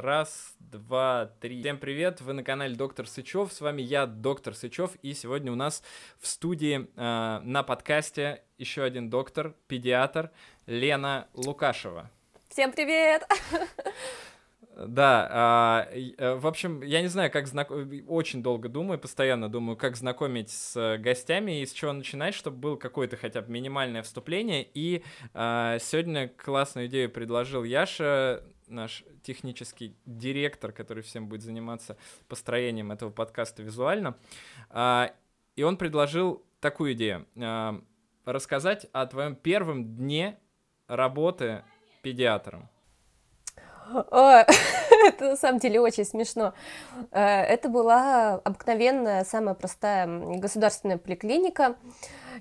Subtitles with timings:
[0.00, 1.60] Раз, два, три.
[1.60, 5.56] Всем привет, вы на канале Доктор Сычев, с вами я, Доктор Сычев, и сегодня у
[5.56, 5.82] нас
[6.18, 10.30] в студии э, на подкасте еще один доктор, педиатр
[10.64, 12.10] Лена Лукашева.
[12.48, 13.28] Всем привет!
[14.86, 19.76] Да, а, э, в общем, я не знаю, как знакомить, очень долго думаю, постоянно думаю,
[19.76, 24.66] как знакомить с гостями и с чего начинать, чтобы было какое-то хотя бы минимальное вступление.
[24.72, 25.02] И
[25.34, 31.96] а, сегодня классную идею предложил Яша, наш технический директор, который всем будет заниматься
[32.28, 34.16] построением этого подкаста визуально.
[34.70, 35.12] А,
[35.56, 37.26] и он предложил такую идею.
[37.36, 37.80] А,
[38.24, 40.38] рассказать о твоем первом дне
[40.86, 41.64] работы
[42.02, 42.68] педиатром.
[45.06, 46.54] это на самом деле очень смешно.
[47.10, 50.06] Э, это была обыкновенная, самая простая
[50.38, 51.76] государственная поликлиника.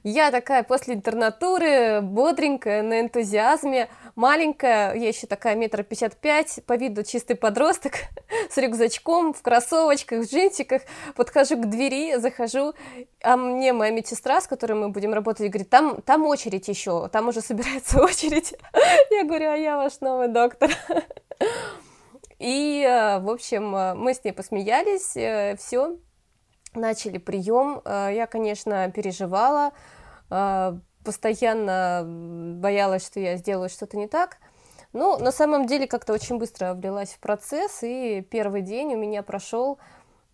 [0.03, 6.77] Я такая после интернатуры, бодренькая, на энтузиазме, маленькая, я еще такая метр пятьдесят пять, по
[6.77, 7.93] виду чистый подросток,
[8.49, 10.83] с рюкзачком, в кроссовочках, в джинсиках,
[11.15, 12.73] подхожу к двери, захожу,
[13.21, 17.27] а мне моя медсестра, с которой мы будем работать, говорит, там, там очередь еще, там
[17.27, 18.53] уже собирается очередь.
[19.11, 20.71] Я говорю, а я ваш новый доктор.
[22.39, 25.97] И, э, в общем, э, мы с ней посмеялись, э, все,
[26.73, 27.81] начали прием.
[27.85, 29.71] Я, конечно, переживала,
[31.03, 32.03] постоянно
[32.59, 34.37] боялась, что я сделаю что-то не так.
[34.91, 39.21] Ну, на самом деле, как-то очень быстро влилась в процесс, и первый день у меня
[39.21, 39.77] прошел,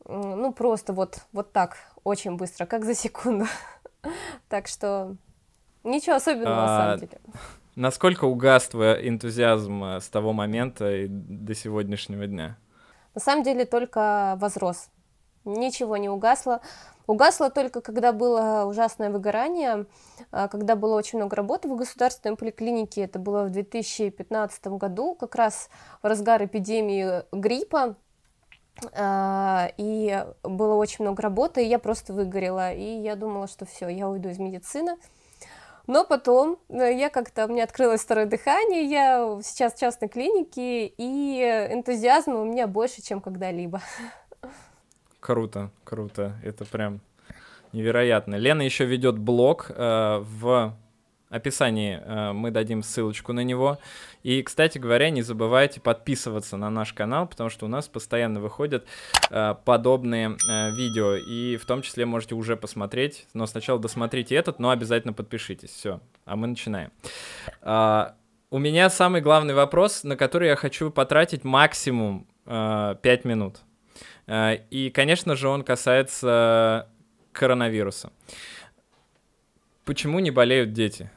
[0.05, 3.45] ну, просто вот, вот так, очень быстро, как за секунду.
[4.49, 5.15] Так что
[5.83, 7.19] ничего особенного, на самом а, деле.
[7.75, 12.55] Насколько угас твой энтузиазм э, с того момента и до сегодняшнего дня?
[13.15, 14.89] На самом деле только возрос.
[15.45, 16.61] Ничего не угасло.
[17.07, 19.85] Угасло только, когда было ужасное выгорание,
[20.31, 23.03] э, когда было очень много работы в государственной поликлинике.
[23.03, 25.69] Это было в 2015 году, как раз
[26.01, 27.95] в разгар эпидемии гриппа.
[28.91, 32.73] Э, и было очень много работы, и я просто выгорела.
[32.73, 34.97] И я думала, что все, я уйду из медицины.
[35.87, 40.87] Но потом э, я как-то, у меня открылось второе дыхание, я сейчас в частной клинике,
[40.87, 41.41] и
[41.71, 43.81] энтузиазма у меня больше, чем когда-либо.
[45.25, 47.01] Круто, круто, это прям
[47.71, 48.35] невероятно.
[48.35, 50.77] Лена еще ведет блог э, в
[51.29, 53.79] описании э, мы дадим ссылочку на него.
[54.21, 58.85] И, кстати говоря, не забывайте подписываться на наш канал, потому что у нас постоянно выходят
[59.31, 61.15] э, подобные э, видео.
[61.15, 63.25] И в том числе можете уже посмотреть.
[63.33, 65.71] Но сначала досмотрите этот, но обязательно подпишитесь.
[65.71, 66.91] Все, а мы начинаем.
[67.63, 68.11] Э,
[68.51, 73.61] у меня самый главный вопрос, на который я хочу потратить максимум э, 5 минут.
[74.27, 76.87] Э, и, конечно же, он касается
[77.31, 78.11] коронавируса.
[79.83, 81.09] Почему не болеют дети?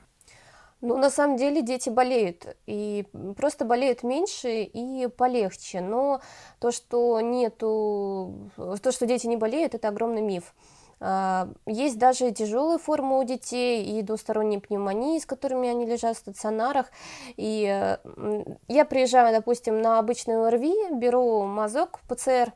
[0.81, 3.05] Ну, на самом деле дети болеют, и
[3.37, 5.81] просто болеют меньше и полегче.
[5.81, 6.21] Но
[6.61, 10.55] то, что нету, то, что дети не болеют, это огромный миф.
[11.01, 16.21] А, есть даже тяжелые формы у детей и двусторонние пневмонии, с которыми они лежат в
[16.21, 16.93] стационарах.
[17.37, 17.99] И
[18.69, 22.53] я приезжаю, допустим, на обычный ОРВИ, беру мазок ПЦР,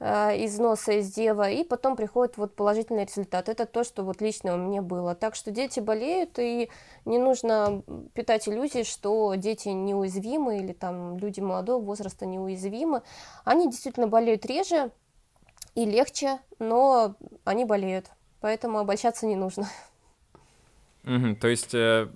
[0.00, 3.48] из носа, из дева, и потом приходит вот положительный результат.
[3.48, 5.14] Это то, что вот лично у меня было.
[5.14, 6.70] Так что дети болеют, и
[7.04, 7.82] не нужно
[8.14, 13.02] питать иллюзии, что дети неуязвимы или там люди молодого возраста неуязвимы.
[13.44, 14.90] Они действительно болеют реже
[15.74, 18.06] и легче, но они болеют,
[18.40, 19.68] поэтому обольщаться не нужно.
[21.04, 22.06] Угу, то есть э,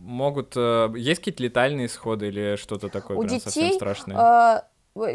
[0.00, 4.64] могут э, есть какие-то летальные исходы или что-то такое у прям детей, совсем страшное?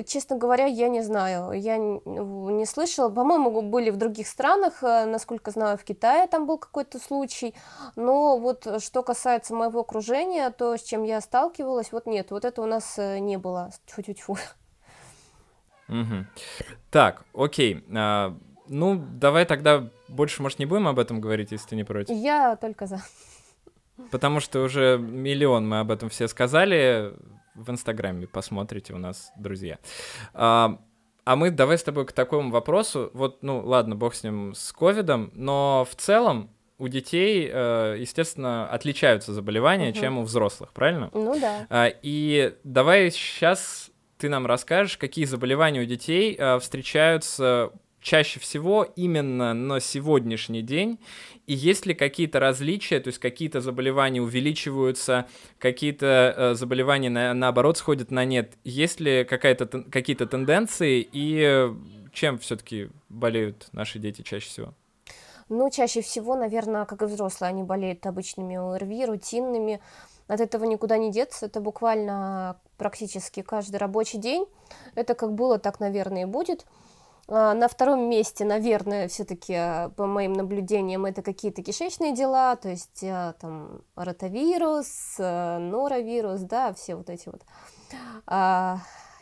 [0.07, 3.09] Честно говоря, я не знаю, я не слышала.
[3.09, 7.53] По-моему, были в других странах, э, насколько знаю, в Китае там был какой-то случай.
[7.97, 12.45] Но вот э, что касается моего окружения, то, с чем я сталкивалась, вот нет, вот
[12.45, 13.69] это у нас э, не было.
[13.85, 14.37] Тьфу-тьфу-тьфу.
[15.89, 16.25] Угу.
[16.89, 17.85] Так, окей.
[17.93, 18.33] А,
[18.67, 22.15] ну, давай тогда больше, может, не будем об этом говорить, если ты не против?
[22.15, 23.01] Я только за.
[24.09, 27.13] Потому что уже миллион мы об этом все сказали
[27.55, 29.79] в Инстаграме посмотрите у нас, друзья.
[30.33, 30.79] А,
[31.23, 33.09] а мы давай с тобой к такому вопросу.
[33.13, 38.67] Вот, ну, ладно, бог с ним, с ковидом, но в целом у детей, э, естественно,
[38.67, 39.99] отличаются заболевания, угу.
[39.99, 41.09] чем у взрослых, правильно?
[41.13, 41.65] Ну да.
[41.69, 47.71] А, и давай сейчас ты нам расскажешь, какие заболевания у детей э, встречаются
[48.05, 50.99] чаще всего именно на сегодняшний день,
[51.47, 55.25] и есть ли какие-то различия, то есть какие-то заболевания увеличиваются,
[55.57, 61.67] какие-то э, заболевания на, наоборот сходят на нет, есть ли какая-то, какие-то тенденции, и
[62.13, 64.73] чем все-таки болеют наши дети чаще всего?
[65.49, 69.81] Ну, чаще всего, наверное, как и взрослые, они болеют обычными ОРВИ, рутинными,
[70.27, 74.45] от этого никуда не деться, это буквально практически каждый рабочий день.
[74.93, 76.65] Это как было, так, наверное, и будет.
[77.27, 82.69] А, на втором месте, наверное, все-таки, а, по моим наблюдениям, это какие-то кишечные дела, то
[82.69, 87.41] есть а, там ротавирус, норовирус, да, все вот эти вот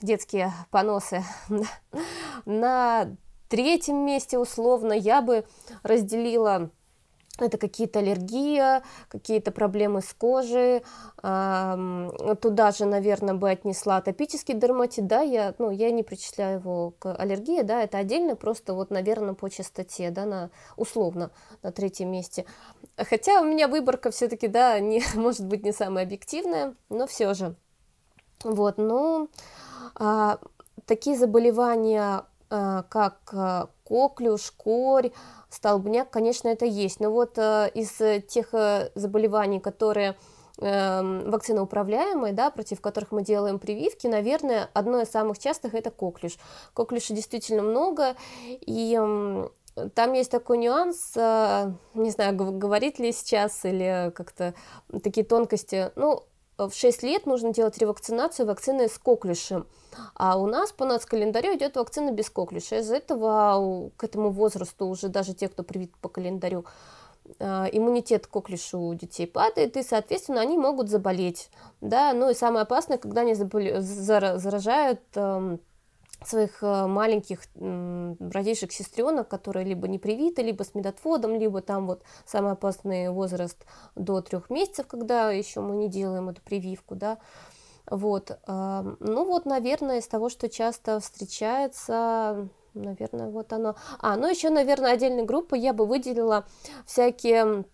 [0.01, 1.23] детские поносы.
[2.45, 3.15] На
[3.49, 5.45] третьем месте, условно, я бы
[5.83, 6.71] разделила
[7.39, 10.83] это какие-то аллергии, какие-то проблемы с кожей.
[11.17, 17.13] Туда же, наверное, бы отнесла атопический дерматит, да, я, ну, я не причисляю его к
[17.15, 21.31] аллергии, да, это отдельно, просто вот, наверное, по частоте, да, на, условно,
[21.63, 22.45] на третьем месте.
[22.97, 27.55] Хотя у меня выборка все-таки, да, не, может быть, не самая объективная, но все же.
[28.43, 29.29] Вот, ну,
[29.95, 30.37] а,
[30.85, 35.11] такие заболевания, а, как а, коклюш, корь,
[35.53, 36.99] столбняк, конечно, это есть.
[36.99, 40.15] Но вот э, из тех э, заболеваний, которые
[40.57, 46.37] э, вакциноуправляемые, да, против которых мы делаем прививки, наверное, одно из самых частых это коклюш.
[46.73, 49.49] Коклюша действительно много, и э,
[49.95, 54.53] там есть такой нюанс, э, не знаю, говорить ли сейчас или как-то
[55.03, 55.91] такие тонкости.
[55.95, 56.23] Ну,
[56.57, 59.65] в 6 лет нужно делать ревакцинацию вакцины с коклюшем.
[60.15, 62.79] А у нас по нацкалендарю идет вакцина без коклюша.
[62.79, 66.65] Из-за этого к этому возрасту уже даже те, кто привит по календарю,
[67.39, 71.49] а, иммунитет к коклюшу у детей падает, и, соответственно, они могут заболеть.
[71.81, 72.13] Да?
[72.13, 73.81] Ну и самое опасное, когда они заболе...
[73.81, 75.59] заражают эм,
[76.27, 82.03] своих э, маленьких братишек, сестренок, которые либо не привиты, либо с медотводом, либо там вот
[82.25, 83.65] самый опасный возраст
[83.95, 87.17] до трех месяцев, когда еще мы не делаем эту прививку, да,
[87.85, 93.75] вот, ну вот, наверное, из того, что часто встречается, наверное, вот оно.
[93.99, 96.45] А, ну еще, наверное, отдельной группы я бы выделила
[96.85, 97.65] всякие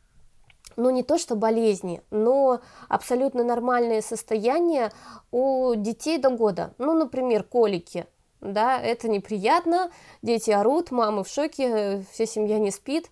[0.76, 4.92] ну не то что болезни, но абсолютно нормальные состояния
[5.32, 6.74] у детей до года.
[6.78, 8.06] Ну, например, колики,
[8.42, 9.92] да, это неприятно,
[10.22, 13.10] дети орут, мамы в шоке, вся семья не спит,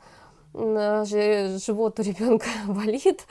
[0.54, 3.28] живот у ребенка болит,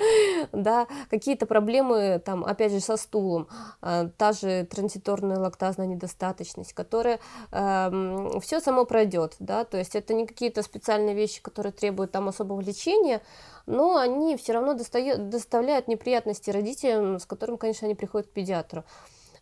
[0.53, 3.49] да, какие-то проблемы там, опять же, со стулом,
[3.81, 7.19] а, та же транзиторная лактазная недостаточность, которая
[7.51, 12.13] э, эм, все само пройдет, да, то есть это не какие-то специальные вещи, которые требуют
[12.13, 13.23] там особого лечения,
[13.67, 18.85] но они все равно достают, доставляют неприятности родителям, с которым, конечно, они приходят к педиатру.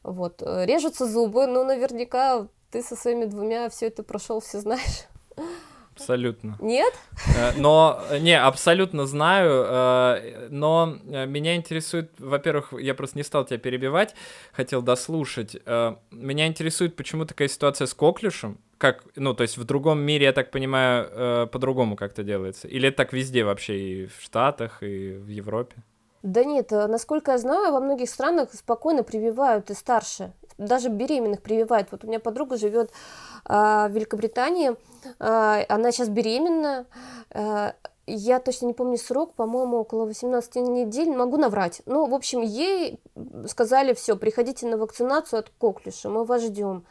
[0.04, 5.06] Вот, э, режутся зубы, но наверняка ты со своими двумя все это прошел, все знаешь.
[5.94, 6.58] Абсолютно.
[6.60, 6.92] Нет?
[7.38, 13.58] Э, но, не, абсолютно знаю, э, но меня интересует, во-первых, я просто не стал тебя
[13.58, 14.14] перебивать,
[14.52, 15.56] хотел дослушать.
[16.10, 20.32] Меня интересует, почему такая ситуация с коклюшем, как, ну, то есть в другом мире, я
[20.32, 22.68] так понимаю, по-другому как-то делается?
[22.68, 25.76] Или это так везде вообще, и в Штатах, и в Европе?
[26.24, 31.88] Да нет, насколько я знаю, во многих странах спокойно прививают и старше даже беременных прививают.
[31.90, 32.90] Вот у меня подруга живет
[33.44, 34.76] а, в Великобритании,
[35.18, 36.86] а, она сейчас беременна,
[37.30, 37.74] а,
[38.06, 41.82] я точно не помню срок, по-моему, около 18 недель, могу наврать.
[41.86, 43.00] Ну, в общем, ей
[43.48, 46.84] сказали, все, приходите на вакцинацию от коклюша, мы вас ждем.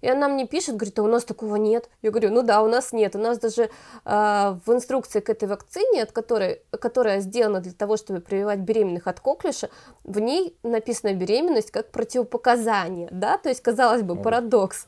[0.00, 1.88] И она мне пишет, говорит, а у нас такого нет.
[2.02, 3.16] Я говорю, ну да, у нас нет.
[3.16, 3.68] У нас даже э,
[4.04, 9.20] в инструкции к этой вакцине, от которой, которая сделана для того, чтобы прививать беременных от
[9.20, 9.70] коклюша,
[10.04, 14.86] в ней написана беременность как противопоказание, да, то есть, казалось бы, парадокс.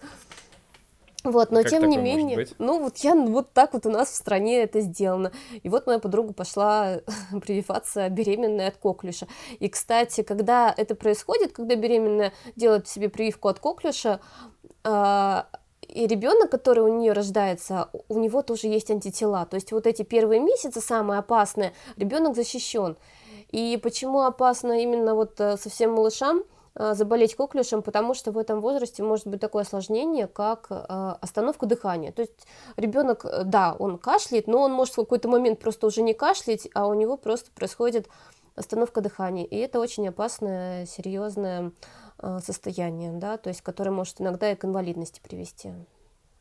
[1.23, 4.15] Вот, но как тем не менее, ну вот я вот так вот у нас в
[4.15, 5.33] стране это сделано.
[5.63, 7.01] И вот моя подруга пошла
[7.43, 9.27] прививаться беременная от коклюша.
[9.59, 14.21] И, кстати, когда это происходит, когда беременная делает себе прививку от коклюша,
[14.85, 19.45] и ребенок, который у нее рождается, у него тоже есть антитела.
[19.47, 22.97] То есть вот эти первые месяцы самые опасные, ребенок защищен.
[23.51, 26.45] И почему опасно именно вот э, совсем малышам
[26.77, 31.67] э, заболеть коклюшем, потому что в этом возрасте может быть такое осложнение, как э, остановка
[31.67, 32.13] дыхания.
[32.13, 32.47] То есть
[32.77, 36.87] ребенок, да, он кашляет, но он может в какой-то момент просто уже не кашлять, а
[36.87, 38.09] у него просто происходит
[38.55, 39.45] остановка дыхания.
[39.45, 41.73] И это очень опасная, серьезная
[42.23, 45.73] Э, состояние, да, то есть которое может иногда и к инвалидности привести,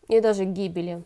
[0.10, 1.04] и даже к гибели.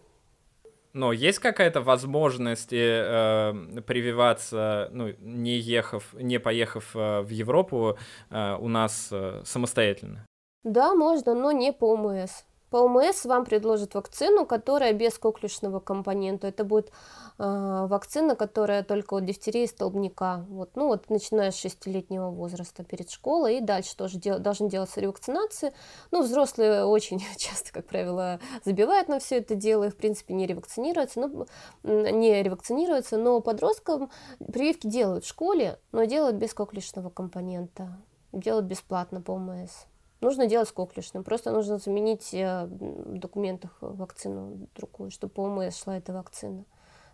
[0.94, 3.53] Но есть какая-то возможность э,
[3.86, 7.98] прививаться, ну, не ехав, не поехав э, в Европу,
[8.30, 10.25] э, у нас э, самостоятельно?
[10.63, 16.48] Да, можно, но не по ОМС По ОМС вам предложат вакцину, которая без коклюшного компонента.
[16.48, 16.92] Это будет
[17.38, 20.44] э, вакцина, которая только от дифтерии и столбняка.
[20.50, 25.00] Вот, ну вот начиная с 6-летнего возраста перед школой и дальше тоже дел, должны делаться
[25.01, 25.72] ревакцинации.
[26.10, 30.48] Ну, взрослые очень часто, как правило, забивают на все это дело и, в принципе, не
[30.48, 31.46] ревакцинируются, но,
[31.84, 34.10] не ревакцинируются, но подросткам
[34.51, 38.00] прививки делают в школе, но делают без коклюшного компонента.
[38.32, 39.86] Делают бесплатно по ОМС
[40.24, 41.24] нужно делать с коклюшным.
[41.24, 46.65] Просто нужно заменить э, в документах вакцину другую, чтобы по ОМС шла эта вакцина.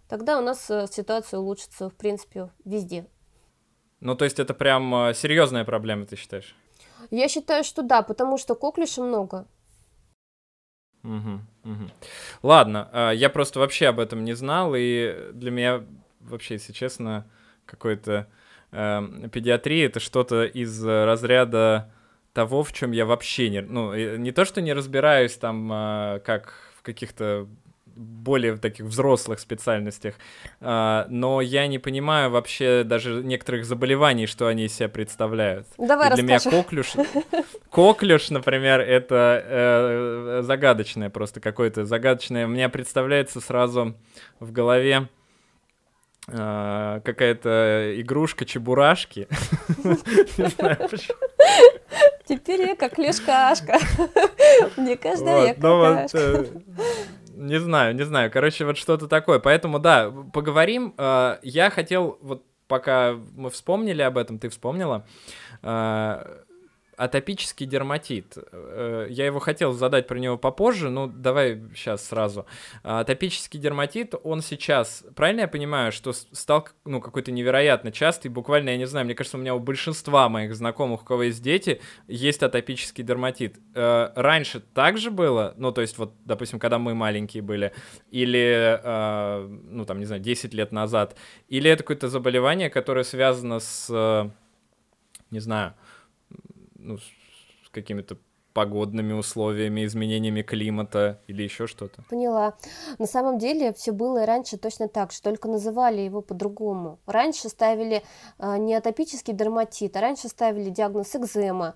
[0.08, 3.06] Тогда у нас э, ситуация улучшится, в принципе, везде.
[4.00, 6.56] Ну, то есть это прям э, серьезная проблема, ты считаешь?
[7.12, 9.46] Я считаю, что да, потому что коклюша много.
[11.04, 11.90] Угу, угу.
[12.44, 15.86] Ладно, я просто вообще об этом не знал, и для меня
[16.20, 17.26] вообще, если честно,
[17.66, 18.28] какой-то
[18.72, 21.92] э, педиатрия это что-то из разряда
[22.34, 23.62] того, в чем я вообще не...
[23.62, 27.48] Ну, не то, что не разбираюсь там, а, как в каких-то
[28.00, 30.16] более таких взрослых специальностях,
[30.62, 35.68] а, но я не понимаю вообще даже некоторых заболеваний, что они из себя представляют.
[35.78, 36.94] Давай И для меня коклюш,
[37.70, 42.46] коклюш, например, это э, загадочное просто какое-то загадочное.
[42.46, 43.96] У меня представляется сразу
[44.40, 45.10] в голове
[46.28, 49.28] э, какая-то игрушка чебурашки.
[50.38, 51.18] Не знаю почему.
[52.30, 53.80] Теперь я как Лешкашка.
[54.78, 56.46] Мне кажется, я какашка.
[57.34, 58.30] Не знаю, не знаю.
[58.30, 59.40] Короче, вот что-то такое.
[59.40, 60.94] Поэтому, да, поговорим.
[61.00, 65.08] Э, я хотел, вот пока мы вспомнили об этом, ты вспомнила,
[65.64, 66.44] э,
[67.00, 68.38] атопический дерматит.
[68.52, 72.46] Э, я его хотел задать про него попозже, но давай сейчас сразу.
[72.84, 78.72] А, атопический дерматит, он сейчас, правильно я понимаю, что стал ну, какой-то невероятно частый, буквально,
[78.72, 81.80] я не знаю, мне кажется, у меня у большинства моих знакомых, у кого есть дети,
[82.08, 83.60] есть атопический дерматит.
[83.76, 87.72] Э, раньше так же было, ну, то есть вот, допустим, когда мы маленькие были,
[88.12, 91.16] или, э, ну, там, не знаю, 10 лет назад,
[91.48, 93.90] или это какое-то заболевание, которое связано с,
[95.32, 95.76] не знаю,
[96.80, 98.18] ну, с какими-то
[98.54, 102.04] погодными условиями, изменениями климата или еще что-то.
[102.10, 102.56] Поняла.
[102.98, 107.00] На самом деле все было и раньше точно так же, только называли его по-другому.
[107.06, 108.04] Раньше ставили
[108.40, 111.76] э, не атопический дерматит, а раньше ставили диагноз экзема.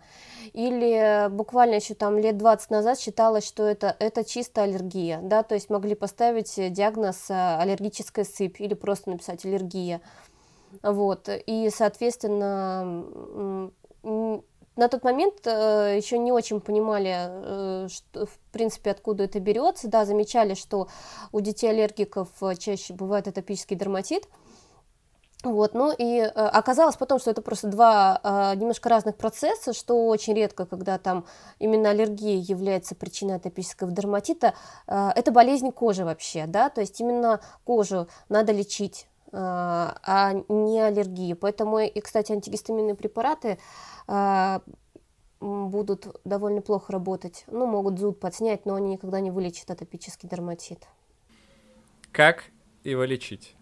[0.53, 5.55] Или буквально еще там лет 20 назад считалось, что это, это чисто аллергия, да, то
[5.55, 10.01] есть могли поставить диагноз э, аллергическая сыпь или просто написать аллергия.
[10.81, 13.69] Вот, и, соответственно,
[14.75, 19.87] на тот момент э, еще не очень понимали, э, что, в принципе, откуда это берется.
[19.87, 20.87] Да, замечали, что
[21.31, 24.27] у детей аллергиков э, чаще бывает атопический дерматит.
[25.43, 30.07] Вот, ну и э, оказалось потом, что это просто два э, немножко разных процесса, что
[30.07, 31.25] очень редко, когда там
[31.59, 34.53] именно аллергия является причиной атопического дерматита,
[34.87, 41.35] э, это болезнь кожи вообще, да, то есть именно кожу надо лечить, а не аллергию.
[41.35, 43.57] Поэтому и, кстати, антигистаминные препараты
[44.07, 44.61] а,
[45.39, 47.43] будут довольно плохо работать.
[47.47, 50.87] Ну, могут зуд подснять, но они никогда не вылечат атопический дерматит.
[52.11, 52.45] Как
[52.83, 53.55] его лечить?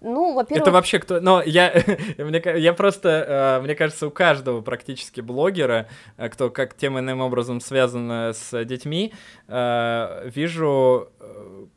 [0.00, 0.62] Ну, во-первых...
[0.62, 1.20] Это вообще кто...
[1.20, 1.72] Но я,
[2.18, 7.20] мне, я просто, э, мне кажется, у каждого практически блогера, э, кто как тем иным
[7.20, 9.12] образом связан с детьми,
[9.48, 11.10] э, вижу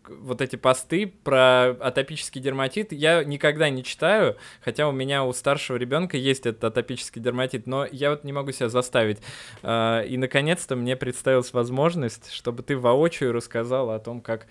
[0.07, 2.91] вот эти посты про атопический дерматит.
[2.91, 7.85] Я никогда не читаю, хотя у меня у старшего ребенка есть этот атопический дерматит, но
[7.91, 9.19] я вот не могу себя заставить.
[9.63, 14.47] И, наконец-то, мне представилась возможность, чтобы ты воочию рассказал о том, как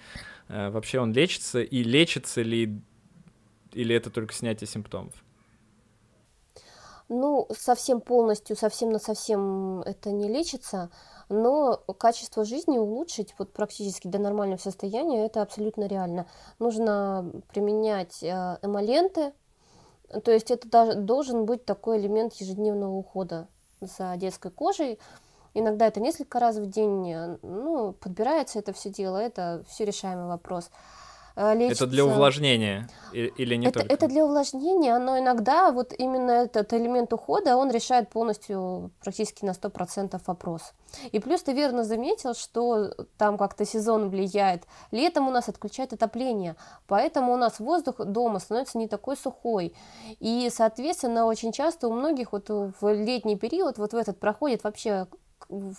[0.48, 2.80] вообще он лечится, и лечится ли
[3.72, 5.14] или это только снятие симптомов?
[7.08, 10.90] Ну, совсем полностью, совсем на совсем это не лечится,
[11.28, 16.26] но качество жизни улучшить вот практически до нормального состояния это абсолютно реально.
[16.58, 19.32] Нужно применять э, эмоленты,
[20.24, 23.48] то есть это даже должен быть такой элемент ежедневного ухода
[23.80, 24.98] за детской кожей.
[25.54, 30.28] Иногда это несколько раз в день, э, ну, подбирается это все дело, это все решаемый
[30.28, 30.70] вопрос.
[31.36, 31.84] Лечится...
[31.84, 33.94] Это для увлажнения или не это, только?
[33.94, 39.52] Это для увлажнения, но иногда вот именно этот элемент ухода, он решает полностью практически на
[39.52, 40.72] 100% вопрос.
[41.10, 44.64] И плюс ты верно заметил, что там как-то сезон влияет.
[44.90, 49.74] Летом у нас отключают отопление, поэтому у нас воздух дома становится не такой сухой.
[50.20, 55.06] И, соответственно, очень часто у многих вот в летний период, вот в этот проходит вообще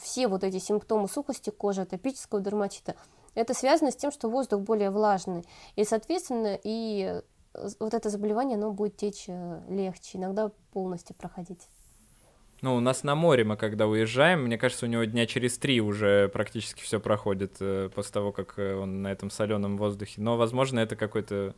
[0.01, 2.95] все вот эти симптомы сухости кожи, атопического дерматита–
[3.35, 5.45] это связано с тем, что воздух более влажный.
[5.75, 7.21] И, соответственно, и
[7.79, 11.67] вот это заболевание, оно будет течь э, легче, иногда полностью проходить.
[12.61, 15.81] Ну, у нас на море мы когда уезжаем, мне кажется, у него дня через три
[15.81, 20.21] уже практически все проходит э, после того, как э, он на этом соленом воздухе.
[20.21, 21.55] Но, возможно, это какой-то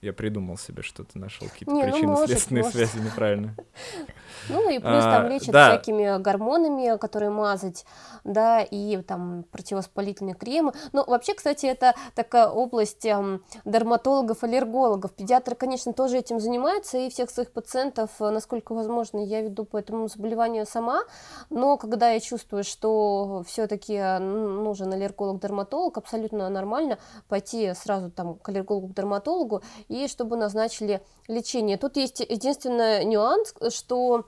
[0.00, 2.76] я придумал себе что-то, нашел какие-то ну, причины, может, следственные может.
[2.76, 3.56] связи неправильно.
[4.48, 5.70] Ну и плюс А, там лечат да.
[5.70, 7.84] всякими гормонами, которые мазать,
[8.24, 10.72] да, и там противовоспалительные кремы.
[10.92, 15.12] Ну, вообще, кстати, это такая область эм, дерматологов, аллергологов.
[15.12, 19.76] Педиатры, конечно, тоже этим занимаются, и всех своих пациентов, э, насколько возможно, я веду по
[19.78, 21.02] этому заболеванию сама.
[21.50, 29.62] Но когда я чувствую, что все-таки нужен аллерголог-дерматолог, абсолютно нормально пойти сразу там к аллергологу-дерматологу
[29.88, 31.76] и чтобы назначили лечение.
[31.76, 34.24] Тут есть единственный нюанс, что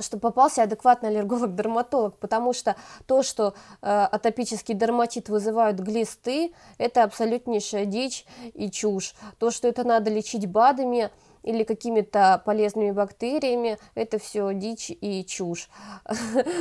[0.00, 2.76] что попался адекватный аллерголог-дерматолог, потому что
[3.06, 8.24] то, что э, атопический дерматит вызывают глисты, это абсолютнейшая дичь
[8.54, 9.14] и чушь.
[9.38, 11.10] То, что это надо лечить БАДами
[11.42, 15.68] или какими-то полезными бактериями, это все дичь и чушь.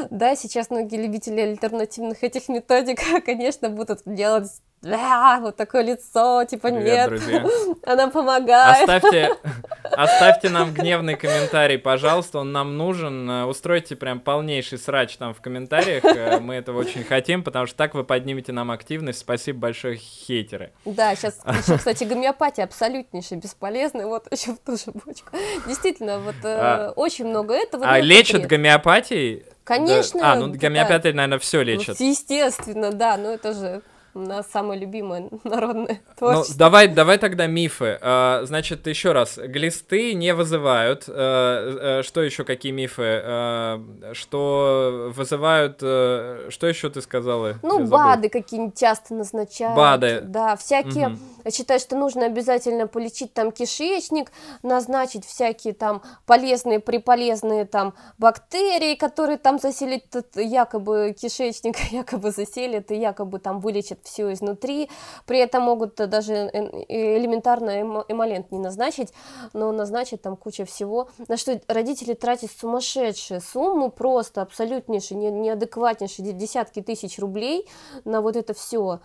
[0.10, 4.50] Да, сейчас многие любители альтернативных этих методик, конечно, будут делать
[4.86, 7.46] «А, вот такое лицо, типа Привет, нет, друзья.
[7.86, 8.88] она помогает.
[8.88, 9.36] Оставьте,
[9.84, 13.28] оставьте нам гневный комментарий, пожалуйста, он нам нужен.
[13.46, 17.96] Устройте прям полнейший срач там в комментариях, э, мы этого очень хотим, потому что так
[17.96, 19.20] вы поднимете нам активность.
[19.20, 20.72] Спасибо большое, хейтеры.
[20.86, 25.30] Да, сейчас еще, кстати, гомеопатия абсолютнейшая, бесполезная, вот еще в ту же бочку.
[25.68, 27.84] Действительно, вот э, А- очень много этого.
[27.86, 29.44] А лечат гомеопатией?
[29.64, 30.20] Конечно.
[30.22, 30.32] Да.
[30.32, 30.58] А, ну да.
[30.58, 32.00] гомеопатия, наверное, все Ну, лечат.
[32.00, 33.82] Естественно, да, но это же
[34.18, 36.58] у нас самое любимое народное Ну, творчество.
[36.58, 37.98] давай, давай тогда мифы.
[38.02, 41.06] А, значит, еще раз, глисты не вызывают.
[41.08, 43.22] А, а, что еще, какие мифы?
[43.24, 43.84] А,
[44.14, 45.80] что вызывают...
[45.82, 47.56] а, что еще ты сказала?
[47.62, 47.86] Ну.
[47.88, 49.76] БАДы какие-нибудь часто назначают.
[49.78, 50.22] БАДы.
[50.24, 51.20] Да, всякие, Мгм.
[51.51, 54.32] Считаю, что нужно обязательно полечить там кишечник,
[54.63, 60.04] назначить всякие там полезные, приполезные там бактерии, которые там заселят
[60.36, 64.89] якобы кишечник, якобы заселят и якобы там вылечат все изнутри.
[65.25, 69.13] При этом могут даже э- элементарно эмо- эмолент не назначить,
[69.54, 71.10] но назначить там куча всего.
[71.27, 77.68] На что родители тратят сумасшедшие суммы, просто абсолютнейшие, не- неадекватнейшие, де- десятки тысяч рублей
[78.06, 79.00] на вот это все.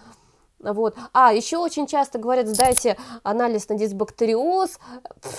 [0.63, 0.97] Вот.
[1.13, 4.79] А, еще очень часто говорят, сдайте анализ на дисбактериоз,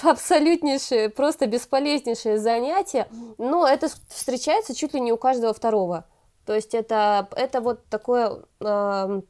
[0.03, 6.06] абсолютнейшее, просто бесполезнейшее занятие, но это встречается чуть ли не у каждого второго.
[6.46, 9.24] То есть это, это вот такое, ам,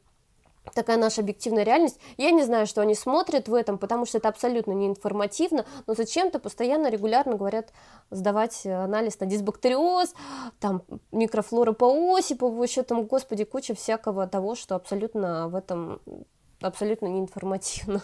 [0.72, 2.00] такая наша объективная реальность.
[2.16, 5.94] Я не знаю, что они смотрят в этом, потому что это абсолютно не информативно, но
[5.94, 7.72] зачем-то постоянно, регулярно говорят
[8.10, 10.14] сдавать э, анализ на дисбактериоз,
[10.60, 16.00] там микрофлора по Осипову, еще там, господи, куча всякого того, что абсолютно в этом
[16.60, 18.02] абсолютно не информативно.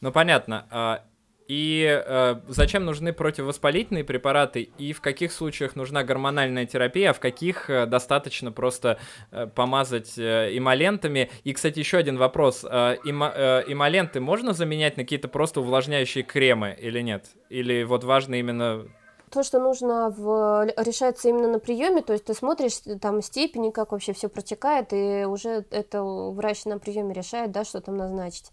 [0.00, 1.02] Ну, понятно.
[1.48, 7.20] И э, зачем нужны противовоспалительные препараты, и в каких случаях нужна гормональная терапия, а в
[7.20, 8.98] каких э, достаточно просто
[9.30, 11.30] э, помазать э, эмолентами.
[11.44, 12.64] И, кстати, еще один вопрос.
[12.64, 17.26] Э, эмо- э, эмоленты можно заменять на какие-то просто увлажняющие кремы или нет?
[17.48, 18.86] Или вот важно именно...
[19.30, 20.66] То, что нужно в...
[20.76, 24.92] решается именно на приеме, то есть ты смотришь э, там степени, как вообще все протекает,
[24.92, 28.52] и уже это врач на приеме решает, да, что там назначить.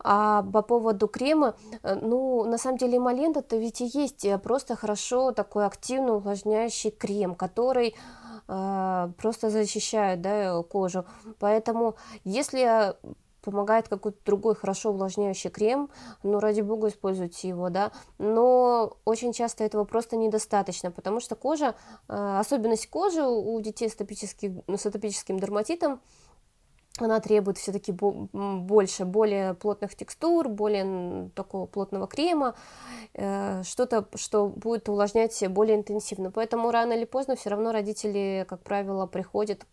[0.00, 4.38] А по поводу крема, э, ну, на самом деле эмолент это ведь и есть э,
[4.38, 7.94] просто хорошо такой активно увлажняющий крем, который
[8.48, 11.04] э, просто защищает, да, кожу.
[11.38, 12.94] Поэтому, если
[13.46, 15.88] помогает какой-то другой хорошо увлажняющий крем,
[16.24, 21.76] ну, ради бога, используйте его, да, но очень часто этого просто недостаточно, потому что кожа,
[22.08, 26.00] э, особенность кожи у детей с, атопическим- с атопическим дерматитом,
[27.04, 32.54] она требует все-таки больше, более плотных текстур, более такого плотного крема,
[33.14, 36.30] э, что-то, что будет увлажнять более интенсивно.
[36.30, 39.66] Поэтому рано или поздно все равно родители, как правило, приходят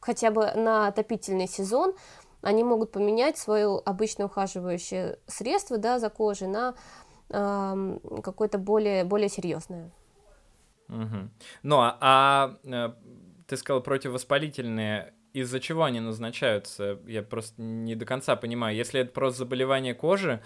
[0.00, 1.94] хотя бы на отопительный сезон,
[2.40, 6.74] они могут поменять свое обычное ухаживающее средство да, за кожей на
[7.28, 9.90] какое-то более, более серьезное.
[10.88, 11.30] Мгм.
[11.62, 12.92] Ну, а, а, э,
[13.46, 15.14] ты сказал противовоспалительные.
[15.32, 16.98] Из-за чего они назначаются?
[17.06, 18.76] Я просто не до конца понимаю.
[18.76, 20.40] Если это просто заболевание кожи,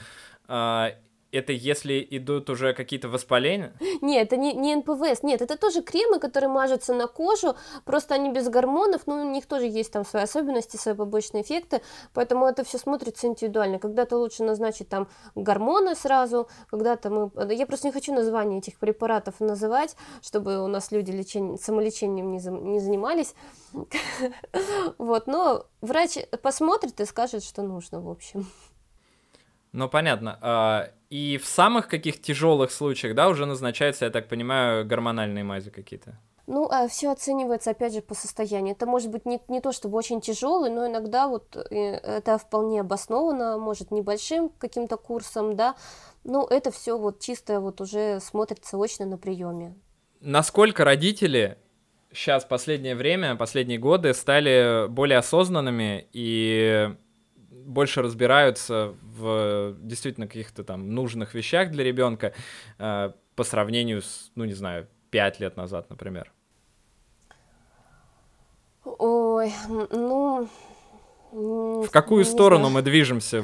[0.48, 0.94] а,
[1.32, 3.74] это если идут уже какие-то воспаления?
[4.00, 8.30] Нет, это не, не НПВС, нет, это тоже кремы, которые мажутся на кожу, просто они
[8.30, 11.80] без гормонов, но у них тоже есть там свои особенности, свои побочные эффекты,
[12.12, 13.78] поэтому это все смотрится индивидуально.
[13.78, 17.30] Когда-то лучше назначить там гормоны сразу, когда-то мы...
[17.54, 21.58] Я просто не хочу название этих препаратов называть, чтобы у нас люди лечень...
[21.58, 23.34] самолечением не, за- не занимались.
[24.98, 28.46] Вот, но врач посмотрит и скажет, что нужно, в общем.
[29.72, 30.38] Ну, понятно.
[30.40, 35.70] А, и в самых каких тяжелых случаях, да, уже назначается, я так понимаю, гормональные мази
[35.70, 36.18] какие-то?
[36.46, 38.74] Ну, а все оценивается, опять же, по состоянию.
[38.74, 42.80] Это может быть не, не то, чтобы очень тяжелый, но иногда вот э, это вполне
[42.80, 45.76] обосновано, может, небольшим каким-то курсом, да,
[46.24, 49.74] но это все вот чисто вот уже смотрится очно на приеме.
[50.20, 51.58] Насколько родители
[52.12, 56.94] сейчас последнее время, последние годы стали более осознанными и
[57.66, 62.34] больше разбираются в действительно каких-то там нужных вещах для ребенка
[62.78, 66.32] э, по сравнению с, ну не знаю, пять лет назад, например?
[68.84, 70.48] Ой, ну...
[71.32, 72.74] В какую сторону знаю.
[72.74, 73.42] мы движемся?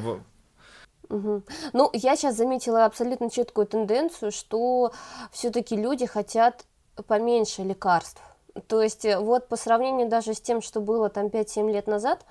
[1.08, 1.42] Угу.
[1.72, 4.92] Ну, я сейчас заметила абсолютно четкую тенденцию, что
[5.32, 6.66] все-таки люди хотят
[7.06, 8.20] поменьше лекарств.
[8.66, 12.26] То есть э, вот по сравнению даже с тем, что было там 5-7 лет назад,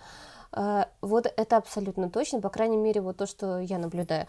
[1.02, 4.28] вот это абсолютно точно, по крайней мере, вот то, что я наблюдаю.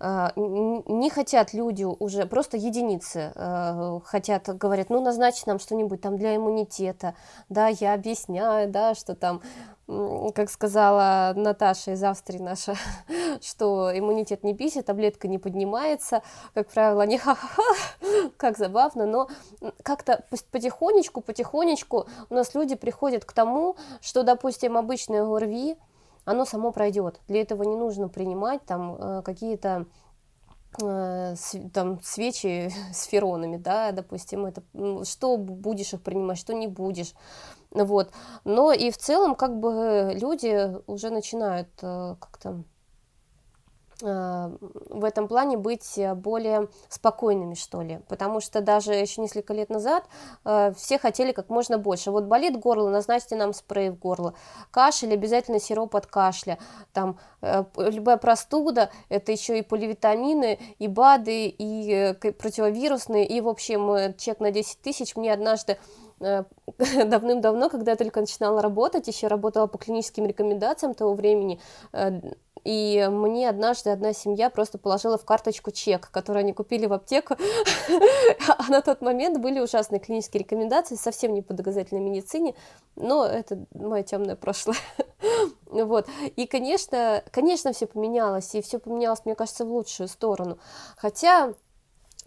[0.00, 6.16] А, не хотят люди уже, просто единицы а, хотят, говорят, ну, назначить нам что-нибудь там
[6.16, 7.14] для иммунитета,
[7.48, 9.40] да, я объясняю, да, что там
[9.86, 12.74] как сказала Наташа из Австрии наша,
[13.40, 16.22] что иммунитет не бесит, таблетка не поднимается,
[16.54, 19.28] как правило, не ха-ха-ха, как забавно, но
[19.82, 25.76] как-то потихонечку, потихонечку у нас люди приходят к тому, что, допустим, обычное ОРВИ,
[26.24, 27.20] оно само пройдет.
[27.28, 29.86] Для этого не нужно принимать там э, какие-то
[30.80, 31.34] э,
[31.72, 34.62] там свечи с феронами, да, допустим, это
[35.04, 37.14] что будешь их принимать, что не будешь.
[37.74, 38.10] Вот.
[38.44, 42.64] Но и в целом, как бы люди уже начинают э, как-то
[44.02, 44.56] э,
[44.90, 48.00] в этом плане быть более спокойными, что ли.
[48.08, 50.04] Потому что даже еще несколько лет назад
[50.44, 52.10] э, все хотели как можно больше.
[52.10, 54.34] Вот болит горло, назначьте нам спрей в горло.
[54.70, 56.58] Кашель, обязательно сироп от кашля.
[56.92, 63.48] Там э, любая простуда, это еще и поливитамины, и БАДы, и э, противовирусные, и, в
[63.48, 65.16] общем, э, чек на 10 тысяч.
[65.16, 66.11] Мне однажды Э,
[67.06, 71.60] давным-давно, когда я только начинала работать, еще работала по клиническим рекомендациям того времени,
[71.92, 72.20] э,
[72.64, 77.36] и мне однажды одна семья просто положила в карточку чек, который они купили в аптеку.
[78.46, 82.54] А на тот момент были ужасные клинические рекомендации, совсем не по доказательной медицине,
[82.96, 84.76] но это мое темное прошлое.
[85.66, 86.06] Вот.
[86.36, 90.58] И, конечно, конечно, все поменялось, и все поменялось, мне кажется, в лучшую сторону.
[90.98, 91.54] Хотя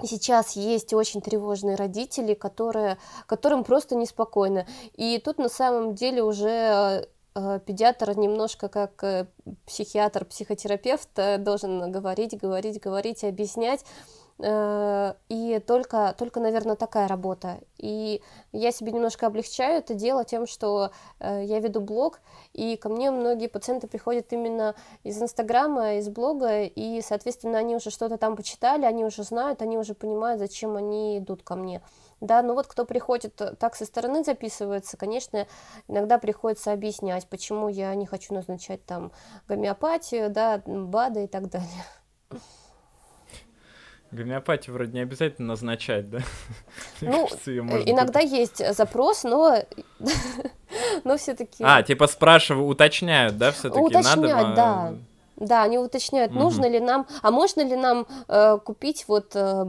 [0.03, 4.65] сейчас есть очень тревожные родители, которые, которым просто неспокойно.
[4.95, 9.27] И тут на самом деле уже э, педиатр немножко как э,
[9.65, 17.60] психиатр, психотерапевт э, должен говорить, говорить, говорить, объяснять, Э, и только, только, наверное, такая работа.
[17.78, 18.21] И
[18.52, 22.19] я себе немножко облегчаю это дело тем, что э, я веду блог,
[22.52, 27.91] и ко мне многие пациенты приходят именно из Инстаграма, из блога, и, соответственно, они уже
[27.91, 31.82] что-то там почитали, они уже знают, они уже понимают, зачем они идут ко мне.
[32.19, 35.48] Да, ну вот кто приходит э, так со стороны записывается, конечно,
[35.88, 39.12] иногда приходится объяснять, почему я не хочу назначать там
[39.48, 41.86] гомеопатию, да, БАДы и так далее.
[44.15, 46.19] Гомеопатию вроде не обязательно назначать, да?
[47.01, 47.28] Ну,
[47.86, 48.32] иногда быть...
[48.32, 49.58] есть запрос, но,
[51.04, 51.63] но все-таки.
[51.63, 54.56] А, типа спрашивают, уточняют, да, все-таки уточняют, надо.
[54.56, 54.93] да.
[55.38, 56.39] Да, они уточняют, угу.
[56.39, 59.65] нужно ли нам, а можно ли нам э, купить вот э,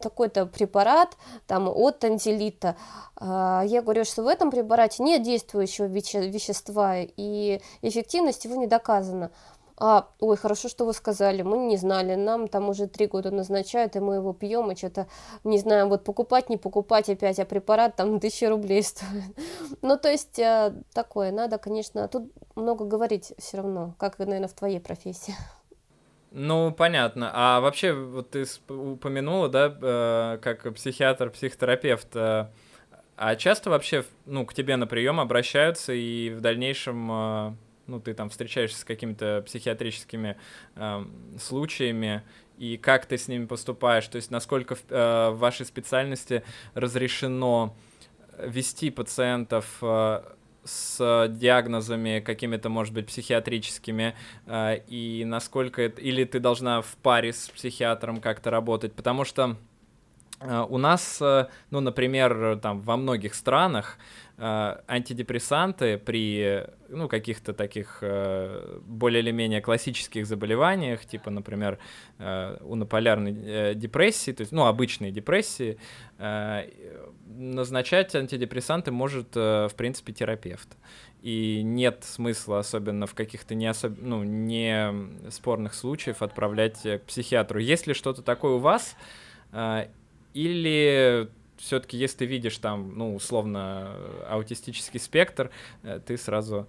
[0.00, 1.16] такой-то препарат
[1.46, 2.76] там от танзелита.
[3.20, 8.66] Э, я говорю, что в этом препарате нет действующего веще- вещества и эффективность его не
[8.66, 9.30] доказана.
[9.76, 13.96] А, ой, хорошо, что вы сказали, мы не знали, нам там уже три года назначают,
[13.96, 15.08] и мы его пьем, и что-то
[15.42, 19.36] не знаем, вот покупать, не покупать опять, а препарат там тысячи рублей стоит.
[19.82, 24.52] Ну, то есть, э, такое, надо, конечно, тут много говорить все равно, как, наверное, в
[24.52, 25.34] твоей профессии.
[26.30, 27.30] Ну, понятно.
[27.32, 32.46] А вообще, вот ты упомянула, да, э, как психиатр, психотерапевт, э,
[33.16, 38.30] а часто вообще, ну, к тебе на прием обращаются и в дальнейшем ну, ты там
[38.30, 40.36] встречаешься с какими-то психиатрическими
[40.76, 41.04] э,
[41.38, 42.22] случаями,
[42.58, 46.44] и как ты с ними поступаешь, то есть насколько в, э, в вашей специальности
[46.74, 47.74] разрешено
[48.38, 50.22] вести пациентов э,
[50.64, 54.14] с диагнозами какими-то, может быть, психиатрическими,
[54.46, 56.00] э, и насколько это...
[56.00, 59.56] Или ты должна в паре с психиатром как-то работать, потому что
[60.68, 61.22] у нас,
[61.70, 69.30] ну, например, там во многих странах Э, антидепрессанты при ну, каких-то таких э, более или
[69.30, 71.78] менее классических заболеваниях, типа, например,
[72.18, 75.78] э, унополярной депрессии, то есть, ну, обычной депрессии,
[76.18, 80.68] назначать антидепрессанты может, в принципе, терапевт.
[81.22, 83.94] И нет смысла, особенно в каких-то не, особ...
[84.00, 87.58] ну, не спорных случаях, отправлять к психиатру.
[87.58, 88.96] Есть ли что-то такое у вас?
[90.34, 93.96] Или все-таки, если ты видишь там, ну, условно,
[94.28, 95.50] аутистический спектр,
[95.82, 96.66] э, ты сразу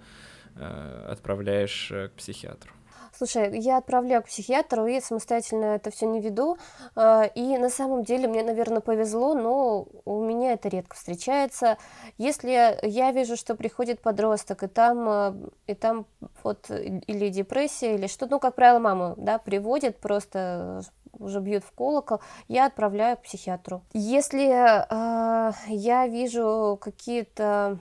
[0.55, 2.71] э, отправляешь э, к психиатру.
[3.17, 6.57] Слушай, я отправляю к психиатру и самостоятельно это все не веду.
[6.97, 11.77] И на самом деле мне, наверное, повезло, но у меня это редко встречается.
[12.17, 12.49] Если
[12.85, 16.07] я вижу, что приходит подросток, и там, и там
[16.43, 20.81] вот или депрессия, или что, ну, как правило, мама, да, приводит просто
[21.19, 23.83] уже бьют в колокол, я отправляю к психиатру.
[23.93, 27.79] Если э, я вижу какие-то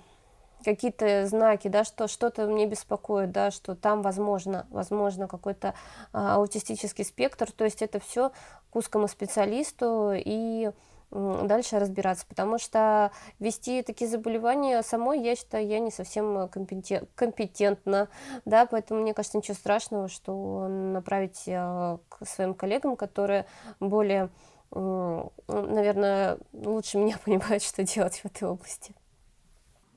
[0.65, 5.75] какие-то знаки, да, что что-то мне беспокоит, да, что там возможно, возможно какой-то
[6.13, 8.33] а, аутистический спектр, то есть это все
[8.71, 10.71] к узкому специалисту и
[11.15, 18.09] дальше разбираться, потому что вести такие заболевания самой, я считаю, я не совсем компетентна,
[18.45, 23.47] да, поэтому мне кажется, ничего страшного, что направить э, к своим коллегам, которые
[23.81, 24.31] более,
[24.71, 28.95] наверное, лучше меня понимают, что делать в этой области.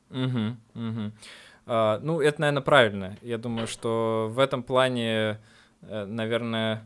[0.10, 1.12] Угу, угу.
[1.66, 3.18] А, ну, это, наверное, правильно.
[3.22, 5.40] Я думаю, что в этом плане,
[5.82, 6.84] э, наверное,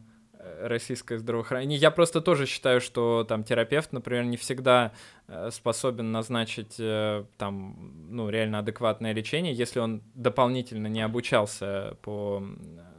[0.62, 1.78] российское здравоохранение.
[1.78, 4.92] Я просто тоже считаю, что там терапевт, например, не всегда
[5.28, 12.44] э, способен назначить э, там, ну, реально адекватное лечение, если он дополнительно не обучался по,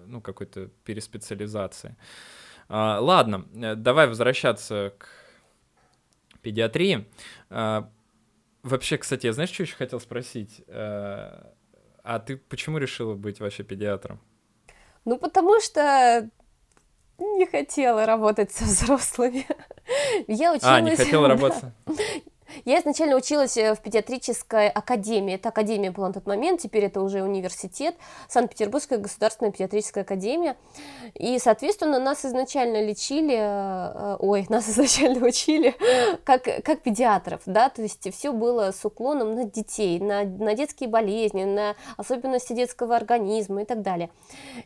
[0.06, 1.96] ну, какой-то переспециализации.
[2.68, 5.08] А, ладно, э, давай возвращаться к
[6.42, 7.06] педиатрии.
[7.50, 7.90] А,
[8.62, 10.62] вообще, кстати, я знаешь, что еще хотел спросить?
[12.04, 14.20] А ты почему решила быть вообще педиатром?
[15.04, 16.28] Ну, потому что
[17.18, 19.46] не хотела работать со взрослыми.
[20.28, 20.62] Я училась...
[20.64, 21.64] А, не хотела работать.
[22.64, 25.34] Я изначально училась э, в педиатрической академии.
[25.34, 27.94] Это академия была на тот момент, теперь это уже университет,
[28.28, 30.56] Санкт-Петербургская государственная педиатрическая академия.
[31.14, 35.74] И, соответственно, нас изначально лечили, э, ой, нас изначально учили
[36.24, 40.88] как, как педиатров, да, то есть все было с уклоном на детей, на, на детские
[40.88, 44.10] болезни, на особенности детского организма и так далее.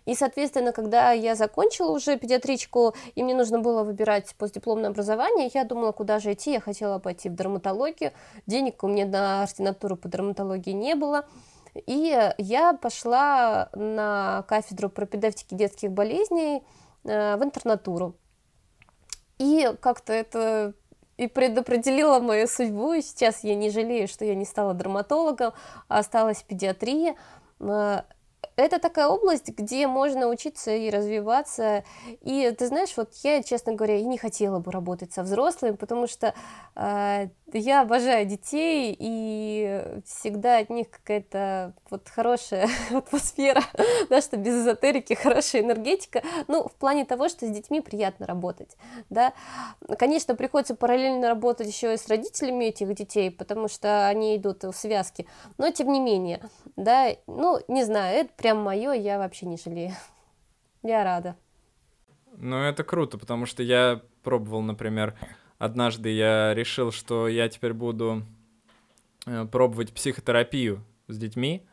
[0.04, 5.64] И, соответственно, когда я закончила уже педиатричку, и мне нужно было выбирать постдипломное образование, я
[5.64, 8.12] думала, куда же идти, я хотела пойти в драматологию, драматологию.
[8.46, 11.24] Денег у меня на ординатуру по драматологии не было.
[11.74, 16.62] И я пошла на кафедру пропедевтики детских болезней
[17.04, 18.14] э, в интернатуру.
[19.38, 20.72] И как-то это
[21.18, 22.94] и предопределила мою судьбу.
[22.94, 25.52] И сейчас я не жалею, что я не стала драматологом,
[25.88, 27.14] а осталась педиатрия.
[27.60, 28.02] Э,
[28.56, 31.84] это такая область, где можно учиться и развиваться.
[32.22, 36.06] И ты знаешь, вот я, честно говоря, и не хотела бы работать со взрослыми, потому
[36.06, 36.34] что
[36.74, 43.62] э, я обожаю детей, и всегда от них какая-то вот хорошая атмосфера,
[44.10, 46.22] да, что без эзотерики хорошая энергетика.
[46.48, 48.76] Ну, в плане того, что с детьми приятно работать,
[49.10, 49.32] да.
[49.98, 54.72] Конечно, приходится параллельно работать еще и с родителями этих детей, потому что они идут в
[54.72, 55.26] связке,
[55.58, 56.40] но тем не менее,
[56.76, 59.90] да, ну, не знаю, это прям мое, я вообще не жалею.
[60.84, 61.36] Я рада.
[62.36, 65.14] Ну, это круто, потому что я пробовал, например,
[65.58, 68.22] однажды я решил, что я теперь буду
[69.26, 71.66] э, пробовать психотерапию с детьми.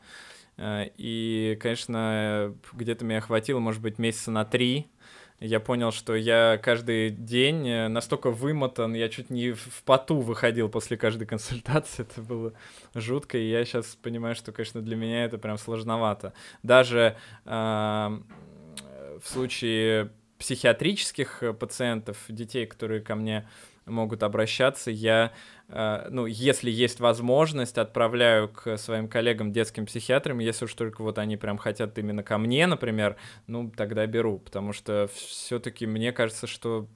[0.57, 4.87] Э, и, конечно, где-то меня хватило, может быть, месяца на три.
[5.43, 10.69] Я понял, что я каждый день э, настолько вымотан, я чуть не в поту выходил
[10.69, 12.53] после каждой консультации, это было
[12.95, 16.31] жутко, и я сейчас понимаю, что, конечно, для меня это прям сложновато.
[16.63, 23.45] Даже э, в случае психиатрических пациентов, детей, которые ко мне
[23.85, 24.91] могут обращаться.
[24.91, 25.31] Я, э,
[25.69, 31.37] ну, если есть возможность, отправляю к своим коллегам детским психиатрам, если уж только вот они
[31.37, 33.15] прям хотят именно ко мне, например,
[33.47, 36.87] ну, тогда беру, потому что все-таки мне кажется, что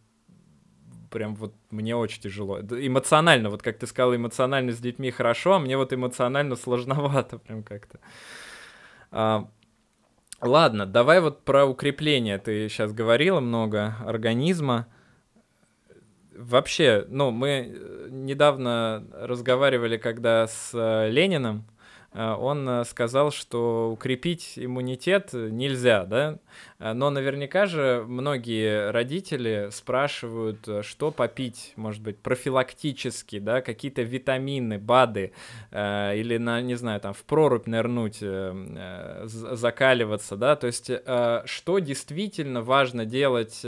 [1.09, 2.59] прям вот мне очень тяжело.
[2.59, 7.63] Эмоционально, вот как ты сказал, эмоционально с детьми хорошо, а мне вот эмоционально сложновато прям
[7.63, 7.99] как-то.
[9.11, 9.49] А,
[10.41, 12.37] ладно, давай вот про укрепление.
[12.37, 14.87] Ты сейчас говорила много организма
[16.37, 21.65] вообще, ну, мы э, недавно разговаривали, когда с э, Лениным,
[22.13, 26.39] он сказал, что укрепить иммунитет нельзя, да,
[26.79, 35.33] но наверняка же многие родители спрашивают, что попить, может быть, профилактически, да, какие-то витамины, БАДы,
[35.71, 38.23] или, на, не знаю, там, в прорубь нырнуть,
[39.25, 43.63] закаливаться, да, то есть что действительно важно делать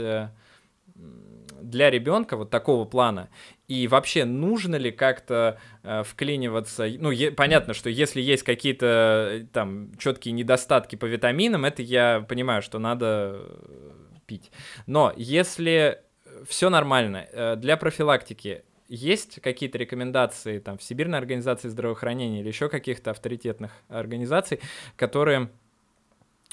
[1.62, 3.28] для ребенка вот такого плана?
[3.68, 6.86] И вообще, нужно ли как-то э, вклиниваться?
[6.98, 12.24] Ну, е- понятно, что если есть какие-то э, там четкие недостатки по витаминам, это я
[12.28, 13.90] понимаю, что надо э,
[14.26, 14.50] пить.
[14.86, 16.00] Но если
[16.48, 22.68] все нормально, э, для профилактики есть какие-то рекомендации там в Всемирной организации здравоохранения или еще
[22.68, 24.60] каких-то авторитетных организаций,
[24.96, 25.50] которые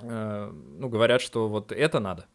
[0.01, 2.27] э, ну, говорят, что вот это надо?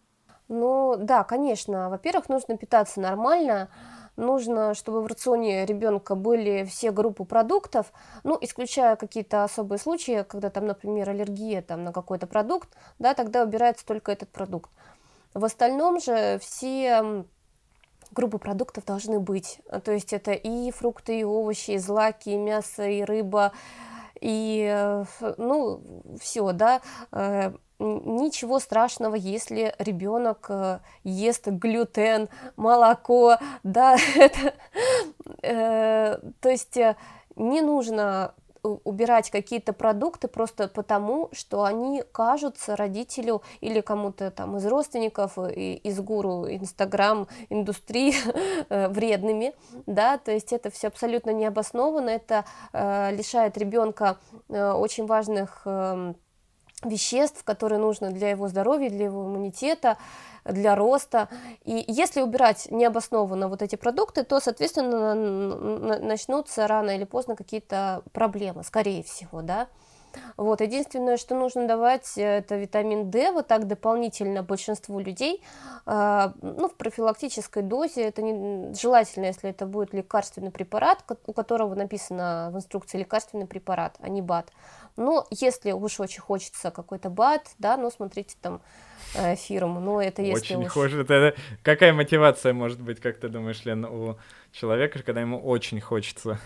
[0.53, 1.89] Ну, да, конечно.
[1.89, 3.71] Во-первых, нужно питаться нормально,
[4.17, 7.91] нужно, чтобы в рационе ребенка были все группы продуктов,
[8.23, 13.45] ну, исключая какие-то особые случаи, когда там, например, аллергия там, на какой-то продукт, да, тогда
[13.45, 14.71] убирается только этот продукт.
[15.33, 17.25] В остальном же все
[18.11, 19.63] группы продуктов должны быть.
[19.85, 23.53] То есть это и фрукты, и овощи, и злаки, и мясо, и рыба,
[24.21, 25.05] и, э,
[25.39, 25.81] ну,
[26.21, 34.55] все, да, э, ничего страшного, если ребенок э, ест глютен, молоко, да, это,
[35.43, 36.97] э, то есть э,
[37.37, 44.67] не нужно убирать какие-то продукты просто потому, что они кажутся родителю или кому-то там из
[44.67, 48.15] родственников, и из гуру Инстаграм индустрии
[48.89, 49.55] вредными,
[49.87, 54.19] да, то есть это все абсолютно необоснованно, это э, лишает ребенка
[54.49, 56.15] э, очень важных э,
[56.85, 59.97] веществ, которые нужны для его здоровья, для его иммунитета,
[60.45, 61.29] для роста.
[61.65, 65.15] И если убирать необоснованно вот эти продукты, то, соответственно,
[65.99, 69.69] начнутся рано или поздно какие-то проблемы, скорее всего, да.
[70.37, 75.43] Вот, единственное, что нужно давать, это витамин D, вот так дополнительно большинству людей,
[75.87, 81.75] э, ну, в профилактической дозе, это не, желательно, если это будет лекарственный препарат, у которого
[81.75, 84.51] написано в инструкции лекарственный препарат, а не БАД.
[84.97, 88.61] Но если уж очень хочется какой-то БАД, да, ну, смотрите там
[89.15, 90.73] э, фирму, но это если Очень уж...
[90.73, 91.15] хочется.
[91.15, 91.37] Это...
[91.63, 94.19] Какая мотивация может быть, как ты думаешь, Лен, у
[94.53, 96.39] человека, когда ему очень хочется?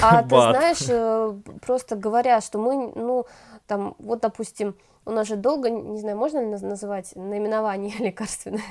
[0.00, 3.26] А ты знаешь, э, просто говоря, что мы, ну,
[3.66, 8.62] там, вот, допустим, у нас же долго, не знаю, можно ли называть наименование лекарственное?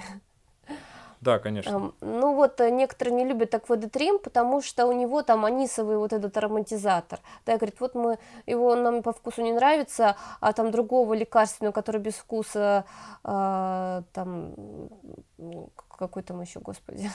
[1.23, 1.93] Да, конечно.
[2.01, 6.35] Ну вот э, некоторые не любят аквадетрим, потому что у него там анисовый вот этот
[6.35, 7.19] ароматизатор.
[7.45, 12.01] Да, говорит, вот мы, его нам по вкусу не нравится, а там другого лекарственного, который
[12.01, 12.83] без вкуса,
[13.23, 14.53] а, там,
[15.97, 17.09] какой там еще, господи,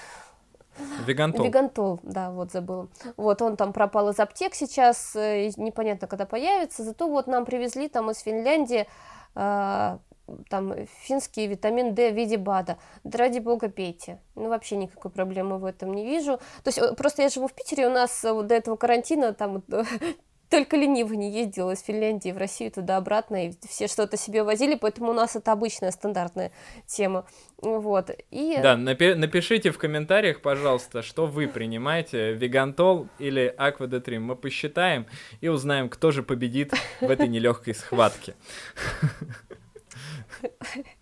[1.05, 1.45] Вегантол.
[1.45, 2.89] Вегантол, да, вот забыла.
[3.17, 6.83] Вот он там пропал из аптек сейчас, э, непонятно, когда появится.
[6.83, 8.87] Зато вот нам привезли там из Финляндии
[9.35, 9.99] э,
[10.49, 12.79] там финский витамин D в виде БАДа.
[13.05, 14.21] Да ради бога пейте.
[14.35, 16.39] Ну, вообще никакой проблемы в этом не вижу.
[16.63, 19.63] То есть, э, просто я живу в Питере, у нас э, до этого карантина там
[20.51, 25.11] только ленивый не ездил из Финляндии в Россию туда-обратно, и все что-то себе возили, поэтому
[25.11, 26.53] у нас это обычная стандартная
[26.87, 27.27] тема.
[27.61, 28.11] Вот.
[28.31, 28.59] И...
[28.63, 34.25] Да, напи- напишите в комментариях, пожалуйста, что вы принимаете, вегантол или аквадетрим.
[34.25, 35.07] Мы посчитаем
[35.41, 38.35] и узнаем, кто же победит в этой нелегкой схватке.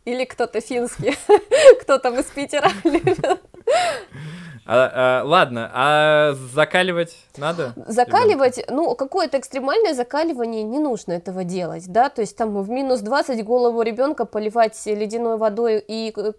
[0.04, 1.16] Или кто-то финский,
[1.80, 2.70] кто там из Питера.
[4.68, 7.72] А, а, ладно, а закаливать надо?
[7.87, 13.00] Закаливать, ну, какое-то экстремальное закаливание не нужно этого делать, да, то есть там в минус
[13.00, 16.33] 20 голову ребенка поливать ледяной водой и э,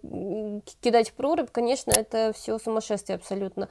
[0.82, 3.70] кидать в прорубь, конечно, это все сумасшествие абсолютно.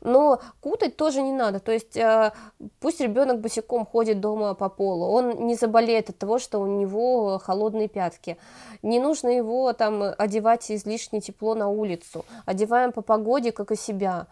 [0.00, 2.32] Но кутать тоже не надо, то есть э,
[2.80, 7.38] пусть ребенок босиком ходит дома по полу, он не заболеет от того, что у него
[7.44, 8.38] холодные пятки.
[8.82, 12.24] Не нужно его там одевать излишне тепло на улицу.
[12.46, 14.26] Одеваем по погоде, как и себя.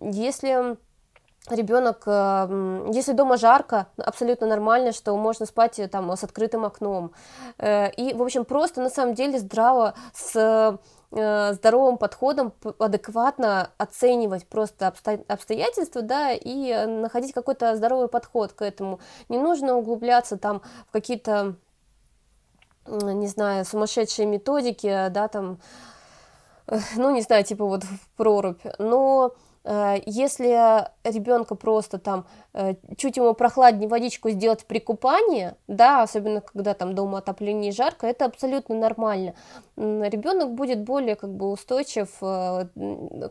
[0.00, 0.76] Если
[1.50, 7.12] ребенок, э, если дома жарко, абсолютно нормально, что можно спать э, там с открытым окном.
[7.58, 10.78] Э, и, в общем, просто на самом деле здраво с
[11.10, 14.92] здоровым подходом адекватно оценивать просто
[15.26, 19.00] обстоятельства, да, и находить какой-то здоровый подход к этому.
[19.30, 21.54] Не нужно углубляться там в какие-то
[22.86, 25.60] не знаю, сумасшедшие методики, да, там,
[26.96, 29.32] ну, не знаю, типа вот в прорубь, но
[29.64, 36.74] если ребенка просто там э, чуть ему прохладнее водичку сделать при купании, да, особенно когда
[36.74, 39.34] там дома отопление жарко, это абсолютно нормально.
[39.76, 42.66] Ребенок будет более как бы устойчив э,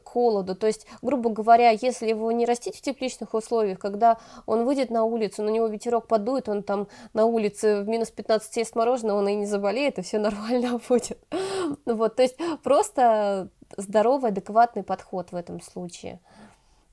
[0.04, 0.56] к холоду.
[0.56, 5.04] То есть, грубо говоря, если его не растить в тепличных условиях, когда он выйдет на
[5.04, 9.28] улицу, на него ветерок подует, он там на улице в минус 15 ест мороженое, он
[9.28, 11.18] и не заболеет, и все нормально будет.
[11.86, 16.20] Вот, то есть просто здоровый, адекватный подход в этом случае.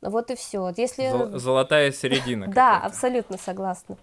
[0.01, 0.73] Вот и все.
[0.77, 1.39] Если...
[1.39, 2.49] Золотая середина.
[2.49, 3.97] Да, абсолютно согласна.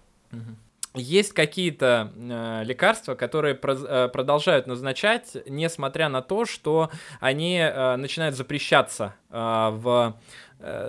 [0.94, 7.96] Есть какие-то э, лекарства, которые про, э, продолжают назначать, несмотря на то, что они э,
[7.96, 10.14] начинают запрещаться э, в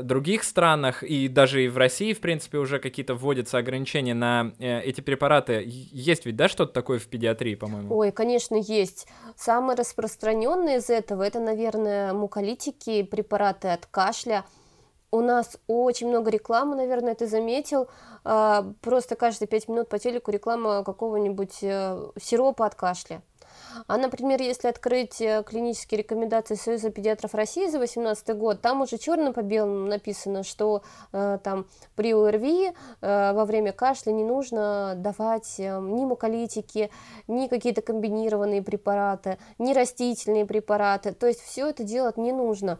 [0.04, 4.82] других странах и даже и в России, в принципе, уже какие-то вводятся ограничения на э,
[4.82, 5.64] эти препараты.
[5.66, 7.96] Есть ведь, да, что-то такое в педиатрии, по-моему?
[7.96, 9.08] Ой, конечно, есть.
[9.36, 14.46] Самые распространенные из этого это, наверное, муколитики, препараты от кашля
[15.14, 17.88] у нас очень много рекламы, наверное, ты заметил.
[18.24, 23.22] А, просто каждые пять минут по телеку реклама какого-нибудь э, сиропа от кашля.
[23.88, 28.98] А, например, если открыть э, клинические рекомендации Союза педиатров России за 2018 год, там уже
[28.98, 31.66] черно по белому написано, что э, там
[31.96, 32.72] при ОРВИ
[33.02, 36.90] э, во время кашля не нужно давать э, ни муколитики,
[37.28, 41.14] ни какие-то комбинированные препараты, ни растительные препараты.
[41.14, 42.80] То есть все это делать не нужно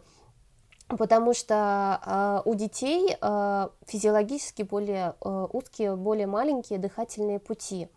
[0.88, 7.88] потому что э, у детей э, физиологически более э, узкие, более маленькие дыхательные пути.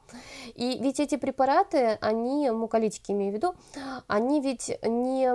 [0.55, 3.55] И ведь эти препараты, они, муколитики имею в виду,
[4.07, 5.29] они ведь не,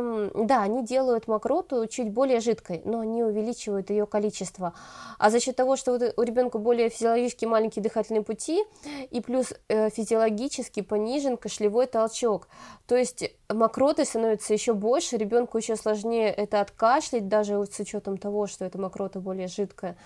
[0.46, 4.72] да, они делают мокроту чуть более жидкой, но они увеличивают ее количество.
[5.18, 8.64] А за счет того, что вот у ребенка более физиологически маленькие дыхательные пути
[9.10, 12.48] и плюс э, физиологически понижен кашлевой толчок,
[12.86, 17.41] то есть мокроты становится еще больше, ребенку еще сложнее это откашлять, даже
[17.74, 19.96] с учетом того, что эта мокрота более жидкая.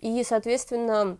[0.00, 1.18] И, соответственно,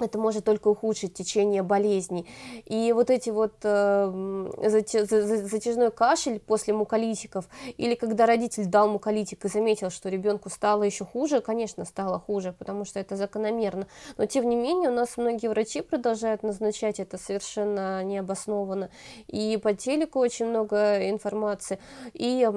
[0.00, 2.26] это может только ухудшить течение болезни.
[2.64, 9.48] И вот эти вот э, затяжной кашель после муколитиков, или когда родитель дал муколитик и
[9.48, 13.86] заметил, что ребенку стало еще хуже, конечно, стало хуже, потому что это закономерно.
[14.16, 18.90] Но тем не менее у нас многие врачи продолжают назначать это совершенно необоснованно.
[19.26, 21.78] И по телеку очень много информации.
[22.14, 22.48] И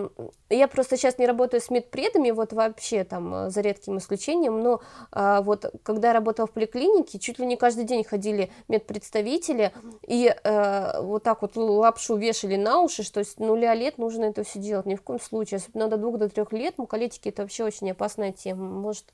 [0.50, 4.82] я просто сейчас не работаю с медпредами, вот вообще там за редким исключением, но
[5.12, 9.74] э, вот когда я работала в поликлинике, чуть ли не каждый день ходили медпредставители
[10.06, 14.44] и э, вот так вот лапшу вешали на уши, что с нуля лет нужно это
[14.44, 17.64] все делать, ни в коем случае, особенно до двух, до трех лет, муколитики это вообще
[17.64, 19.06] очень опасная тема, может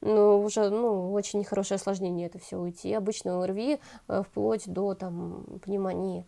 [0.00, 5.44] ну, уже, ну, очень нехорошее осложнение это все уйти, обычно ОРВИ э, вплоть до, там,
[5.62, 6.24] пневмонии,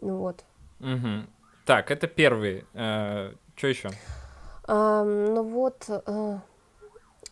[0.00, 0.44] ну вот.
[0.80, 1.26] Угу.
[1.64, 3.90] Так, это первый, э, что еще?
[4.66, 6.38] А, ну вот, э,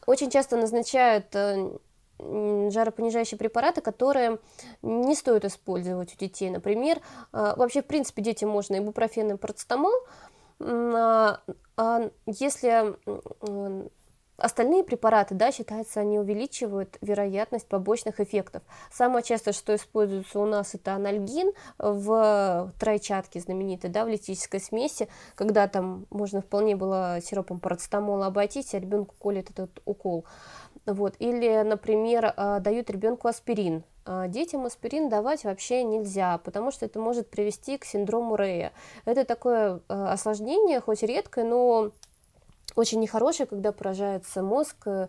[0.07, 1.79] очень часто назначают э,
[2.19, 4.39] жаропонижающие препараты, которые
[4.83, 6.51] не стоит использовать у детей.
[6.51, 7.01] Например,
[7.33, 9.93] а, вообще, в принципе, детям можно ибупрофен и парацетамол,
[10.61, 11.41] а,
[11.77, 12.97] а если
[14.37, 18.65] Остальные препараты, да, считается, они увеличивают вероятность побочных эффектов.
[18.91, 25.09] Самое частое, что используется у нас, это анальгин в тройчатке знаменитой, да, в литической смеси,
[25.37, 30.25] когда там можно вполне было сиропом парацетамола обойтись, а ребенку колет этот укол.
[30.87, 31.15] Вот.
[31.19, 33.85] Или, например, а, дают ребенку аспирин.
[34.05, 38.73] А, детям аспирин давать вообще нельзя, потому что это может привести к синдрому Рея.
[39.07, 41.91] Это такое а, осложнение, хоть редкое, но
[42.77, 45.07] очень нехорошее, когда поражается мозг, э,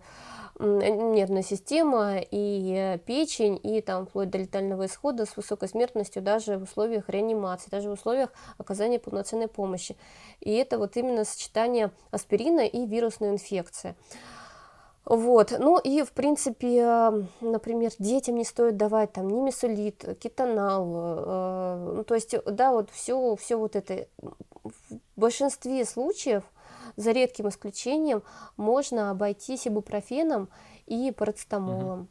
[0.59, 6.63] нервная система и печень, и там вплоть до летального исхода с высокой смертностью даже в
[6.63, 9.97] условиях реанимации, даже в условиях оказания полноценной помощи.
[10.41, 13.95] И это вот именно сочетание аспирина и вирусной инфекции.
[15.05, 21.93] Вот, ну и в принципе, например, детям не стоит давать там ни месолит, кетонал, э,
[21.97, 24.07] ну, то есть, да, вот все, все вот это.
[24.63, 24.71] В
[25.15, 26.43] большинстве случаев,
[26.95, 28.23] за редким исключением,
[28.57, 30.49] можно обойтись ибупрофеном
[30.87, 31.99] и парацетамолом.
[31.99, 32.07] Угу.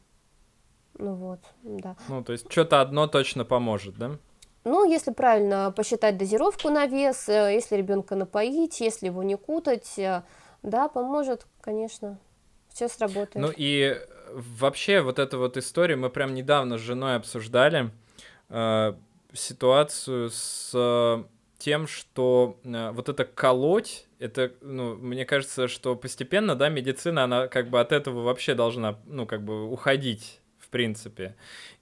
[0.99, 1.97] Ну вот, да.
[2.07, 4.11] Ну, то есть что-то одно точно поможет, да?
[4.63, 9.99] Ну, если правильно посчитать дозировку на вес, э, если ребенка напоить, если его не кутать,
[9.99, 10.23] э,
[10.63, 12.19] да, поможет, конечно
[12.75, 13.35] все сработает.
[13.35, 13.97] Ну и
[14.33, 17.89] вообще вот эта вот история, мы прям недавно с женой обсуждали
[18.49, 18.93] э,
[19.33, 21.23] ситуацию с э,
[21.57, 27.47] тем, что э, вот это колоть, это, ну, мне кажется, что постепенно, да, медицина, она
[27.47, 31.35] как бы от этого вообще должна, ну, как бы уходить в принципе.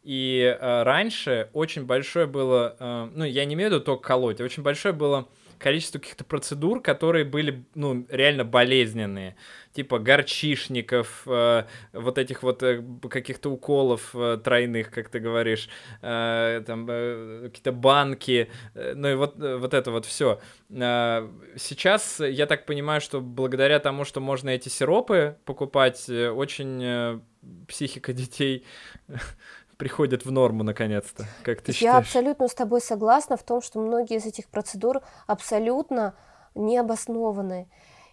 [0.03, 4.41] И э, раньше очень большое было, э, ну, я не имею в виду только колоть,
[4.41, 5.27] очень большое было
[5.63, 9.35] количество каких-то процедур, которые были, ну, реально болезненные.
[9.71, 15.69] Типа горчишников, э, вот этих вот э, каких-то уколов э, тройных, как ты говоришь,
[16.01, 20.41] э, там э, какие-то банки, э, ну и вот, э, вот это вот все.
[20.69, 26.83] Э, сейчас я так понимаю, что благодаря тому, что можно эти сиропы покупать, э, очень
[26.83, 27.19] э,
[27.67, 28.65] психика детей
[29.77, 32.05] приходят в норму наконец-то, как ты Я считаешь?
[32.07, 36.15] абсолютно с тобой согласна в том, что многие из этих процедур абсолютно
[36.55, 37.67] необоснованы.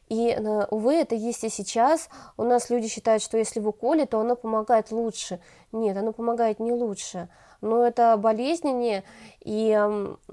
[0.08, 2.08] И, э, увы, это есть и сейчас.
[2.36, 5.40] У нас люди считают, что если в уколе, то оно помогает лучше.
[5.70, 7.28] Нет, оно помогает не лучше.
[7.60, 9.04] Но это болезненнее,
[9.40, 9.78] и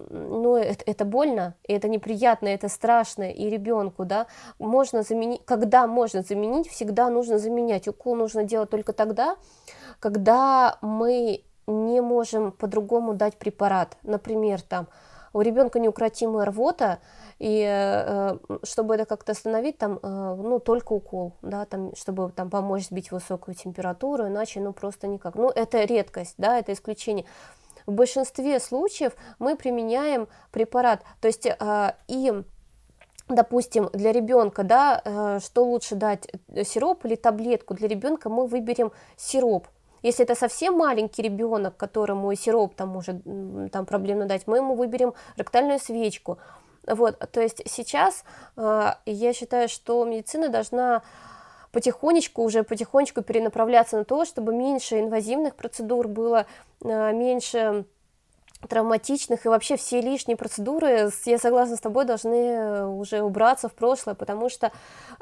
[0.10, 4.28] ну, это, это больно, и это неприятно, это страшно, и ребенку, да,
[4.60, 7.88] можно заменить, когда можно заменить, всегда нужно заменять.
[7.88, 9.36] Укол нужно делать только тогда,
[10.00, 13.98] когда мы не можем по-другому дать препарат.
[14.04, 14.88] Например, там
[15.34, 17.00] у ребенка неукротимая рвота,
[17.38, 22.50] и э, чтобы это как-то остановить, там, э, ну, только укол, да, там, чтобы там
[22.50, 25.36] помочь сбить высокую температуру, иначе, ну, просто никак.
[25.36, 27.26] Ну, это редкость, да, это исключение.
[27.86, 32.43] В большинстве случаев мы применяем препарат, то есть э, и
[33.30, 36.30] допустим, для ребенка, да, что лучше дать,
[36.64, 39.68] сироп или таблетку, для ребенка мы выберем сироп,
[40.04, 43.24] если это совсем маленький ребенок, которому сироп там может
[43.72, 46.38] там проблемно дать, мы ему выберем ректальную свечку.
[46.86, 48.24] Вот, то есть сейчас
[48.56, 51.02] э, я считаю, что медицина должна
[51.72, 56.45] потихонечку, уже потихонечку перенаправляться на то, чтобы меньше инвазивных процедур было,
[56.82, 57.86] э, меньше
[58.68, 64.16] травматичных и вообще все лишние процедуры, я согласна с тобой, должны уже убраться в прошлое,
[64.16, 64.72] потому что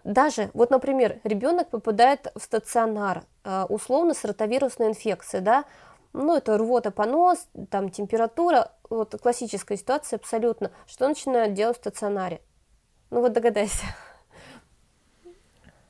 [0.03, 5.65] даже, вот, например, ребенок попадает в стационар, э, условно с ротовирусной инфекцией, да,
[6.13, 10.71] ну, это рвота, понос, там температура, вот классическая ситуация абсолютно.
[10.88, 12.41] Что начинают делать в стационаре?
[13.09, 13.83] Ну вот догадайся.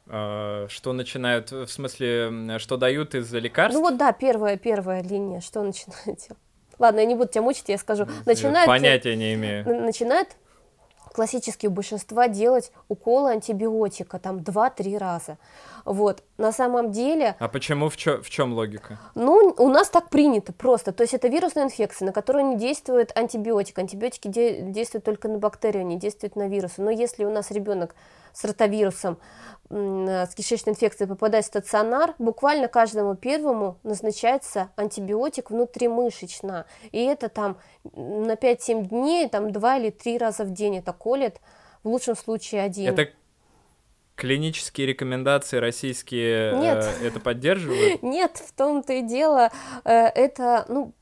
[0.07, 3.75] А, что начинают, в смысле, что дают из лекарств?
[3.75, 6.44] Ну вот да, первая, первая линия, что начинают делать?
[6.79, 8.07] Ладно, я не буду тебя мучить, я скажу.
[8.25, 9.65] Начинают, Понятия не имею.
[9.81, 10.29] Начинают
[11.13, 15.37] классически у большинства делать уколы антибиотика, там 2-3 раза.
[15.85, 17.35] Вот, на самом деле...
[17.39, 18.99] А почему, в, чё, в чем логика?
[19.15, 23.15] Ну, у нас так принято просто, то есть это вирусная инфекция, на которую не действует
[23.17, 23.79] антибиотик.
[23.79, 26.81] Антибиотики де- действуют только на бактерию, не действуют на вирусы.
[26.81, 27.95] Но если у нас ребенок
[28.33, 29.17] с ротовирусом,
[29.69, 36.65] с кишечной инфекцией попадает в стационар, буквально каждому первому назначается антибиотик внутримышечно.
[36.91, 37.57] И это там
[37.93, 41.39] на 5-7 дней, там 2 или 3 раза в день это колет,
[41.83, 42.93] в лучшем случае один.
[42.93, 43.09] Это
[44.15, 46.85] клинические рекомендации российские Нет.
[47.01, 48.01] Э, это поддерживают?
[48.03, 49.51] Нет, в том-то и дело.
[49.83, 50.93] Э, это, ну,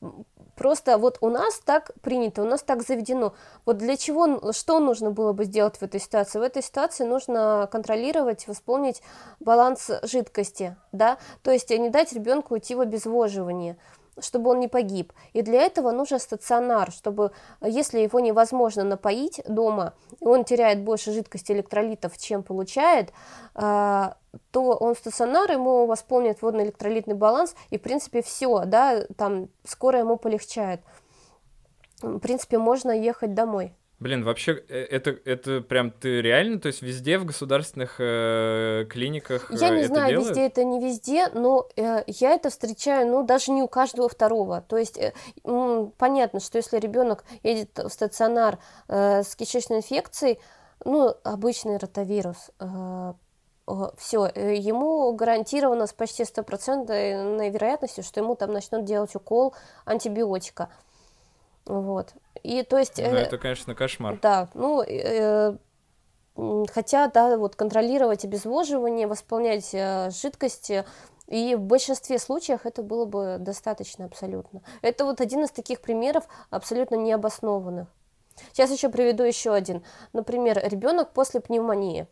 [0.56, 3.34] просто вот у нас так принято, у нас так заведено.
[3.64, 6.38] Вот для чего, что нужно было бы сделать в этой ситуации?
[6.38, 9.02] В этой ситуации нужно контролировать, восполнить
[9.40, 13.76] баланс жидкости, да, то есть не дать ребенку уйти в обезвоживание
[14.20, 15.12] чтобы он не погиб.
[15.32, 21.12] И для этого нужен стационар, чтобы, если его невозможно напоить дома, и он теряет больше
[21.12, 23.12] жидкости электролитов, чем получает,
[23.54, 24.16] а,
[24.50, 30.16] то он стационар, ему восполнит водно-электролитный баланс, и, в принципе, все, да, там скоро ему
[30.16, 30.80] полегчает.
[32.02, 33.74] В принципе, можно ехать домой.
[34.00, 39.50] Блин, вообще, э, это, это прям ты реально, то есть везде в государственных э, клиниках
[39.50, 40.28] Я не это знаю, делают?
[40.30, 44.62] везде это не везде, но э, я это встречаю, ну, даже не у каждого второго.
[44.62, 45.14] То есть э,
[45.44, 50.40] э, понятно, что если ребенок едет в стационар э, с кишечной инфекцией,
[50.84, 53.12] ну, обычный ротавирус, э,
[53.96, 59.54] все, э, ему гарантировано с почти стопроцентной вероятностью, что ему там начнут делать укол
[59.86, 60.68] антибиотика.
[61.66, 62.14] Вот.
[62.42, 62.98] И то есть...
[62.98, 64.18] Ну, это, конечно, кошмар.
[64.20, 65.56] Да, ну, э,
[66.72, 70.84] хотя, да, вот контролировать обезвоживание, восполнять э, жидкости,
[71.26, 74.60] и в большинстве случаев это было бы достаточно абсолютно.
[74.82, 77.88] Это вот один из таких примеров абсолютно необоснованных.
[78.52, 79.84] Сейчас еще приведу еще один.
[80.12, 82.06] Например, ребенок после пневмонии.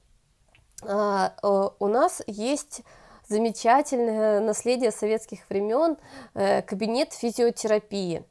[0.82, 2.82] А, э, у нас есть
[3.28, 5.96] замечательное наследие советских времен,
[6.34, 8.24] кабинет физиотерапии.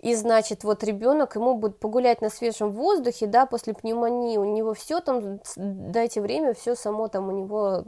[0.00, 4.72] И, значит, вот ребенок, ему будет погулять на свежем воздухе, да, после пневмонии, у него
[4.72, 7.84] все там, дайте время, все само там у него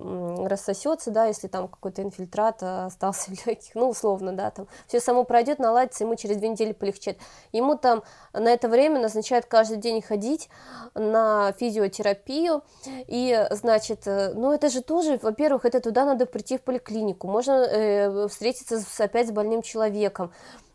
[0.47, 5.01] рассосется, да, если там какой-то инфильтрат э, остался в легких, ну, условно, да, там, все
[5.01, 7.19] само пройдет, наладится, ему через две недели полегчает.
[7.53, 8.03] Ему там
[8.35, 10.51] на это время назначают каждый день ходить
[10.95, 16.63] на физиотерапию, и, значит, э, ну, это же тоже, во-первых, это туда надо прийти в
[16.63, 20.31] поликлинику, можно э, встретиться с, опять с больным человеком,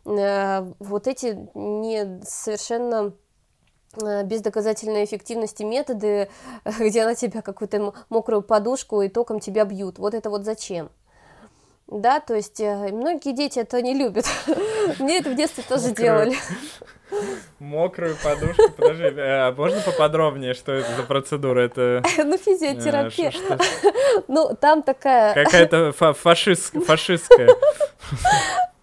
[0.08, 3.12] вот эти не совершенно
[4.00, 6.28] э, без доказательной эффективности методы,
[6.78, 9.98] где на тебя какую-то мокрую подушку и током тебя бьют.
[9.98, 10.90] Вот это вот зачем?
[11.86, 14.26] Да, то есть э, многие дети это не любят.
[14.98, 16.36] Мне это в детстве тоже делали.
[17.58, 18.70] Мокрую подушку.
[18.76, 21.60] Подожди, а можно поподробнее, что это за процедура?
[21.60, 22.02] Это...
[22.18, 23.32] Ну, физиотерапия.
[24.28, 25.32] Ну, там такая...
[25.32, 27.48] Какая-то фашистская.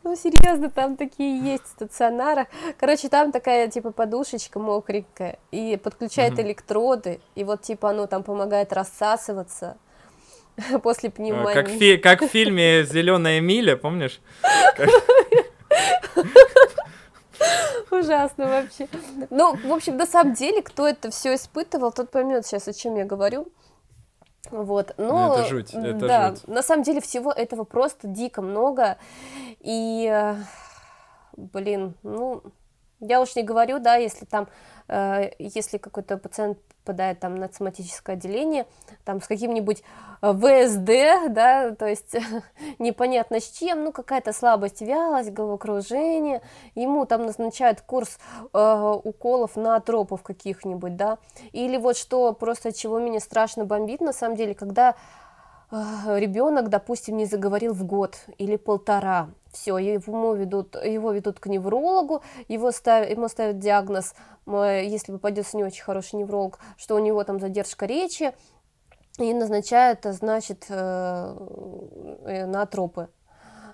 [0.06, 2.48] Ну, серьезно, там такие есть в стационарах.
[2.80, 8.72] Короче, там такая, типа, подушечка мокренькая, и подключает электроды, и вот, типа, оно там помогает
[8.72, 9.78] рассасываться
[10.84, 11.56] после пневмонии.
[11.56, 14.22] Как, фи- как в фильме «Зеленая миля», помнишь?
[17.90, 18.88] Ужасно вообще.
[19.32, 22.96] Ну, в общем, на самом деле, кто это все испытывал, тот поймет сейчас, о чем
[22.96, 23.48] я говорю.
[24.52, 25.28] Вот, но...
[25.28, 26.48] Ну, это жуть, это да, жуть.
[26.48, 28.98] на самом деле всего этого просто дико много,
[29.60, 30.36] и, э,
[31.36, 32.44] блин, ну,
[33.08, 34.48] я уж не говорю, да, если там,
[34.88, 38.68] э, если какой-то пациент попадает там на соматическое отделение,
[39.06, 39.84] там с каким-нибудь
[40.22, 42.16] э, ВСД, да, то есть
[42.80, 46.42] непонятно с чем, ну какая-то слабость, вялость, головокружение,
[46.76, 48.20] ему там назначают курс
[48.54, 51.18] э, уколов на тропов каких-нибудь, да,
[51.54, 54.94] или вот что просто чего меня страшно бомбит на самом деле, когда
[55.72, 55.76] э,
[56.20, 62.22] ребенок, допустим, не заговорил в год или полтора, все, ему ведут, его ведут к неврологу,
[62.48, 64.14] его ставят, ему ставят диагноз,
[64.46, 68.34] если попадется не очень хороший невролог, что у него там задержка речи,
[69.18, 71.38] и назначают, значит, э,
[72.26, 73.08] э, на тропы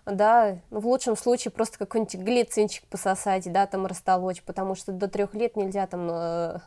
[0.06, 5.08] да, ну, в лучшем случае просто какой-нибудь глицинчик пососать, да, там растолочь, потому что до
[5.08, 6.60] трех лет нельзя там э,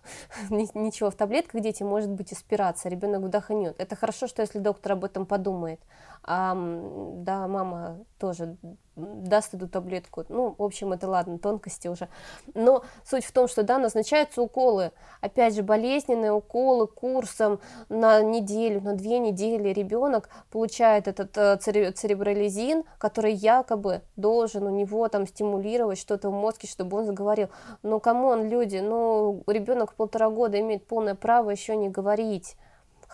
[0.50, 3.74] ничего в таблетках дети, может быть аспирация, ребенок вдохнет.
[3.78, 5.80] Это хорошо, что если доктор об этом подумает,
[6.22, 8.56] а, да, мама тоже
[8.96, 10.24] даст эту таблетку.
[10.28, 12.08] Ну, в общем, это ладно, тонкости уже.
[12.54, 14.92] Но суть в том, что, да, назначаются уколы.
[15.20, 22.84] Опять же, болезненные уколы курсом на неделю, на две недели ребенок получает этот э, церебролизин,
[22.98, 27.48] который якобы должен у него там стимулировать что-то в мозге, чтобы он заговорил.
[27.82, 28.78] Но кому он люди?
[28.78, 32.56] Ну, ребенок полтора года имеет полное право еще не говорить.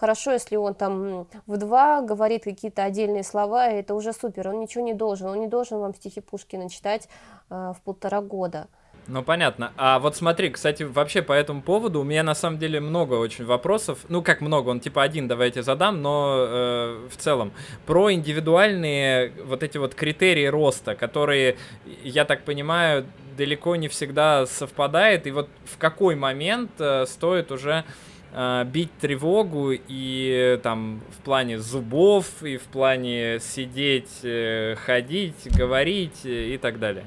[0.01, 4.49] Хорошо, если он там в два говорит какие-то отдельные слова, это уже супер.
[4.49, 5.29] Он ничего не должен.
[5.29, 7.07] Он не должен вам стихи Пушкина читать
[7.51, 8.69] э, в полтора года.
[9.09, 9.73] Ну, понятно.
[9.77, 13.45] А вот смотри, кстати, вообще по этому поводу у меня на самом деле много очень
[13.45, 13.99] вопросов.
[14.09, 17.53] Ну, как много, он типа один давайте задам, но э, в целом.
[17.85, 21.59] Про индивидуальные вот эти вот критерии роста, которые,
[22.05, 23.05] я так понимаю,
[23.37, 25.27] далеко не всегда совпадает.
[25.27, 27.85] И вот в какой момент э, стоит уже
[28.33, 36.25] э, бить тревогу и там в плане зубов, и в плане сидеть, э, ходить, говорить
[36.25, 37.05] и так далее?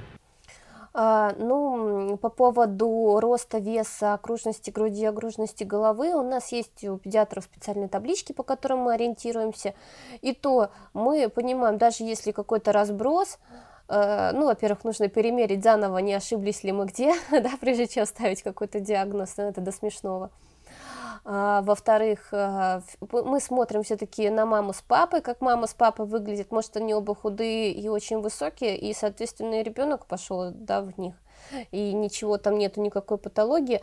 [0.96, 7.46] А, ну, по поводу роста веса, окружности груди, окружности головы, у нас есть у педиатров
[7.46, 9.74] специальные таблички, по которым мы ориентируемся.
[10.22, 13.40] И то мы понимаем, даже если какой-то разброс,
[13.90, 18.44] э, ну, во-первых, нужно перемерить заново, не ошиблись ли мы где, да, прежде чем ставить
[18.44, 20.30] какой-то диагноз, это до смешного.
[21.26, 26.52] А, во-вторых, а, мы смотрим все-таки на маму с папой, как мама с папой выглядит.
[26.52, 31.16] Может, они оба худые и очень высокие, и, соответственно, ребенок пошел да, в них,
[31.72, 33.82] и ничего там нету, никакой патологии.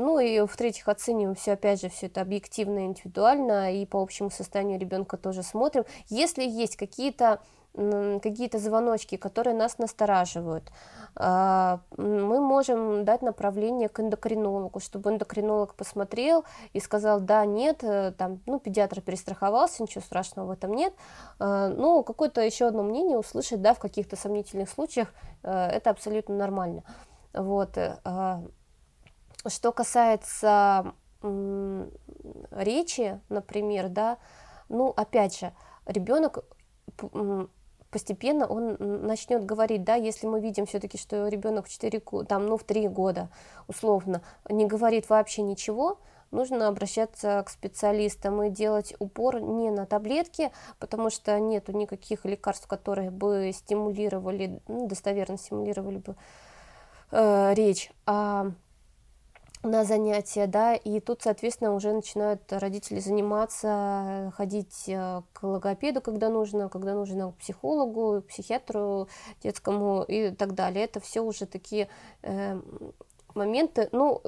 [0.00, 4.80] Ну и в-третьих, оцениваем все, опять же, все это объективно, индивидуально, и по общему состоянию
[4.80, 5.84] ребенка тоже смотрим.
[6.08, 7.40] Если есть какие-то
[7.72, 10.72] какие-то звоночки, которые нас настораживают,
[11.14, 18.12] а, мы можем дать направление к эндокринологу, чтобы эндокринолог посмотрел и сказал, да, нет, э,
[18.18, 20.92] там, ну, педиатр перестраховался, ничего страшного в этом нет,
[21.38, 26.34] а, ну, какое-то еще одно мнение услышать, да, в каких-то сомнительных случаях, э, это абсолютно
[26.34, 26.82] нормально.
[27.32, 27.78] Вот.
[29.46, 30.94] Что касается
[32.50, 34.18] речи, например, да,
[34.68, 35.52] ну, опять же,
[35.86, 36.44] ребенок
[37.90, 42.56] постепенно он начнет говорить, да, если мы видим все-таки, что ребенок в 4, там, ну,
[42.56, 43.28] в 3 года,
[43.66, 45.98] условно, не говорит вообще ничего,
[46.30, 52.66] нужно обращаться к специалистам и делать упор не на таблетки, потому что нету никаких лекарств,
[52.66, 56.14] которые бы стимулировали, ну, достоверно стимулировали бы
[57.10, 58.52] э, речь, а
[59.62, 66.30] на занятия, да, и тут, соответственно, уже начинают родители заниматься, ходить э, к логопеду, когда
[66.30, 69.08] нужно, когда нужно к психологу, к психиатру
[69.42, 70.84] детскому и так далее.
[70.84, 71.88] Это все уже такие
[72.22, 72.58] э,
[73.34, 74.22] моменты, ну,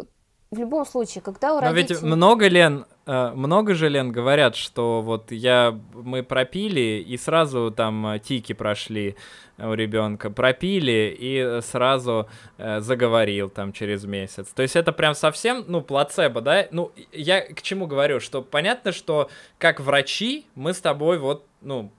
[0.52, 1.94] в любом случае, когда у родителей...
[2.02, 7.16] Но ведь много, Лен, э, много же, Лен, говорят, что вот я, мы пропили, и
[7.16, 9.16] сразу там э, тики прошли
[9.56, 12.28] у ребенка, пропили, и сразу
[12.58, 14.48] э, заговорил там через месяц.
[14.48, 16.66] То есть это прям совсем, ну, плацебо, да?
[16.70, 21.90] Ну, я к чему говорю, что понятно, что как врачи мы с тобой вот, ну,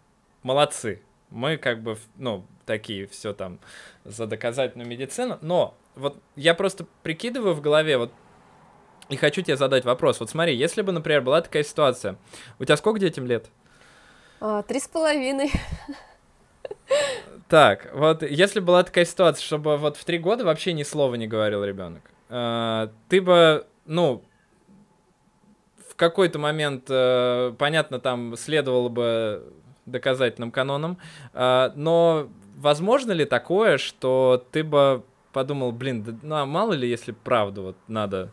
[0.43, 1.01] молодцы.
[1.31, 3.57] Мы как бы, ну, такие все там
[4.05, 8.11] за доказательную медицину, но вот я просто прикидываю в голове, вот
[9.09, 10.19] и хочу тебе задать вопрос.
[10.19, 12.17] Вот смотри, если бы, например, была такая ситуация,
[12.59, 13.47] у тебя сколько детям лет?
[14.39, 15.51] А, три с половиной.
[17.47, 21.27] Так, вот если была такая ситуация, чтобы вот в три года вообще ни слова не
[21.27, 24.23] говорил ребенок, э, ты бы, ну,
[25.87, 29.53] в какой-то момент, э, понятно, там следовало бы
[29.85, 30.97] доказательным канонам,
[31.33, 32.27] э, но
[32.57, 37.63] возможно ли такое, что ты бы подумал, блин, да, ну а мало ли, если правду
[37.63, 38.31] вот надо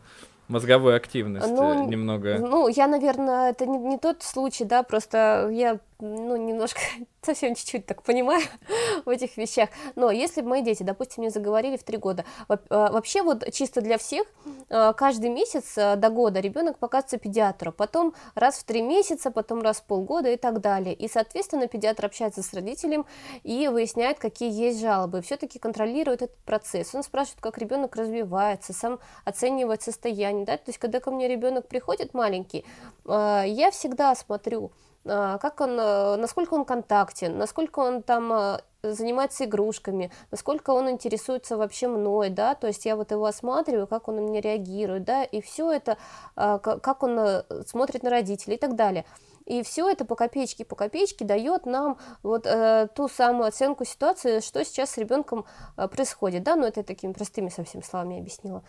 [0.51, 2.37] мозговую активность ну, немного.
[2.39, 6.81] Ну, я, наверное, это не, не тот случай, да, просто я ну, немножко,
[7.21, 8.41] совсем чуть-чуть так понимаю
[9.05, 9.69] в этих вещах.
[9.95, 13.81] Но если бы мои дети, допустим, не заговорили в три года, э, вообще вот чисто
[13.81, 14.25] для всех,
[14.69, 19.61] э, каждый месяц э, до года ребенок показывается педиатру, потом раз в три месяца, потом
[19.61, 20.95] раз в полгода и так далее.
[20.95, 23.05] И, соответственно, педиатр общается с родителем
[23.43, 25.21] и выясняет, какие есть жалобы.
[25.21, 26.95] Все-таки контролирует этот процесс.
[26.95, 30.45] Он спрашивает, как ребенок развивается, сам оценивает состояние.
[30.45, 30.57] Да?
[30.57, 32.65] То есть, когда ко мне ребенок приходит маленький,
[33.05, 39.45] я всегда смотрю, а, как он, э, насколько он контактен, насколько он там э, занимается
[39.45, 44.17] игрушками, насколько он интересуется вообще мной, да, то есть я вот его осматриваю, как он
[44.17, 45.97] на меня реагирует, да, и все это,
[46.35, 49.05] а, как он э, смотрит на родителей и так далее.
[49.45, 54.39] И все это по копеечке, по копеечке дает нам вот э, ту самую оценку ситуации,
[54.39, 55.45] что сейчас с ребенком
[55.77, 58.63] э, происходит, да, но ну, это такими простыми совсем словами объяснила.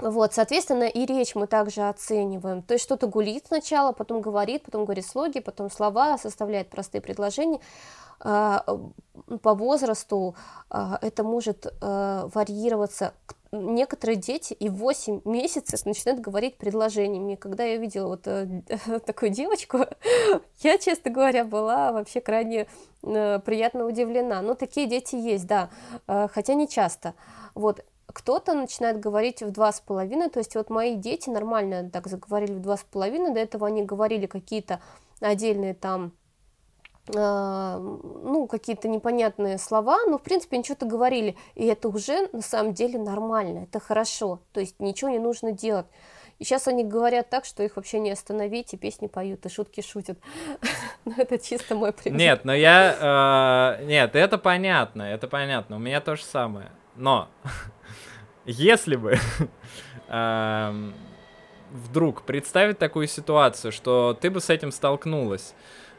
[0.00, 2.62] Вот, соответственно, и речь мы также оцениваем.
[2.62, 7.60] То есть что-то гулит сначала, потом говорит, потом говорит слоги, потом слова, составляет простые предложения.
[8.22, 8.64] А,
[9.42, 10.34] по возрасту
[10.68, 13.14] а, это может а, варьироваться.
[13.52, 17.34] Некоторые дети и 8 месяцев начинают говорить предложениями.
[17.34, 18.62] Когда я видела вот э,
[19.06, 19.78] такую девочку,
[20.60, 22.68] я, честно говоря, была вообще крайне
[23.02, 24.40] э, приятно удивлена.
[24.42, 25.70] Но такие дети есть, да,
[26.06, 27.14] хотя не часто.
[27.54, 32.06] Вот, кто-то начинает говорить в два с половиной, то есть вот мои дети нормально так
[32.06, 34.80] заговорили в два с половиной, до этого они говорили какие-то
[35.20, 36.12] отдельные там
[37.08, 42.42] э, ну, какие-то непонятные слова, но, в принципе, они что-то говорили, и это уже на
[42.42, 45.86] самом деле нормально, это хорошо, то есть ничего не нужно делать.
[46.38, 49.82] И сейчас они говорят так, что их вообще не остановить, и песни поют, и шутки
[49.82, 50.18] шутят.
[51.04, 52.18] Но это чисто мой пример.
[52.18, 53.76] Нет, но я...
[53.78, 55.76] Э, нет, это понятно, это понятно.
[55.76, 56.70] У меня то же самое.
[56.96, 57.28] Но
[58.50, 59.18] если бы
[60.08, 60.94] эм,
[61.70, 65.54] вдруг представить такую ситуацию, что ты бы с этим столкнулась,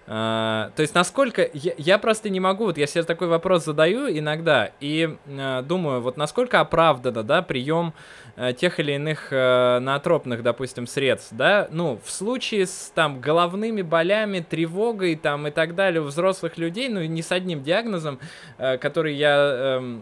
[0.08, 4.72] Uh, то есть насколько я, просто не могу, вот я себе такой вопрос задаю иногда
[4.80, 7.93] и uh, думаю, вот насколько оправдано, да, прием
[8.36, 14.39] uh, тех или иных наотропных, допустим, средств, да, ну в случае с там головными болями,
[14.39, 18.20] тревогой там и так далее у взрослых людей, ну не с одним диагнозом,
[18.58, 20.02] который я uh,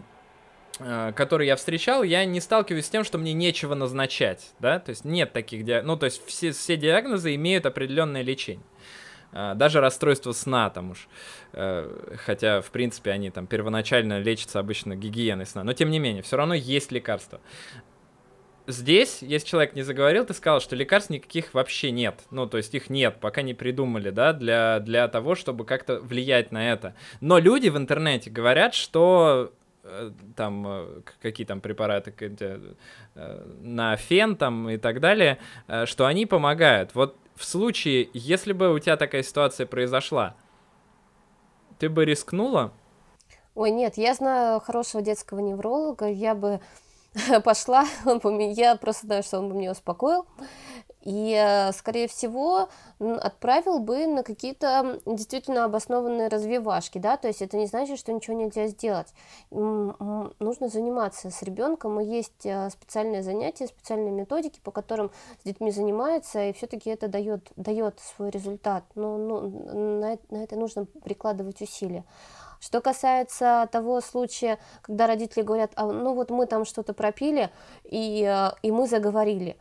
[1.14, 5.04] который я встречал, я не сталкиваюсь с тем, что мне нечего назначать, да, то есть
[5.04, 8.64] нет таких диагнозов, ну, то есть все, все диагнозы имеют определенное лечение.
[9.32, 11.08] Э, даже расстройство сна там уж,
[11.52, 16.22] э, хотя, в принципе, они там первоначально лечатся обычно гигиеной сна, но тем не менее,
[16.22, 17.40] все равно есть лекарства.
[18.66, 22.20] Здесь, если человек не заговорил, ты сказал, что лекарств никаких вообще нет.
[22.30, 26.52] Ну, то есть их нет, пока не придумали, да, для, для того, чтобы как-то влиять
[26.52, 26.94] на это.
[27.20, 29.59] Но люди в интернете говорят, что Э,
[30.36, 35.38] там э, какие там препараты э, на фен там и так далее,
[35.84, 36.94] что они помогают.
[36.94, 40.34] Вот в случае, если бы у тебя такая ситуация произошла,
[41.78, 42.72] ты бы рискнула?
[43.54, 46.60] Ой, нет, я знаю хорошего детского невролога, я бы
[47.44, 50.26] пошла, он бы, я просто знаю, что он бы меня успокоил,
[51.02, 57.56] и, э, скорее всего, отправил бы на какие-то действительно обоснованные развивашки, да, то есть это
[57.56, 59.08] не значит, что ничего нельзя сделать.
[59.50, 65.70] Нужно заниматься с ребенком, и есть э, специальные занятия, специальные методики, по которым с детьми
[65.70, 69.40] занимаются, и все-таки это дает, дает свой результат, но ну,
[70.00, 72.04] на, на это нужно прикладывать усилия.
[72.60, 77.50] Что касается того случая, когда родители говорят, а, ну вот мы там что-то пропили,
[77.84, 79.56] и, э, и мы заговорили.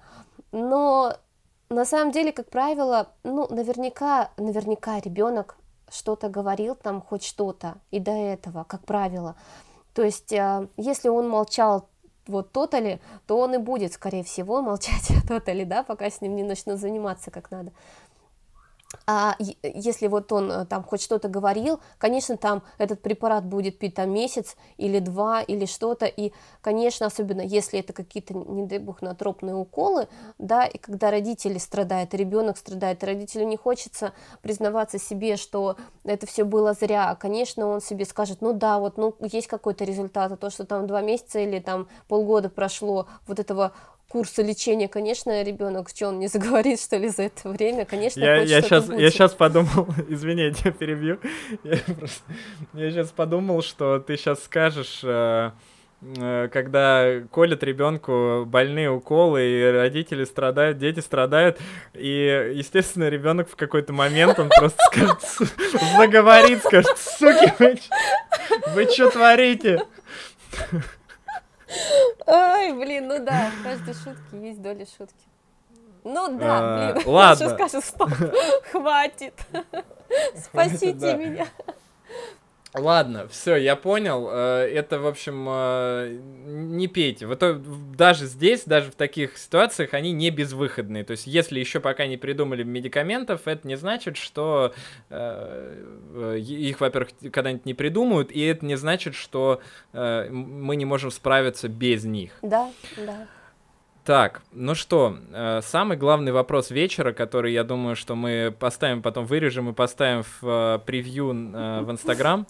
[0.52, 1.16] Но
[1.70, 5.58] на самом деле, как правило, ну, наверняка, наверняка ребенок
[5.92, 9.36] что-то говорил там, хоть что-то, и до этого, как правило.
[9.94, 11.88] То есть, э, если он молчал
[12.28, 16.36] вот тотали, то он и будет, скорее всего, молчать о тотали, да, пока с ним
[16.36, 17.72] не начнут заниматься как надо.
[19.06, 23.94] А если вот он э, там хоть что-то говорил, конечно, там этот препарат будет пить
[23.96, 26.32] там месяц или два или что-то, и,
[26.62, 30.08] конечно, особенно если это какие-то, не дай бог, натропные уколы,
[30.40, 36.44] да, и когда родители страдают, ребенок страдает, родителю не хочется признаваться себе, что это все
[36.44, 40.50] было зря, конечно, он себе скажет, ну да, вот, ну, есть какой-то результат, а то,
[40.50, 43.74] что там два месяца или там полгода прошло вот этого
[44.10, 48.42] курса лечения, конечно, ребенок, что он не заговорит, что ли, за это время, конечно, я,
[48.42, 49.00] я сейчас, будет.
[49.00, 51.20] я сейчас подумал, извините, перебью,
[51.64, 52.24] я, просто,
[52.74, 55.52] я сейчас подумал, что ты сейчас скажешь, э,
[56.02, 61.60] э, когда колят ребенку больные уколы, и родители страдают, дети страдают,
[61.94, 65.20] и, естественно, ребенок в какой-то момент, он просто скажет,
[65.98, 67.80] заговорит, скажет, суки, вы,
[68.74, 69.86] вы что творите?
[72.26, 75.26] Ой, блин, ну да, в каждой шутке есть доля шутки.
[76.04, 77.04] Ну да, а, блин.
[77.14, 77.36] Ладно.
[77.36, 78.10] Сейчас скажу, стоп,
[78.72, 79.34] хватит.
[80.36, 81.48] Спасите меня.
[82.76, 84.30] Ладно, все, я понял.
[84.32, 87.26] Э, это, в общем, э, не пейте.
[87.26, 87.44] Вот
[87.96, 91.04] даже здесь, даже в таких ситуациях, они не безвыходные.
[91.04, 94.74] То есть, если еще пока не придумали медикаментов, это не значит, что
[95.10, 99.62] э, их, во-первых, когда-нибудь не придумают, и это не значит, что
[99.94, 102.32] мы не можем справиться без них.
[102.42, 103.28] Да, да.
[104.06, 105.18] Так, ну что,
[105.62, 110.82] самый главный вопрос вечера, который, я думаю, что мы поставим, потом вырежем и поставим в
[110.86, 112.46] превью в Инстаграм.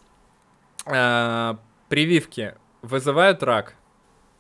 [0.85, 1.55] Э,
[1.87, 3.75] прививки вызывают рак?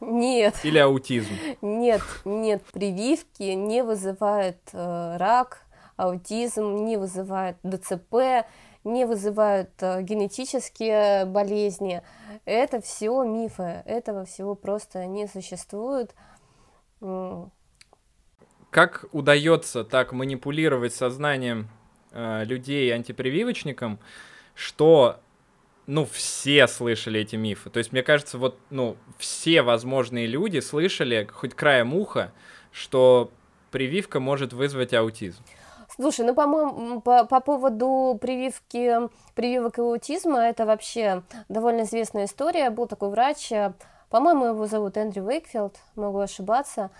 [0.01, 0.59] Нет.
[0.63, 1.33] Или аутизм?
[1.61, 5.65] Нет, нет, прививки не вызывают э, рак,
[5.97, 8.47] аутизм, не вызывают ДЦП,
[8.85, 12.01] не вызывают э, генетические болезни.
[12.45, 16.15] Это все мифы, этого всего просто не существует.
[18.69, 21.69] Как удается так манипулировать сознанием
[22.11, 23.99] э, людей антипрививочникам,
[24.53, 25.19] что
[25.89, 27.71] ну, все слышали эти мифы.
[27.71, 32.31] То есть, мне кажется, вот, ну, все возможные люди слышали, хоть краем уха,
[32.71, 33.31] что
[33.71, 35.41] прививка может вызвать аутизм.
[35.95, 42.69] Слушай, ну, по-моему, по, по поводу прививки, прививок и аутизма, это вообще довольно известная история.
[42.69, 43.51] Был такой врач,
[44.11, 46.91] по-моему, его зовут Эндрю Уэйкфилд, могу ошибаться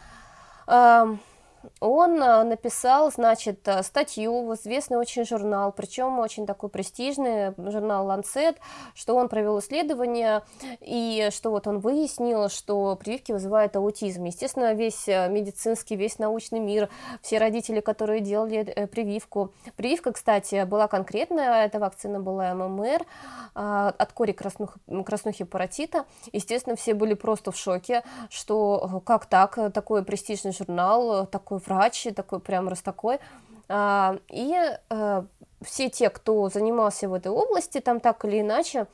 [1.79, 8.09] он а, написал, значит, а, статью в известный очень журнал, причем очень такой престижный журнал
[8.09, 8.57] Lancet,
[8.93, 10.43] что он провел исследование
[10.81, 14.23] и что вот он выяснил, что прививки вызывают аутизм.
[14.25, 16.89] Естественно, весь а, медицинский, весь научный мир,
[17.21, 19.53] все родители, которые делали э, прививку.
[19.75, 23.05] Прививка, кстати, была конкретная, эта вакцина была ММР
[23.53, 26.05] от кори краснухи, краснухи паротита.
[26.31, 31.57] Естественно, все были просто в шоке, что э, как так, такой престижный журнал, такой такой
[31.65, 33.19] врач, такой прям раз такой.
[33.67, 34.55] А, и
[34.89, 35.23] э,
[35.61, 38.87] все те, кто занимался в этой области, там так или иначе,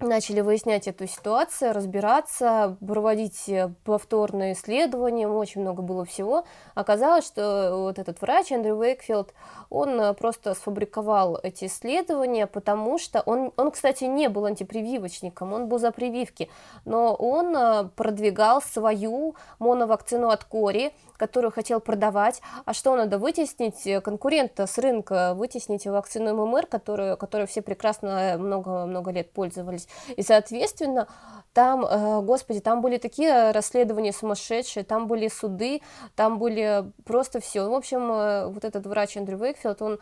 [0.00, 6.44] начали выяснять эту ситуацию, разбираться, проводить э, повторные исследования, очень много было всего.
[6.74, 9.34] Оказалось, что вот этот врач, Эндрю Уэйкфилд,
[9.70, 15.68] он э, просто сфабриковал эти исследования, потому что он, он, кстати, не был антипрививочником, он
[15.68, 16.48] был за прививки,
[16.84, 22.40] но он э, продвигал свою моновакцину от кори, которую хотел продавать.
[22.64, 24.02] А что надо вытеснить?
[24.04, 29.87] Конкурента с рынка, вытеснить вакцину ММР, которую, которую все прекрасно много-много лет пользовались.
[30.16, 31.08] И, соответственно,
[31.52, 35.80] там, э, господи, там были такие расследования сумасшедшие, там были суды,
[36.14, 37.68] там были просто все.
[37.68, 39.98] В общем, э, вот этот врач Андрю Вейкфилд, он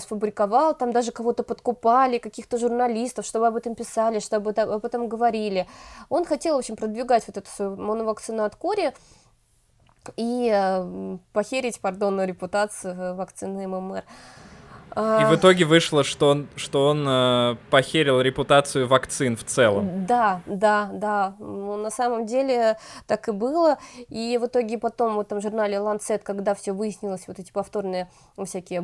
[0.00, 5.66] сфабриковал, там даже кого-то подкупали, каких-то журналистов, чтобы об этом писали, чтобы об этом говорили.
[6.10, 8.92] Он хотел, в общем, продвигать вот эту свою моновакцину от кори
[10.16, 14.04] и э, похерить, пардон, репутацию вакцины ММР.
[14.98, 20.06] И в итоге вышло, что он, что он э, похерил репутацию вакцин в целом.
[20.06, 21.34] Да, да, да.
[21.38, 23.78] Ну, на самом деле так и было.
[24.08, 28.10] И в итоге потом в этом журнале Lancet, когда все выяснилось, вот эти повторные
[28.44, 28.80] всякие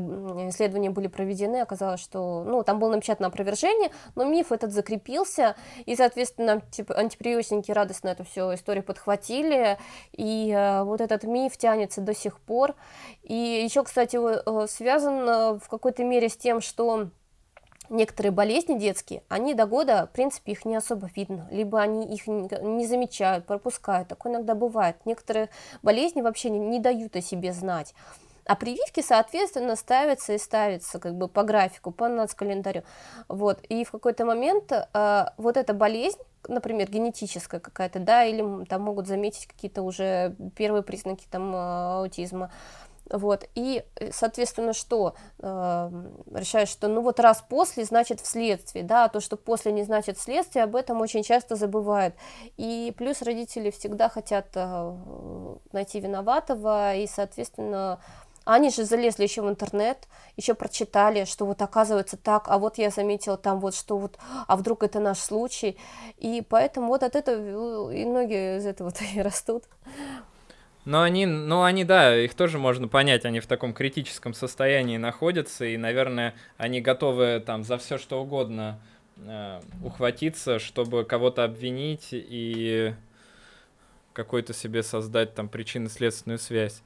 [0.50, 5.96] исследования были проведены, оказалось, что, ну, там было напечатано опровержение, но миф этот закрепился, и,
[5.96, 9.78] соответственно, типа, антипрививочники радостно эту всю историю подхватили,
[10.12, 12.74] и э, вот этот миф тянется до сих пор.
[13.24, 17.08] И еще, кстати, э, связан э, в какой-то мере с тем, что
[17.88, 22.26] некоторые болезни детские, они до года, в принципе, их не особо видно, либо они их
[22.26, 24.08] не замечают, пропускают.
[24.08, 24.96] Такое иногда бывает.
[25.04, 25.48] Некоторые
[25.82, 27.94] болезни вообще не, не дают о себе знать.
[28.46, 32.84] А прививки, соответственно, ставятся и ставятся как бы по графику, по нацкалендарю.
[33.28, 33.60] Вот.
[33.70, 39.06] И в какой-то момент э, вот эта болезнь, например, генетическая какая-то, да, или там могут
[39.06, 42.50] заметить какие-то уже первые признаки там э, аутизма,
[43.10, 45.14] вот, и, э, соответственно, что?
[45.38, 45.90] Э,
[46.32, 50.16] решаешь, что ну вот раз после, значит вследствие, да, а то, что после не значит
[50.16, 52.14] вследствие, об этом очень часто забывают.
[52.56, 54.96] И плюс родители всегда хотят э,
[55.72, 58.00] найти виноватого, и, соответственно,
[58.44, 62.90] они же залезли еще в интернет, еще прочитали, что вот оказывается так, а вот я
[62.90, 65.78] заметила там вот что вот, а вдруг это наш случай.
[66.18, 69.64] И поэтому вот от этого и многие из этого и растут.
[70.84, 75.64] Но они, ну они, да, их тоже можно понять, они в таком критическом состоянии находятся,
[75.64, 78.78] и, наверное, они готовы там за все что угодно
[79.16, 82.94] э, ухватиться, чтобы кого-то обвинить и
[84.12, 86.82] какой-то себе создать там причинно-следственную связь.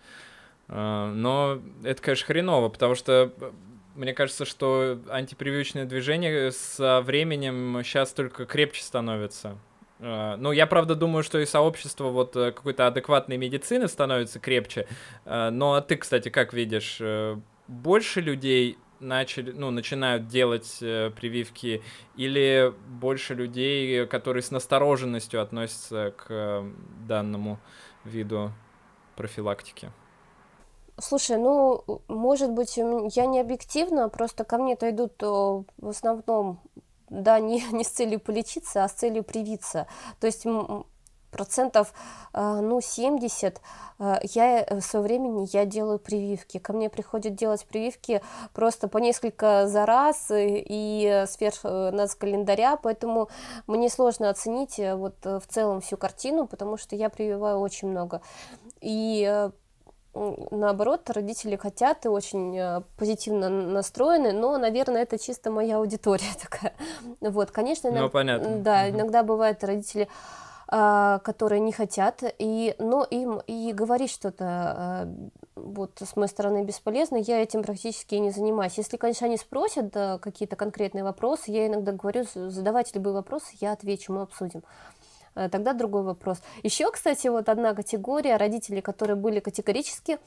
[0.68, 3.32] Э, но это, конечно, хреново, потому что
[3.96, 9.58] мне кажется, что антипрививочное движение со временем сейчас только крепче становится.
[10.00, 14.86] Э, ну, я правда думаю, что и сообщество вот э, какой-то адекватной медицины становится крепче.
[15.24, 17.00] Э, но ты, кстати, как видишь,
[17.66, 21.82] больше людей начали, ну, начинают делать прививки,
[22.16, 26.64] или больше людей, которые с настороженностью относятся к
[27.06, 27.60] данному
[28.04, 28.52] виду
[29.14, 29.92] профилактики?
[31.00, 36.60] Слушай, ну, может быть, я не объективна, просто ко мне-то идут в основном
[37.10, 39.86] да, не, не с целью полечиться, а с целью привиться.
[40.20, 40.46] То есть
[41.30, 41.92] процентов,
[42.32, 43.60] э, ну, 70
[43.98, 46.58] э, я э, в свое время я делаю прививки.
[46.58, 48.22] Ко мне приходят делать прививки
[48.54, 53.28] просто по несколько за раз и сверх нас календаря, поэтому
[53.66, 58.20] мне сложно оценить вот в целом всю картину, потому что я прививаю очень много.
[58.80, 59.50] И
[60.50, 66.74] наоборот, родители хотят и очень э, позитивно настроены, но, наверное, это чисто моя аудитория такая.
[67.20, 68.56] Вот, конечно, иногда, ну, понятно.
[68.58, 70.08] да, иногда бывают родители,
[70.70, 75.08] а, которые не хотят, и, но им и говорить что-то а,
[75.56, 78.76] вот с моей стороны бесполезно, я этим практически не занимаюсь.
[78.76, 83.72] Если, конечно, они спросят да, какие-то конкретные вопросы, я иногда говорю, задавайте любые вопросы, я
[83.72, 84.62] отвечу, мы обсудим.
[85.38, 86.42] Э, тогда другой вопрос.
[86.62, 90.18] Еще, кстати, вот одна категория родителей, которые были категорически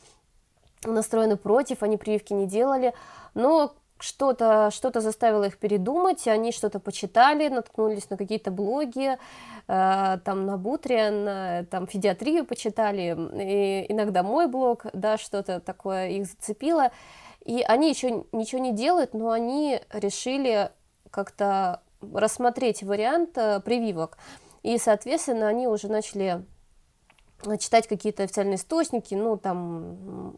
[0.86, 2.94] настроены против, они прививки не делали,
[3.34, 9.18] но что-то что заставило их передумать, они что-то почитали, наткнулись на какие-то блоги,
[9.68, 16.10] э, там на Бутриан, на там педиатрию почитали, и иногда мой блог, да, что-то такое
[16.10, 16.92] их зацепило,
[17.46, 20.72] и они еще ничего не делают, но они решили
[21.12, 21.82] как-то
[22.14, 24.18] рассмотреть вариант э, прививок.
[24.64, 26.46] И, соответственно, они уже начали
[27.60, 30.38] читать какие-то официальные источники, ну, там,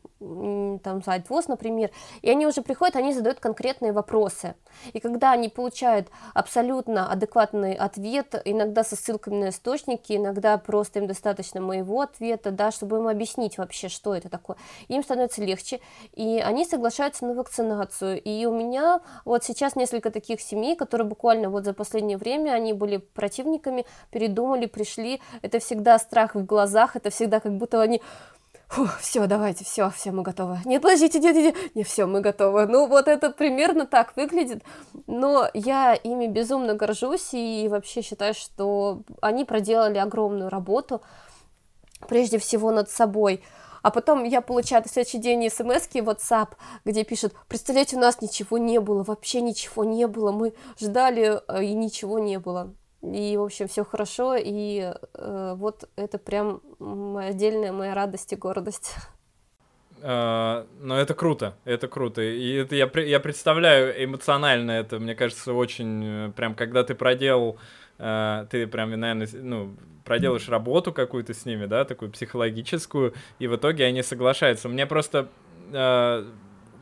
[0.83, 1.91] там сайт ВОЗ, например,
[2.21, 4.55] и они уже приходят, они задают конкретные вопросы.
[4.93, 11.07] И когда они получают абсолютно адекватный ответ, иногда со ссылками на источники, иногда просто им
[11.07, 15.79] достаточно моего ответа, да, чтобы им объяснить вообще, что это такое, им становится легче,
[16.13, 18.21] и они соглашаются на вакцинацию.
[18.21, 22.73] И у меня вот сейчас несколько таких семей, которые буквально вот за последнее время, они
[22.73, 28.01] были противниками, передумали, пришли, это всегда страх в глазах, это всегда как будто они
[28.99, 30.59] все, давайте, все, все, мы готовы.
[30.65, 32.65] Нет, подождите, нет, нет, нет, не все, мы готовы.
[32.65, 34.63] Ну, вот это примерно так выглядит.
[35.07, 41.01] Но я ими безумно горжусь и вообще считаю, что они проделали огромную работу,
[42.07, 43.43] прежде всего над собой.
[43.83, 46.49] А потом я получаю на следующий день смс в WhatsApp,
[46.85, 51.63] где пишут, представляете, у нас ничего не было, вообще ничего не было, мы ждали, э,
[51.65, 52.73] и ничего не было.
[53.03, 56.61] И, в общем, все хорошо, и э, вот это прям
[57.17, 58.95] отдельная моя радость и гордость.
[60.01, 62.21] Uh, но это круто, это круто.
[62.21, 67.57] И это я, я представляю эмоционально это, мне кажется, очень э, прям, когда ты проделал,
[67.99, 73.55] uh, ты прям, наверное, ну, проделаешь работу какую-то с ними, да, такую психологическую, и в
[73.55, 74.67] итоге они соглашаются.
[74.67, 75.29] Мне просто
[75.71, 76.29] uh,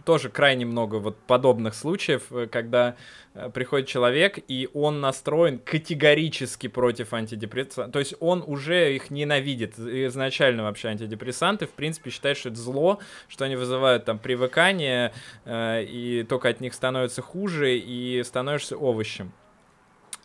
[0.06, 2.96] тоже крайне много вот подобных случаев, э, когда
[3.34, 7.92] э, приходит человек, и он настроен категорически против антидепрессантов.
[7.92, 9.78] То есть он уже их ненавидит.
[9.80, 15.14] Изначально вообще антидепрессанты, в принципе, считает, что это зло, что они вызывают там привыкание,
[15.46, 19.34] э, и только от них становится хуже, и становишься овощем.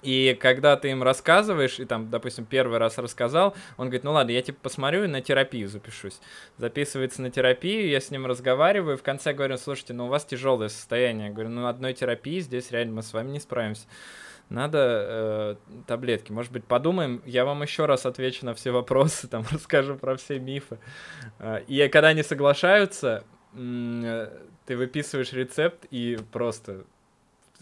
[0.06, 4.30] И когда ты им рассказываешь, и там, допустим, первый раз рассказал, он говорит, ну ладно,
[4.30, 6.20] я типа посмотрю и на терапию запишусь.
[6.58, 10.68] Записывается на терапию, я с ним разговариваю, в конце говорю, слушайте, ну у вас тяжелое
[10.68, 11.26] состояние.
[11.26, 13.88] Я говорю, ну одной терапии здесь реально мы с вами не справимся
[14.48, 15.56] надо э,
[15.88, 16.30] таблетки.
[16.30, 20.38] Может быть, подумаем, я вам еще раз отвечу на все вопросы, там расскажу про все
[20.38, 20.78] мифы.
[21.40, 26.84] Э, и когда они соглашаются, ты выписываешь рецепт и просто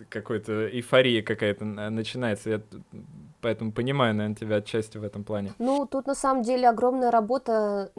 [0.08, 2.50] какой-то эйфория какая-то начинается.
[2.50, 2.60] Я
[3.40, 5.52] поэтому понимаю, наверное, тебя отчасти в этом плане.
[5.58, 7.92] Ну, тут на самом деле огромная работа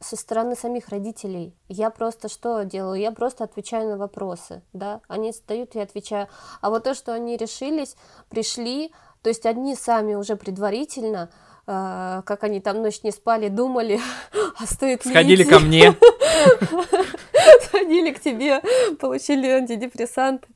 [0.00, 1.54] со стороны самих родителей.
[1.68, 3.00] Я просто что делаю?
[3.00, 5.00] Я просто отвечаю на вопросы, да.
[5.08, 6.28] Они задают, я отвечаю.
[6.60, 7.96] А вот то, что они решились,
[8.28, 8.92] пришли,
[9.22, 11.30] то есть одни сами уже предварительно,
[11.66, 14.00] э, как они там ночь не спали, думали,
[14.58, 15.50] а стоит ли Сходили идти?
[15.50, 15.96] ко мне.
[17.62, 18.62] Сходили к тебе,
[19.00, 20.46] получили антидепрессанты.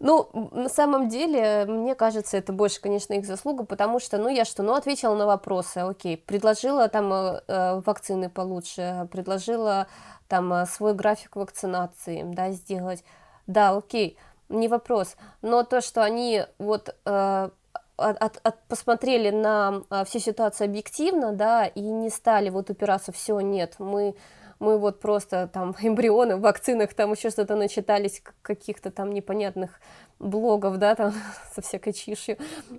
[0.00, 4.44] Ну, на самом деле, мне кажется, это больше, конечно, их заслуга, потому что, ну, я
[4.44, 9.86] что, ну, ответила на вопросы, окей, предложила там э, э вакцины получше, предложила
[10.28, 13.04] там э, свой график вакцинации, да, сделать,
[13.46, 17.48] да, окей, не вопрос, но то, что они вот э,
[17.96, 23.12] от, от, от, посмотрели на а, всю ситуацию объективно, да, и не стали вот упираться,
[23.12, 24.14] все, нет, мы
[24.58, 29.80] мы вот просто там эмбрионы в вакцинах, там еще что-то начитались, каких-то там непонятных
[30.18, 31.12] блогов, да, там
[31.54, 32.38] со всякой чишью,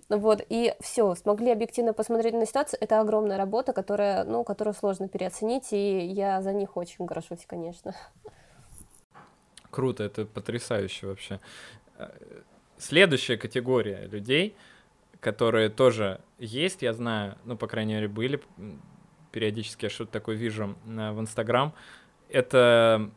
[0.09, 5.07] вот, и все, смогли объективно посмотреть на ситуацию, это огромная работа, которая, ну, которую сложно
[5.07, 7.95] переоценить, и я за них очень горжусь, конечно.
[9.69, 11.39] Круто, это потрясающе вообще.
[12.77, 14.55] Следующая категория людей,
[15.19, 18.41] которые тоже есть, я знаю, ну, по крайней мере, были
[19.37, 21.71] периодически я что-то такое вижу э, в Инстаграм.
[22.27, 23.11] Это,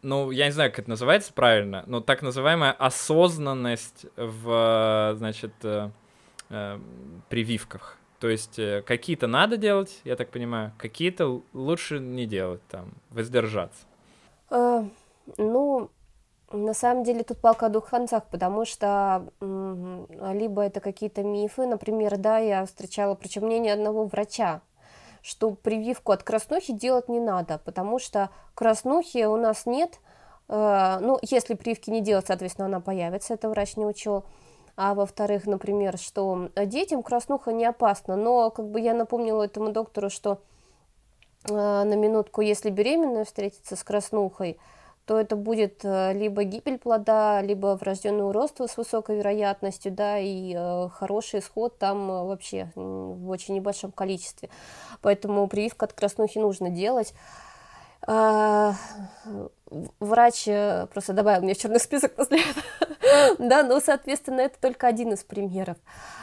[0.00, 5.90] ну, я не знаю, как это называется правильно, но так называемая осознанность в, значит, э,
[6.50, 6.78] э,
[7.28, 7.98] прививках.
[8.20, 13.86] То есть э, какие-то надо делать, я так понимаю, какие-то лучше не делать, там, воздержаться.
[14.50, 14.84] Э,
[15.36, 15.90] ну,
[16.52, 22.18] на самом деле тут палка о двух концах, потому что либо это какие-то мифы, например,
[22.18, 24.62] да, я встречала, причем мнение одного врача,
[25.24, 29.98] что прививку от краснухи делать не надо, потому что краснухи у нас нет.
[30.48, 34.24] Э, ну, если прививки не делать, соответственно, она появится, это врач не учел.
[34.76, 38.16] А во-вторых, например, что детям краснуха не опасна.
[38.16, 40.42] Но как бы я напомнила этому доктору, что
[41.48, 44.58] э, на минутку, если беременная встретится с краснухой,
[45.06, 50.54] то это будет э, либо гибель плода, либо врожденное уродство с высокой вероятностью, да, и
[50.56, 54.48] э, хороший исход там э, вообще в очень небольшом количестве.
[55.02, 57.12] Поэтому прививку от краснухи нужно делать.
[58.06, 58.74] А,
[59.98, 60.44] врач
[60.92, 63.36] просто добавил мне в черный список после этого.
[63.38, 65.78] да, но, соответственно, это только один из примеров.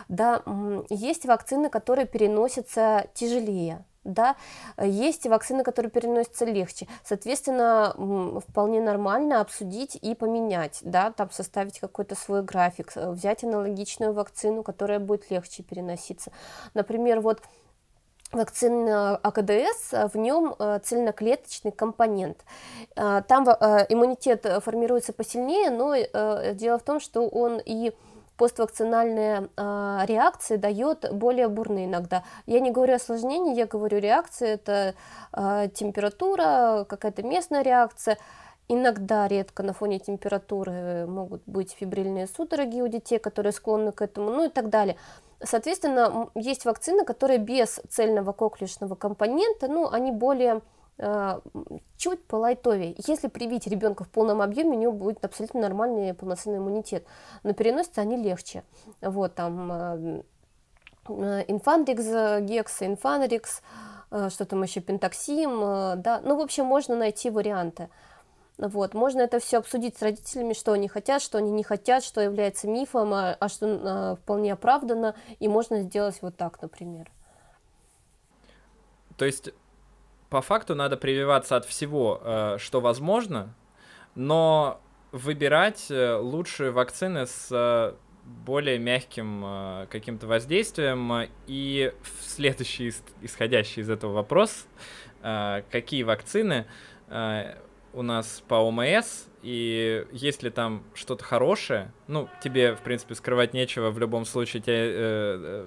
[0.07, 0.43] Да,
[0.89, 4.35] есть вакцины, которые переносятся тяжелее, да,
[4.81, 7.93] есть вакцины, которые переносятся легче, соответственно,
[8.47, 14.63] вполне нормально обсудить и поменять, да, там составить какой-то свой график, э, взять аналогичную вакцину,
[14.63, 16.31] которая будет легче переноситься.
[16.73, 17.41] Например, вот
[18.31, 22.43] вакцина АКДС, в нем э, цельноклеточный компонент.
[22.95, 25.95] Э, там иммунитет формируется посильнее, но
[26.53, 27.93] дело в том, что он и
[28.41, 32.23] поствакцинальная э, реакция дает более бурные иногда.
[32.47, 34.95] Я не говорю осложнений, я говорю реакции, это
[35.31, 38.17] э, температура, какая-то местная реакция.
[38.67, 44.31] Иногда, редко на фоне температуры могут быть фибрильные судороги у детей, которые склонны к этому,
[44.31, 44.97] ну и так далее.
[45.43, 50.61] Соответственно, есть вакцины, которые без цельного коклюшного компонента, ну, они более
[51.97, 52.95] чуть полайтовее.
[53.07, 57.05] Если привить ребенка в полном объеме, у него будет абсолютно нормальный полноценный иммунитет.
[57.43, 58.63] Но переносятся они легче.
[59.01, 60.23] Вот там э,
[61.09, 63.61] э, инфандрикс, гекс, инфанрикс,
[64.29, 67.89] что там еще, пентаксим, да, ну, в общем, можно найти варианты.
[68.61, 72.21] Вот, можно это все обсудить с родителями, что они хотят, что они не хотят, что
[72.21, 77.11] является мифом, а, а что а, вполне оправдано, и можно сделать вот так, например.
[79.17, 79.49] То есть
[80.32, 83.53] по факту надо прививаться от всего, э, что возможно,
[84.15, 91.27] но выбирать э, лучшие вакцины с э, более мягким каким-то воздействием.
[91.47, 94.67] И следующий, исходящий из этого вопрос,
[95.21, 96.67] какие вакцины
[97.09, 103.53] у нас по ОМС, и есть ли там что-то хорошее, ну, тебе, в принципе, скрывать
[103.53, 105.65] нечего, в любом случае, тебе,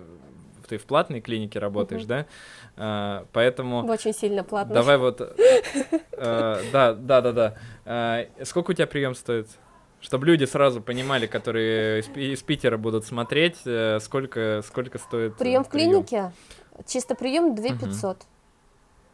[0.67, 2.09] ты в платной клинике работаешь, угу.
[2.09, 2.27] да?
[2.77, 3.85] А, поэтому...
[3.87, 4.75] Очень сильно платно.
[4.75, 5.21] Давай вот...
[6.17, 7.55] А, да, да, да, да.
[7.85, 9.49] А, сколько у тебя прием стоит?
[10.01, 15.71] Чтобы люди сразу понимали, которые из, Питера будут смотреть, э, сколько, сколько стоит Прием в
[15.71, 16.31] клинике?
[16.87, 18.19] Чисто прием 2 500.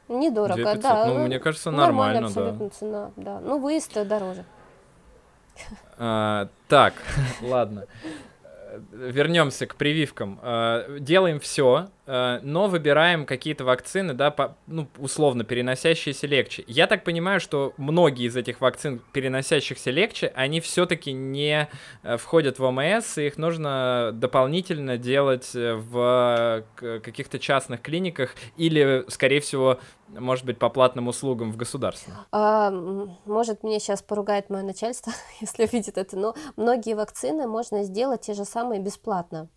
[0.09, 0.19] Угу.
[0.19, 0.83] Недорого, 2 500.
[0.83, 1.07] да.
[1.07, 2.71] Ну, ну, мне кажется, нормально, абсолютно да.
[2.71, 3.39] цена, да.
[3.39, 4.45] Ну, выезд дороже.
[5.97, 6.95] А, так,
[7.43, 7.87] ладно
[8.93, 10.41] вернемся к прививкам.
[11.01, 12.00] Делаем все, э,
[12.43, 16.65] но выбираем какие-то вакцины, да, по, ну, условно, переносящиеся легче.
[16.67, 21.69] Я так понимаю, что многие из этих вакцин, переносящихся легче, они все-таки не
[22.03, 29.41] э, входят в ОМС, и их нужно дополнительно делать в каких-то частных клиниках или, скорее
[29.41, 32.13] всего, может быть, по платным услугам в государстве?
[32.33, 32.71] А,
[33.25, 38.35] может, мне сейчас поругает мое начальство, если увидит это, но многие вакцины можно сделать те
[38.35, 39.49] же самые бесплатно.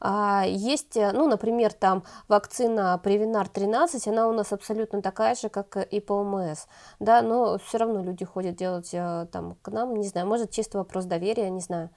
[0.00, 5.48] А, есть, э, ну, например, там вакцина Привинар 13, она у нас абсолютно такая же,
[5.48, 6.66] как и по ОМС,
[7.00, 10.78] да, но все равно люди ходят делать э, там к нам, не знаю, может, чисто
[10.78, 11.90] вопрос доверия, не знаю,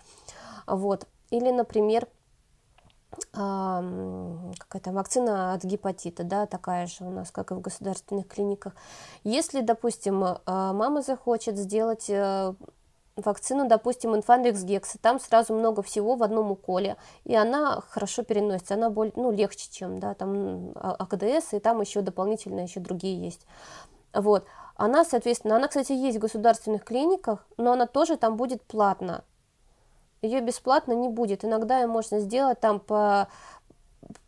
[0.67, 1.07] вот.
[1.29, 2.07] Или, например,
[3.31, 8.73] какая-то вакцина от гепатита, да, такая же у нас, как и в государственных клиниках.
[9.23, 12.53] Если, допустим, а, мама захочет сделать э,
[13.15, 18.73] вакцину, допустим, инфандрикс гекса, там сразу много всего в одном уколе, и она хорошо переносится,
[18.73, 23.23] она более, ну, легче, чем, да, там а, АКДС, и там еще дополнительно еще другие
[23.23, 23.45] есть.
[24.13, 24.45] Вот.
[24.75, 29.23] Она, соответственно, она, кстати, есть в государственных клиниках, но она тоже там будет платно
[30.23, 31.43] ее бесплатно не будет.
[31.43, 33.27] Иногда ее можно сделать там по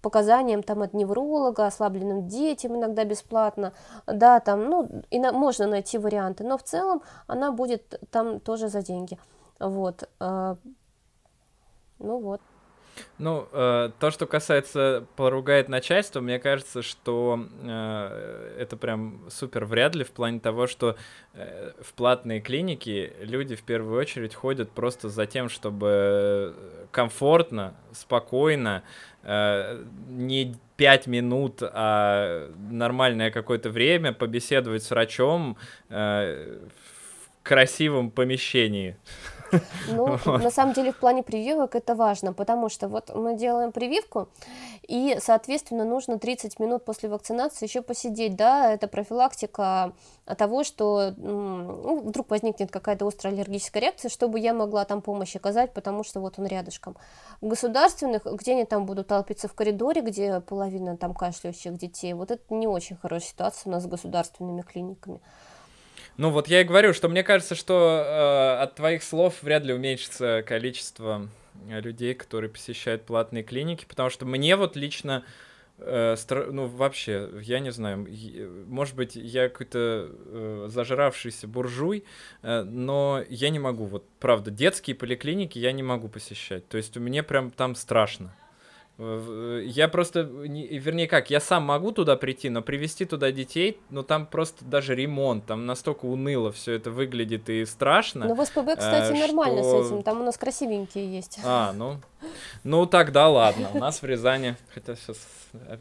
[0.02, 3.73] показаниям там от невролога, ослабленным детям иногда бесплатно,
[4.07, 8.68] да, там, ну, и на, можно найти варианты, но в целом она будет там тоже
[8.68, 9.18] за деньги,
[9.60, 10.56] вот, э,
[11.99, 12.41] ну вот.
[13.18, 19.95] Ну, э, то, что касается поругает начальство, мне кажется, что э, это прям супер вряд
[19.95, 20.95] ли в плане того, что
[21.34, 26.56] э, в платные клиники люди в первую очередь ходят просто за тем, чтобы
[26.91, 35.57] комфортно, спокойно, э, не пять минут, а нормальное какое-то время побеседовать с врачом
[35.89, 38.97] э, в красивом помещении.
[39.90, 40.44] Ну, вот.
[40.44, 44.27] на самом деле в плане прививок это важно, потому что вот мы делаем прививку,
[44.88, 49.94] и, соответственно, нужно 30 минут после вакцинации еще посидеть, да, это профилактика
[50.38, 55.73] того, что ну, вдруг возникнет какая-то острая аллергическая реакция, чтобы я могла там помощь оказать,
[55.73, 56.95] потому что вот он рядышком.
[57.41, 62.32] В государственных, где они там будут толпиться в коридоре, где половина там кашляющих детей, вот
[62.32, 65.22] это не очень хорошая ситуация у нас с государственными клиниками.
[66.18, 69.74] Ну вот я и говорю, что мне кажется, что э, от твоих слов вряд ли
[69.74, 71.28] уменьшится количество
[71.68, 75.26] э, людей, которые посещают платные клиники, потому что мне вот лично,
[75.78, 76.46] э, стра...
[76.46, 78.08] ну вообще, я не знаю,
[78.68, 82.06] может быть, я какой-то э, зажравшийся буржуй,
[82.44, 86.96] э, но я не могу, вот правда, детские поликлиники я не могу посещать, то есть
[86.96, 88.34] мне прям там страшно.
[88.97, 94.26] Я просто, вернее как, я сам могу туда прийти, но привести туда детей, ну там
[94.26, 98.26] просто даже ремонт, там настолько уныло все это выглядит и страшно.
[98.26, 99.27] Ну в СПБ, кстати, что...
[99.27, 101.39] нормально с этим, там у нас красивенькие есть.
[101.43, 101.99] А, ну,
[102.63, 105.17] ну тогда ладно, у нас в Рязани, хотя сейчас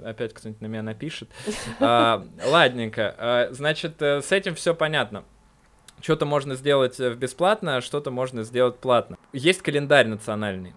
[0.04, 1.28] опять кто-нибудь на меня напишет.
[1.78, 5.24] А, ладненько, а, значит, э, с этим все понятно.
[6.00, 9.16] Что-то можно сделать э, бесплатно, а что-то можно сделать платно.
[9.32, 10.74] Есть календарь национальный.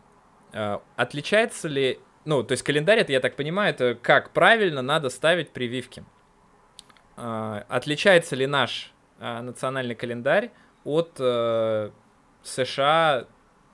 [0.53, 5.09] А, отличается ли ну, то есть календарь, это, я так понимаю, это как правильно надо
[5.09, 6.03] ставить прививки.
[7.15, 10.51] А, отличается ли наш а, национальный календарь
[10.83, 11.89] от э,
[12.43, 13.27] США,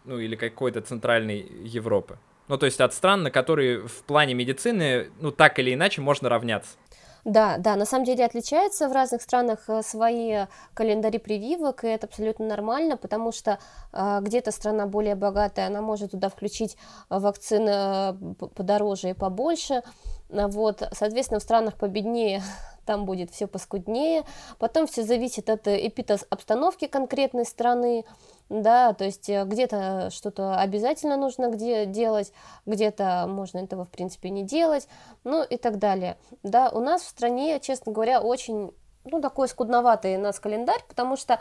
[0.05, 2.19] ну, или какой-то центральной Европы?
[2.47, 6.29] Ну, то есть от стран, на которые в плане медицины, ну, так или иначе можно
[6.29, 6.77] равняться.
[7.25, 12.05] Да, да, на самом деле отличается в разных странах э, свои календари прививок, и это
[12.05, 13.59] абсолютно нормально, потому что
[13.93, 16.75] э, где-то страна более богатая, она может туда включить
[17.09, 18.13] э, вакцины э,
[18.55, 19.83] подороже и побольше,
[20.27, 22.41] вот, соответственно, в странах победнее
[22.85, 24.23] там будет все поскуднее.
[24.59, 28.05] Потом все зависит от эпитообстановки конкретной страны,
[28.49, 32.31] да, то есть э, где-то что-то обязательно нужно где делать,
[32.65, 34.87] где-то можно этого, в принципе, не делать,
[35.23, 36.17] ну и так далее.
[36.43, 38.71] Да, у нас в стране, честно говоря, очень,
[39.05, 41.39] ну, такой скудноватый у нас календарь, потому что,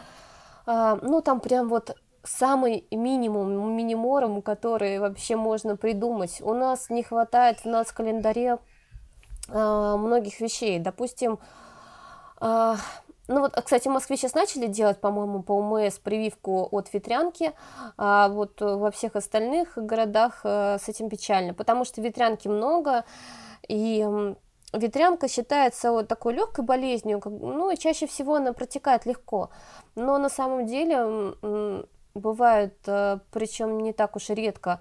[0.67, 6.41] э, ну, там прям вот самый минимум, миниморум, который вообще можно придумать.
[6.41, 8.59] У нас не хватает в нас календаре э,
[9.53, 10.79] многих вещей.
[10.79, 11.39] Допустим,
[12.41, 12.75] э,
[13.29, 17.53] ну вот, кстати, в Москве сейчас начали делать, по-моему, по УМС прививку от ветрянки,
[17.97, 23.05] а вот во всех остальных городах э, с этим печально, потому что ветрянки много,
[23.69, 24.07] и
[24.73, 29.51] ветрянка считается вот такой легкой болезнью, ну и чаще всего она протекает легко,
[29.95, 31.37] но на самом деле
[32.15, 34.81] бывает, э, причем не так уж и редко,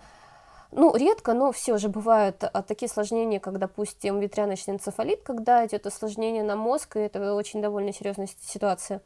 [0.72, 5.86] ну, редко, но все же бывают а, такие осложнения, как, допустим, ветряночный энцефалит, когда идет
[5.86, 9.02] осложнение на мозг, и это очень довольно серьезная ситуация.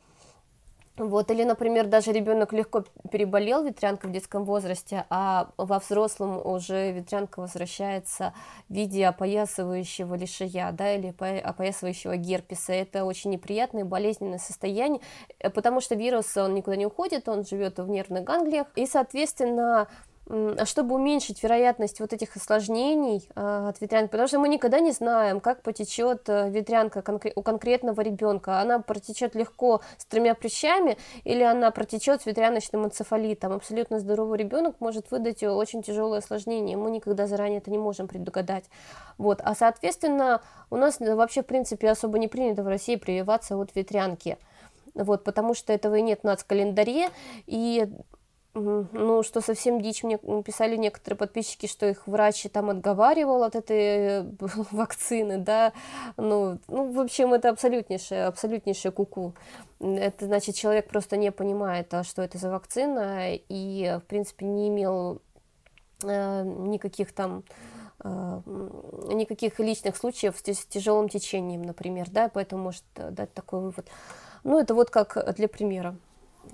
[0.97, 6.93] Вот, или, например, даже ребенок легко переболел ветрянкой в детском возрасте, а во взрослом уже
[6.93, 8.33] ветрянка возвращается
[8.69, 12.71] в виде опоясывающего лишая, да, или опоясывающего герпеса.
[12.71, 15.01] Это очень неприятное болезненное состояние,
[15.39, 19.89] э, потому что вирус, он никуда не уходит, он живет в нервных ганглиях, и, соответственно,
[20.65, 25.39] чтобы уменьшить вероятность вот этих осложнений э, от ветрянки, потому что мы никогда не знаем,
[25.39, 27.03] как потечет э, ветрянка
[27.35, 28.59] у конкретного ребенка.
[28.59, 33.53] Она протечет легко с тремя прыщами или она протечет с ветряночным энцефалитом.
[33.53, 36.75] Абсолютно здоровый ребенок может выдать очень тяжелое осложнение.
[36.75, 38.65] Мы никогда заранее это не можем предугадать.
[39.19, 39.41] Вот.
[39.43, 40.41] А соответственно,
[40.71, 44.39] у нас вообще в принципе особо не принято в России прививаться от ветрянки.
[44.95, 47.09] Вот, потому что этого и нет в календаре,
[47.45, 47.85] и
[48.55, 53.77] ну, что совсем дичь, мне писали некоторые подписчики, что их врач там отговаривал от этой
[53.77, 54.25] э,
[54.71, 55.73] вакцины, да,
[56.15, 59.33] ну, ну, в общем, это абсолютнейшее, абсолютнейшее куку.
[59.79, 59.97] -ку.
[59.99, 64.69] Это значит, человек просто не понимает, а что это за вакцина, и, в принципе, не
[64.69, 65.21] имел
[66.03, 67.43] э, никаких там
[68.03, 68.41] э,
[69.13, 73.85] никаких личных случаев с тяжелым течением, например, да, поэтому может дать такой вывод.
[74.45, 75.95] Ну, это вот как для примера.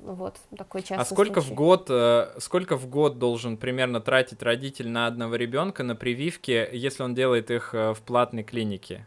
[0.02, 1.54] Вот, такой частный А сколько случай.
[1.54, 6.68] в год, э, сколько в год должен примерно тратить родитель на одного ребенка на прививки,
[6.72, 9.06] если он делает их э, в платной клинике?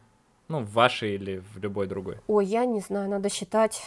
[0.48, 2.18] Ну, в вашей или в любой другой?
[2.26, 3.82] Ой, я не знаю, надо считать.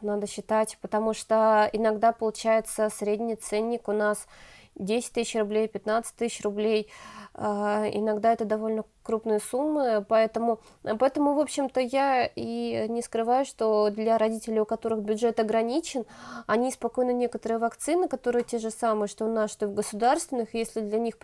[0.00, 4.26] Надо считать, потому что иногда получается средний ценник у нас
[4.76, 6.88] 10 тысяч рублей, 15 тысяч рублей.
[7.34, 10.60] А, иногда это довольно крупные суммы, поэтому,
[10.98, 16.04] поэтому, в общем-то, я и не скрываю, что для родителей, у которых бюджет ограничен,
[16.46, 20.54] они спокойно некоторые вакцины, которые те же самые, что у нас, что и в государственных,
[20.54, 21.18] если для них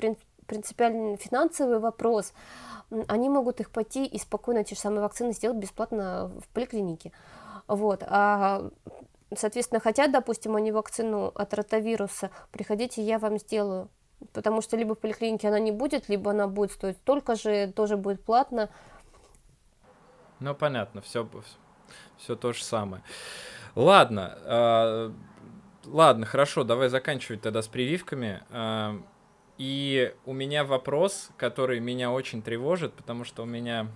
[0.47, 2.33] принципиальный финансовый вопрос,
[3.09, 7.13] они могут их пойти и спокойно те же самые вакцины сделать бесплатно в поликлинике.
[7.67, 8.05] Вот.
[8.07, 8.71] А
[9.35, 13.89] соответственно, хотят, допустим, они вакцину от ротавируса, приходите, я вам сделаю.
[14.33, 17.97] Потому что либо в поликлинике она не будет, либо она будет стоить столько же, тоже
[17.97, 18.71] будет платно.
[20.41, 21.29] Ну, понятно, все,
[22.17, 23.03] все то же самое.
[23.75, 25.11] Ладно, э,
[25.85, 28.43] ладно, хорошо, давай заканчивать тогда с прививками.
[28.51, 28.99] Э,
[29.59, 33.89] и у меня вопрос, который меня очень тревожит, потому что у меня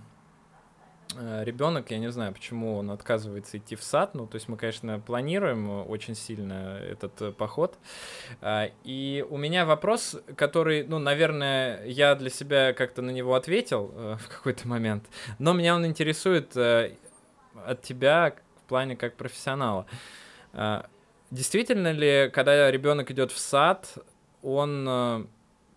[1.17, 4.13] ребенок, я не знаю, почему он отказывается идти в сад.
[4.13, 7.77] Ну, то есть мы, конечно, планируем очень сильно этот э, поход.
[8.41, 13.91] А, и у меня вопрос, который, ну, наверное, я для себя как-то на него ответил
[13.93, 15.05] э, в какой-то момент,
[15.39, 19.85] но меня он интересует от тебя в плане как профессионала.
[20.53, 20.85] А,
[21.29, 23.97] действительно ли, когда ребенок идет в сад,
[24.41, 25.29] он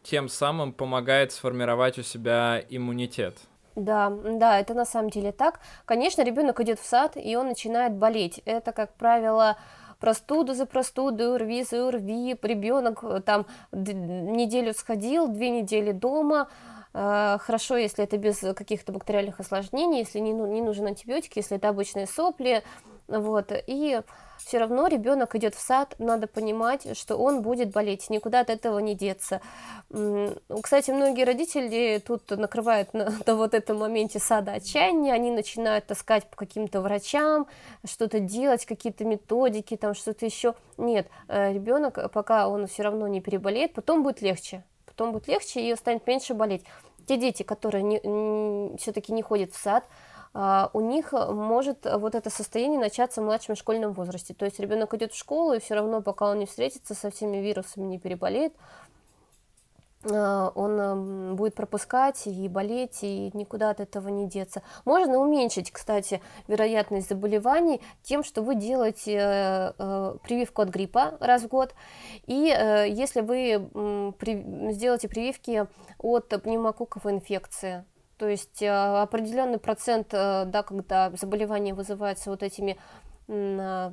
[0.03, 3.39] тем самым помогает сформировать у себя иммунитет?
[3.77, 5.61] Да, да, это на самом деле так.
[5.85, 8.41] Конечно, ребенок идет в сад, и он начинает болеть.
[8.45, 9.57] Это, как правило,
[9.99, 12.39] простуду за простудой, УРВИ за УРВИ.
[12.43, 16.49] Ребенок э, там неделю сходил, две недели дома.
[16.93, 21.57] Э, хорошо, если это без каких-то бактериальных осложнений, если не, ну, не нужен антибиотик, если
[21.57, 22.63] это обычные сопли.
[23.09, 24.01] Вот, и
[24.45, 28.79] все равно ребенок идет в сад, надо понимать, что он будет болеть, никуда от этого
[28.79, 29.41] не деться.
[30.63, 36.29] Кстати, многие родители тут накрывают на, на вот этом моменте сада отчаяния, они начинают таскать
[36.29, 37.47] по каким-то врачам,
[37.85, 40.55] что-то делать, какие-то методики, там что-то еще.
[40.77, 45.61] Нет, э, ребенок, пока он все равно не переболеет, потом будет легче, потом будет легче
[45.61, 46.65] и станет меньше болеть.
[47.07, 48.01] Те дети, которые
[48.79, 49.85] все-таки не ходят в сад,
[50.35, 54.35] у них может вот это состояние начаться в младшем школьном возрасте.
[54.35, 57.37] То есть ребенок идет в школу, и все равно, пока он не встретится со всеми
[57.37, 58.53] вирусами, не переболеет,
[60.11, 64.63] а, он будет пропускать и болеть, и никуда от этого не деться.
[64.85, 71.43] Можно уменьшить, кстати, вероятность заболеваний тем, что вы делаете э, э, прививку от гриппа раз
[71.43, 71.75] в год,
[72.27, 73.69] и э, если вы
[74.73, 75.67] сделаете прививки
[75.99, 77.85] от пневмококковой инфекции,
[78.17, 82.77] то есть э, определенный процент, э, да, когда заболевание вызывается вот этими
[83.27, 83.91] э,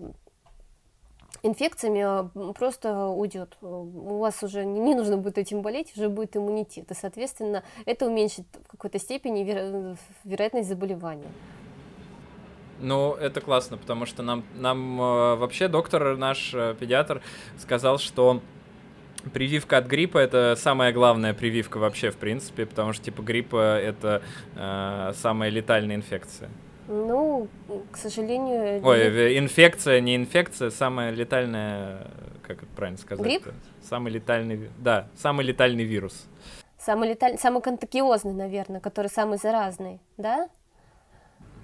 [1.44, 3.58] инфекциями, просто уйдет.
[3.62, 6.92] У вас уже не нужно будет этим болеть, уже будет иммунитет.
[6.92, 11.32] И, соответственно, это уменьшит в какой-то степени веро- вероятность заболевания.
[12.80, 17.22] Ну, это классно, потому что нам, нам вообще доктор, наш педиатр,
[17.60, 18.42] сказал, что
[19.34, 24.22] Прививка от гриппа это самая главная прививка вообще, в принципе, потому что типа гриппа это
[24.56, 26.50] э, самая летальная инфекция.
[26.88, 27.48] Ну,
[27.92, 28.84] к сожалению.
[28.84, 32.08] Ой, инфекция, не инфекция, самая летальная,
[32.42, 33.26] как это правильно сказать?
[33.26, 33.48] Грипп?
[33.82, 36.28] Самый летальный, да, самый летальный вирус.
[36.78, 40.50] Самый летальный, самый контагиозный, наверное, который самый заразный, да?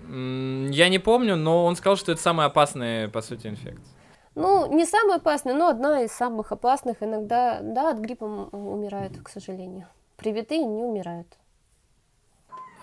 [0.07, 3.96] Я не помню, но он сказал, что это самая опасная, по сути, инфекция.
[4.37, 7.01] Ну, не самая опасная, но одна из самых опасных.
[7.01, 9.87] Иногда, да, от гриппа умирают, к сожалению.
[10.15, 11.27] Привитые не умирают.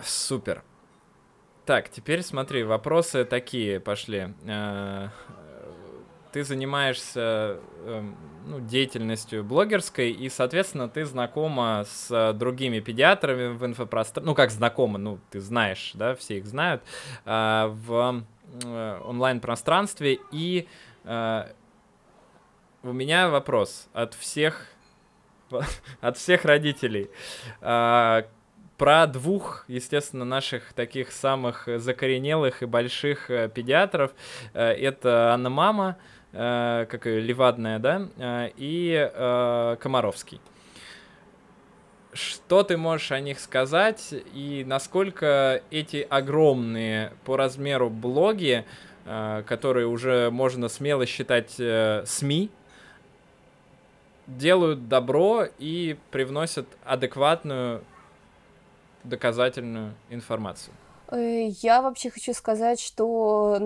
[0.03, 0.65] Супер.
[1.65, 4.33] Так, теперь смотри, вопросы такие пошли.
[4.45, 5.07] Э,
[6.33, 14.29] ты занимаешься эм, ну, деятельностью блогерской, и, соответственно, ты знакома с другими педиатрами в инфопространстве.
[14.29, 16.83] Ну, как знакома, ну, ты знаешь, да, все их знают,
[17.23, 18.25] э, в
[18.65, 20.19] э, онлайн-пространстве.
[20.33, 20.67] И
[21.05, 24.67] у меня вопрос от всех
[26.01, 27.09] от всех родителей
[28.77, 34.11] про двух, естественно, наших таких самых закоренелых и больших э, педиатров.
[34.53, 35.97] Э, это Анна Мама,
[36.33, 40.41] э, как и Левадная, да, и Комаровский.
[42.13, 48.65] Что ты можешь о них сказать и насколько эти огромные по размеру блоги,
[49.05, 52.49] которые уже можно смело считать СМИ,
[54.27, 57.83] делают добро и привносят адекватную
[59.03, 60.73] доказательную информацию.
[61.09, 63.59] Э, я вообще хочу сказать, что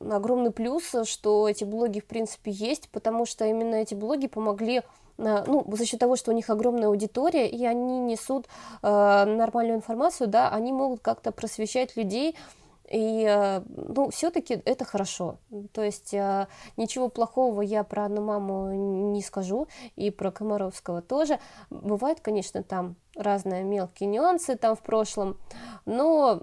[0.00, 4.82] огромный плюс, что эти блоги в принципе есть, потому что именно эти блоги помогли
[5.18, 8.46] э, ну, за счет того, что у них огромная аудитория, и они несут
[8.82, 12.36] э, нормальную информацию, да, они могут как-то просвещать людей,
[12.90, 15.38] и, э, ну, все-таки это хорошо.
[15.72, 21.38] То есть э, ничего плохого я про одну маму не скажу, и про Комаровского тоже.
[21.70, 25.36] Бывают, конечно, там разные мелкие нюансы там в прошлом,
[25.86, 26.42] но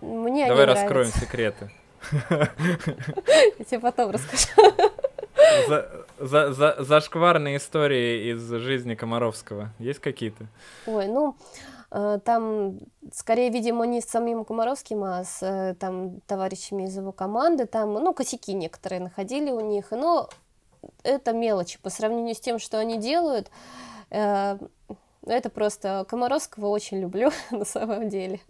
[0.00, 1.70] мне Давай раскроем секреты.
[2.12, 4.74] Я тебе потом расскажу.
[5.68, 10.46] За, за, за, зашкварные истории из жизни Комаровского есть какие-то?
[10.86, 11.36] Ой, ну,
[11.90, 12.78] там,
[13.12, 17.66] скорее, видимо, не с самим Комаровским, а с э, там, товарищами из его команды.
[17.66, 20.28] Там, ну, косяки некоторые находили у них, но
[21.02, 23.50] это мелочи по сравнению с тем, что они делают.
[24.10, 24.56] Э,
[25.26, 28.40] это просто Комаровского очень люблю на самом деле.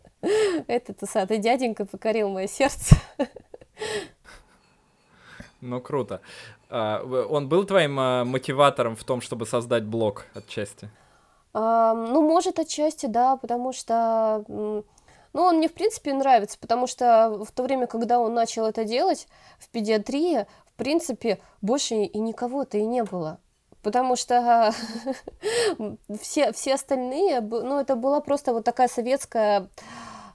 [0.66, 2.96] Этот усатый дяденька покорил мое сердце.
[5.62, 6.20] Ну, круто.
[6.68, 10.90] А, он был твоим мотиватором в том, чтобы создать блог отчасти?
[11.52, 14.85] Ну, может, отчасти, да, потому что, ну,
[15.32, 19.27] он мне, в принципе, нравится, потому что в то время, когда он начал это делать
[19.59, 23.40] в педиатрии, в принципе, больше и никого-то и не было.
[23.82, 24.72] Потому что
[26.20, 29.68] все, все остальные, ну, это была просто вот такая советская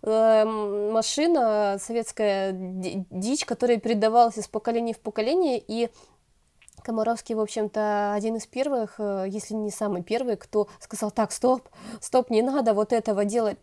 [0.02, 5.90] эм, машина, советская дичь, которая передавалась из поколения в поколение, и
[6.86, 11.68] Комаровский, в общем-то, один из первых, э, если не самый первый, кто сказал, так, стоп,
[12.00, 13.58] стоп, не надо вот этого делать,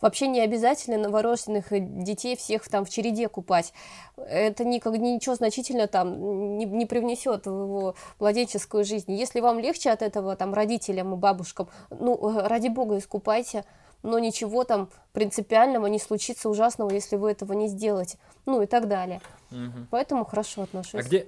[0.00, 3.72] вообще не обязательно новорожденных детей всех там в череде купать.
[4.16, 9.12] Это никак, ничего значительно там не, не привнесет в его младенческую жизнь.
[9.12, 13.64] Если вам легче от этого там родителям и бабушкам, ну, э, ради бога, искупайте,
[14.04, 18.86] но ничего там принципиального не случится ужасного, если вы этого не сделаете, ну и так
[18.86, 19.20] далее.
[19.50, 19.88] Угу.
[19.90, 21.00] Поэтому хорошо отношусь.
[21.00, 21.26] А где,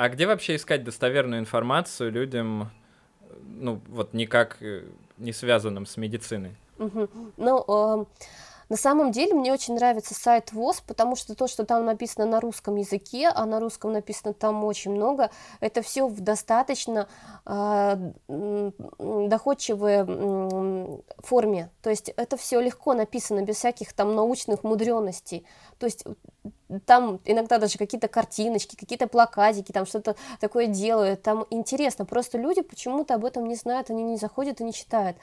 [0.00, 2.70] а где вообще искать достоверную информацию людям,
[3.44, 4.84] ну, вот никак э,
[5.18, 6.56] не связанным с медициной?
[7.36, 8.06] Ну,
[8.70, 12.40] на самом деле мне очень нравится сайт ВОЗ, потому что то, что там написано на
[12.40, 17.06] русском языке, а на русском написано там очень много, это все в достаточно
[17.44, 18.12] э,
[18.88, 21.68] доходчивой э, форме.
[21.82, 25.44] То есть это все легко написано, без всяких там научных мудренностей.
[25.78, 26.04] То есть
[26.86, 32.62] там иногда даже какие-то картиночки, какие-то плакатики, там что-то такое делают, там интересно, просто люди
[32.62, 35.16] почему-то об этом не знают, они не заходят и не читают.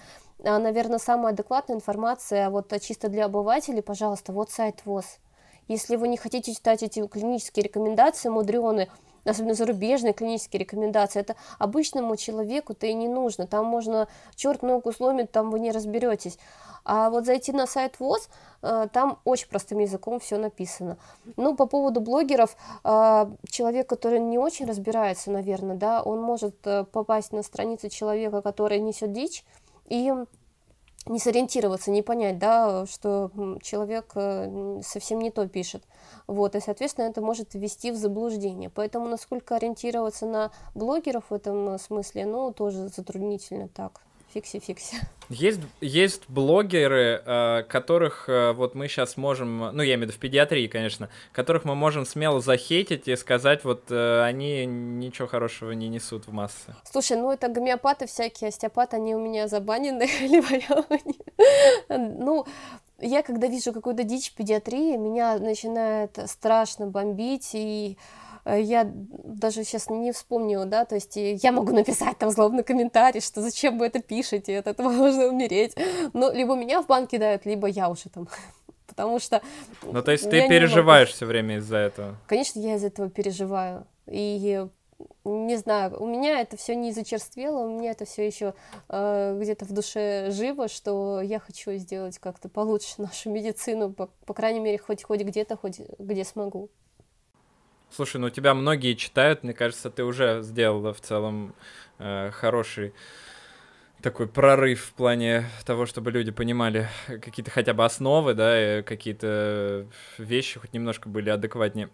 [0.43, 5.19] А, наверное, самая адекватная информация, вот чисто для обывателей, пожалуйста, вот сайт ВОЗ.
[5.67, 8.89] Если вы не хотите читать эти клинические рекомендации мудреные,
[9.25, 13.47] особенно зарубежные клинические рекомендации, это обычному человеку-то и не нужно.
[13.47, 16.37] Там можно черт ногу сломит, там вы не разберетесь.
[16.85, 18.29] А вот зайти на сайт ВОЗ,
[18.61, 20.97] э, там очень простым языком все написано.
[21.35, 26.85] Ну, по поводу блогеров, э, человек, который не очень разбирается, наверное, да, он может э,
[26.85, 29.43] попасть на страницу человека, который несет дичь,
[29.89, 30.13] и
[31.09, 33.31] не сориентироваться, не понять, да, что
[33.61, 34.13] человек
[34.85, 35.83] совсем не то пишет.
[36.27, 38.69] Вот, и, соответственно, это может ввести в заблуждение.
[38.69, 44.01] Поэтому насколько ориентироваться на блогеров в этом смысле, ну, тоже затруднительно так
[44.33, 44.97] фикси-фикси.
[45.29, 50.13] Есть, есть блогеры, э, которых э, вот мы сейчас можем, ну, я имею в виду
[50.13, 55.71] в педиатрии, конечно, которых мы можем смело захейтить и сказать, вот э, они ничего хорошего
[55.71, 56.75] не несут в массы.
[56.89, 60.07] Слушай, ну это гомеопаты всякие, остеопаты, они у меня забанены,
[61.89, 62.45] Ну,
[62.99, 67.97] я когда вижу какую-то дичь в педиатрии, меня начинает страшно бомбить, и
[68.55, 73.41] я даже сейчас не вспомню, да, то есть я могу написать там злобный комментарий, что
[73.41, 75.75] зачем вы это пишете, от этого можно умереть,
[76.13, 78.27] но либо меня в банк кидают, либо я уже там
[78.87, 79.41] потому что...
[79.83, 82.15] Ну, то есть ты переживаешь все время из-за этого?
[82.27, 83.85] Конечно, я из-за этого переживаю.
[84.07, 84.65] И
[85.25, 88.53] не знаю, у меня это все не зачерствело, у меня это все еще
[88.89, 94.33] э, где-то в душе живо, что я хочу сделать как-то получше нашу медицину, по, по
[94.33, 96.69] крайней мере, хоть хоть где-то, хоть где смогу.
[97.89, 101.55] Слушай, ну тебя многие читают, мне кажется, ты уже сделала в целом
[101.99, 102.93] э, хороший
[104.01, 109.87] такой прорыв в плане того, чтобы люди понимали какие-то хотя бы основы, да, какие-то
[110.17, 111.89] вещи хоть немножко были адекватнее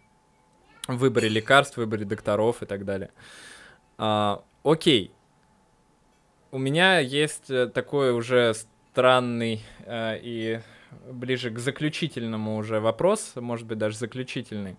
[0.88, 3.11] в выборе лекарств, в выборе докторов и так далее.
[3.98, 5.14] А, окей.
[6.52, 10.60] У меня есть э, такой уже странный э, и
[11.10, 14.78] ближе к заключительному уже вопрос, может быть, даже заключительный.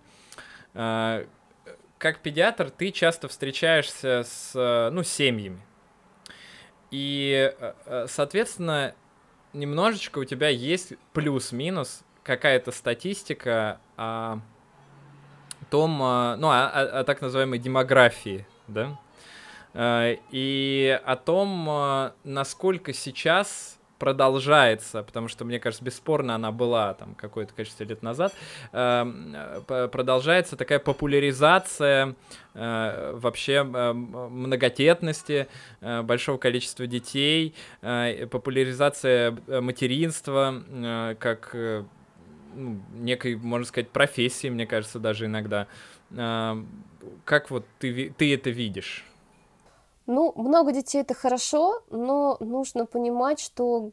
[0.75, 1.27] Э,
[1.99, 5.63] как педиатр ты часто встречаешься с, ну, семьями.
[6.91, 8.95] И, э, э, соответственно,
[9.53, 14.39] немножечко у тебя есть плюс-минус какая-то статистика о
[15.71, 18.97] том, э, ну, о, о, о так называемой демографии, да,
[20.31, 27.55] и о том, насколько сейчас продолжается, потому что, мне кажется, бесспорно она была там какое-то
[27.55, 28.35] количество лет назад,
[28.73, 32.15] эм, продолжается такая популяризация
[32.55, 35.49] э, вообще э, многодетности,
[35.81, 41.55] э, большого количества детей, популяризация материнства как
[42.55, 45.67] ну, некой, можно сказать, профессии, мне кажется, даже иногда.
[46.11, 46.63] Э,
[47.25, 49.05] как вот ты, ты это видишь?
[50.07, 53.93] Ну, много детей это хорошо, но нужно понимать, что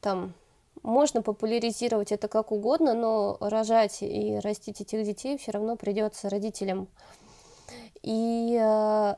[0.00, 0.34] там
[0.82, 6.88] можно популяризировать это как угодно, но рожать и растить этих детей все равно придется родителям.
[8.02, 9.14] И э,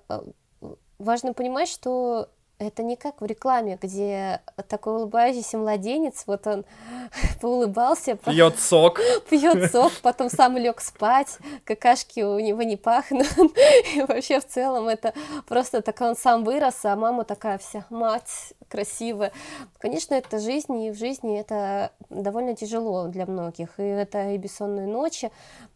[0.98, 6.64] важно понимать, что это не как в рекламе, где такой улыбающийся младенец, вот он
[7.40, 8.16] поулыбался.
[8.16, 9.00] Пьет сок.
[9.30, 13.28] Пьет сок, потом сам лег спать, какашки у него не пахнут.
[13.94, 15.12] И вообще в целом это
[15.46, 19.32] просто такой он сам вырос, а мама такая вся мать красивая.
[19.78, 23.80] Конечно, это жизнь, и в жизни это довольно тяжело для многих.
[23.80, 25.30] И это и бессонные ночи,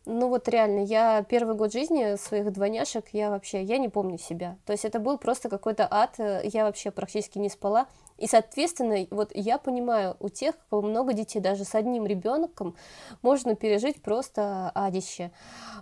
[0.05, 4.59] ну вот реально, я первый год жизни своих двойняшек, я вообще, я не помню себя.
[4.67, 7.87] То есть это был просто какой-то ад, э, я вообще практически не спала.
[8.19, 12.77] И, соответственно, вот я понимаю, у тех, у кого много детей, даже с одним ребенком,
[13.23, 15.31] можно пережить просто адище.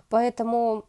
[0.09, 0.85] Поэтому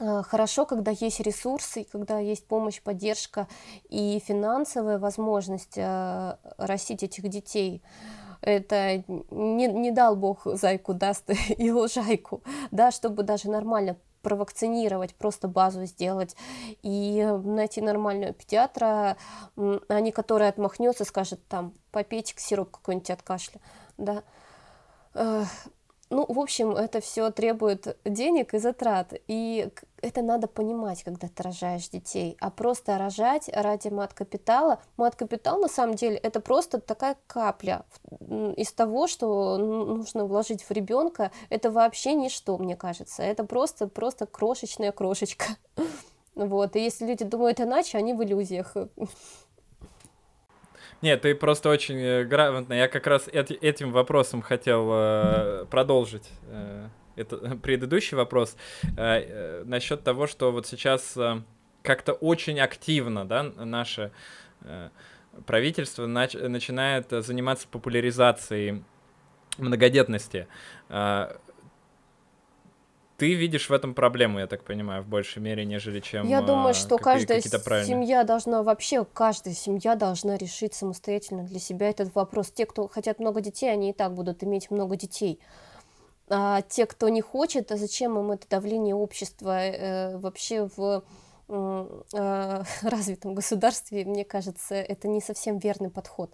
[0.00, 3.46] хорошо, когда есть ресурсы, когда есть помощь, поддержка
[3.88, 7.82] и финансовая возможность э, растить этих детей.
[8.40, 15.48] Это не, не дал Бог зайку даст и лужайку, да, чтобы даже нормально провакцинировать, просто
[15.48, 16.36] базу сделать
[16.82, 19.16] и найти нормального педиатра,
[19.56, 23.60] а не который отмахнется, скажет там попейте сироп какой-нибудь от кашля,
[23.96, 24.22] да,
[26.10, 29.14] ну, в общем, это все требует денег и затрат.
[29.28, 29.70] И
[30.02, 32.36] это надо понимать, когда ты рожаешь детей.
[32.40, 34.80] А просто рожать ради мат-капитала.
[34.96, 37.84] Мат-капитал, на самом деле, это просто такая капля
[38.56, 41.30] из того, что нужно вложить в ребенка.
[41.48, 43.22] Это вообще ничто, мне кажется.
[43.22, 45.46] Это просто, просто крошечная крошечка.
[46.36, 46.76] Вот.
[46.76, 48.74] И если люди думают иначе, они в иллюзиях.
[51.02, 52.74] Нет, ты просто очень э, грамотно.
[52.74, 56.28] Я как раз эт- этим вопросом хотел э, продолжить.
[56.48, 58.56] Э, это предыдущий вопрос
[59.64, 61.16] насчет того, что вот сейчас
[61.82, 64.12] как-то очень активно, да, наше
[65.46, 68.84] правительство нач- начинает заниматься популяризацией
[69.58, 70.46] многодетности.
[73.20, 76.40] Э, ты видишь в этом проблему, я так понимаю, в большей мере, нежели чем Я
[76.40, 82.14] думаю, что какие, каждая семья должна, вообще каждая семья должна решить самостоятельно для себя этот
[82.14, 82.50] вопрос.
[82.50, 85.38] Те, кто хотят много детей, они и так будут иметь много детей.
[86.28, 91.02] А те, кто не хочет, а зачем им это давление общества э, вообще в
[91.48, 96.32] э, развитом государстве, мне кажется, это не совсем верный подход.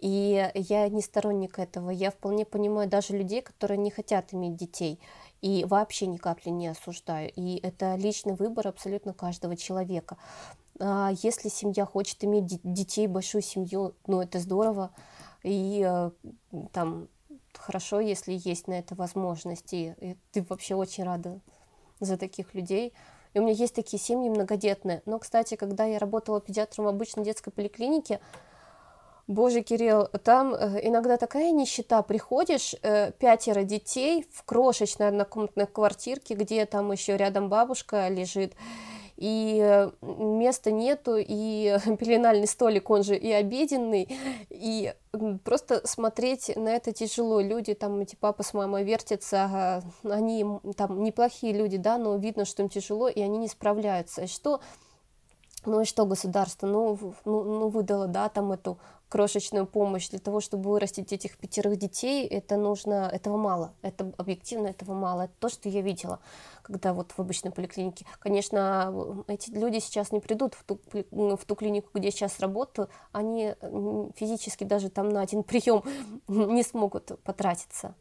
[0.00, 1.90] И я не сторонник этого.
[1.90, 4.98] Я вполне понимаю даже людей, которые не хотят иметь детей
[5.40, 7.30] и вообще ни капли не осуждаю.
[7.34, 10.16] И это личный выбор абсолютно каждого человека.
[10.78, 14.90] А если семья хочет иметь детей, большую семью, ну это здорово.
[15.42, 16.10] И э,
[16.72, 17.08] там
[17.54, 19.72] хорошо, если есть на это возможность.
[19.72, 21.40] И, и ты вообще очень рада
[22.00, 22.92] за таких людей.
[23.32, 25.02] И у меня есть такие семьи многодетные.
[25.06, 28.20] Но, кстати, когда я работала педиатром в обычной детской поликлинике,
[29.30, 32.02] Боже, Кирилл, там э, иногда такая нищета.
[32.02, 38.54] Приходишь, э, пятеро детей в крошечной однокомнатной квартирке, где там еще рядом бабушка лежит,
[39.16, 44.08] и э, места нету, и пеленальный столик, он же и обеденный,
[44.50, 44.94] и
[45.44, 47.40] просто смотреть на это тяжело.
[47.40, 50.44] Люди там, эти папа с мамой вертятся, они
[50.76, 54.26] там неплохие люди, да, но видно, что им тяжело, и они не справляются.
[54.26, 54.60] Что
[55.66, 58.78] ну и что государство, ну, ну, ну выдало, да, там эту
[59.10, 64.68] крошечную помощь для того, чтобы вырастить этих пятерых детей, это нужно, этого мало, это объективно
[64.68, 66.20] этого мало, это то, что я видела,
[66.62, 68.06] когда вот в обычной поликлинике.
[68.20, 70.80] Конечно, эти люди сейчас не придут в ту,
[71.10, 73.54] в ту клинику, где сейчас работаю, они
[74.14, 75.82] физически даже там на один прием
[76.28, 77.96] не смогут потратиться,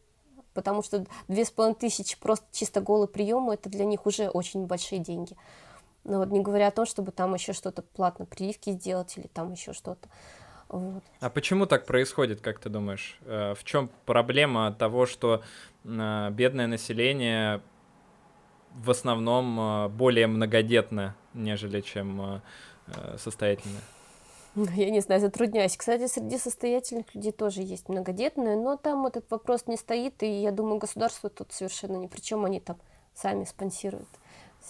[0.53, 4.67] потому что две с половиной тысячи просто чисто голый прием, это для них уже очень
[4.67, 5.35] большие деньги.
[6.03, 9.51] Но вот не говоря о том, чтобы там еще что-то платно прививки сделать или там
[9.53, 10.07] еще что-то.
[10.69, 11.03] Вот.
[11.19, 13.17] А почему так происходит, как ты думаешь?
[13.25, 15.41] Э, в чем проблема того, что
[15.83, 17.61] э, бедное население
[18.75, 22.41] в основном э, более многодетно, нежели чем
[23.17, 23.81] состоятельное?
[24.55, 25.77] Ну, я не знаю, затрудняюсь.
[25.77, 30.51] Кстати, среди состоятельных людей тоже есть многодетные, но там этот вопрос не стоит, и я
[30.51, 32.77] думаю, государство тут совершенно ни при чем, они там
[33.13, 34.09] сами спонсируют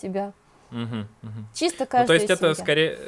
[0.02, 0.34] себя.
[0.72, 0.80] Угу,
[1.24, 1.46] угу.
[1.54, 2.52] Чисто каждая ну, То есть семья.
[2.52, 3.00] это скорее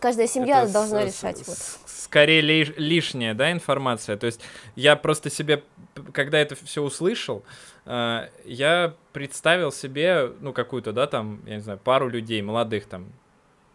[0.00, 1.46] Каждая семья это должна с, решать.
[1.46, 1.56] вот.
[1.86, 4.16] Скорее ли, лишняя, да, информация.
[4.16, 4.40] То есть
[4.76, 5.64] я просто себе,
[6.12, 7.42] когда это все услышал,
[7.86, 13.12] э, я представил себе, ну, какую-то, да, там, я не знаю, пару людей молодых, там,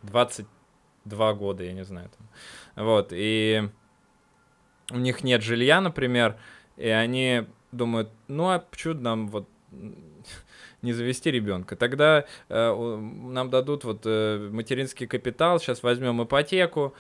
[0.04, 2.86] 22 года, я не знаю, там.
[2.86, 3.70] Вот, и
[4.92, 6.38] у них нет жилья, например,
[6.78, 9.50] и они думают, ну, а почему нам вот
[10.84, 11.76] не завести ребенка.
[11.76, 13.00] Тогда э,
[13.30, 16.94] нам дадут вот э, материнский капитал, сейчас возьмем ипотеку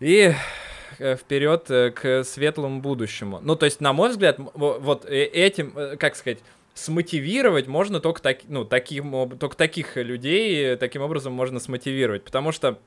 [0.00, 0.34] и
[0.98, 3.40] э, вперед э, к светлому будущему.
[3.42, 6.38] Ну, то есть, на мой взгляд, вот э, этим, как сказать,
[6.74, 12.78] смотивировать можно только, так, ну, таким, только таких людей, таким образом можно смотивировать, потому что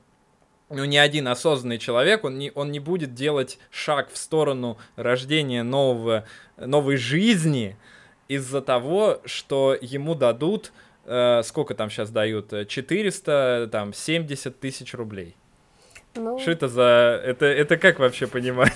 [0.70, 5.64] ну, ни один осознанный человек, он не, он не будет делать шаг в сторону рождения
[5.64, 6.24] нового,
[6.56, 7.76] новой жизни,
[8.30, 10.72] из-за того, что ему дадут,
[11.04, 15.34] э, сколько там сейчас дают, 400, там, 70 тысяч рублей.
[16.14, 16.38] Ну...
[16.38, 17.20] Что это за...
[17.24, 18.72] Это, это как вообще понимать?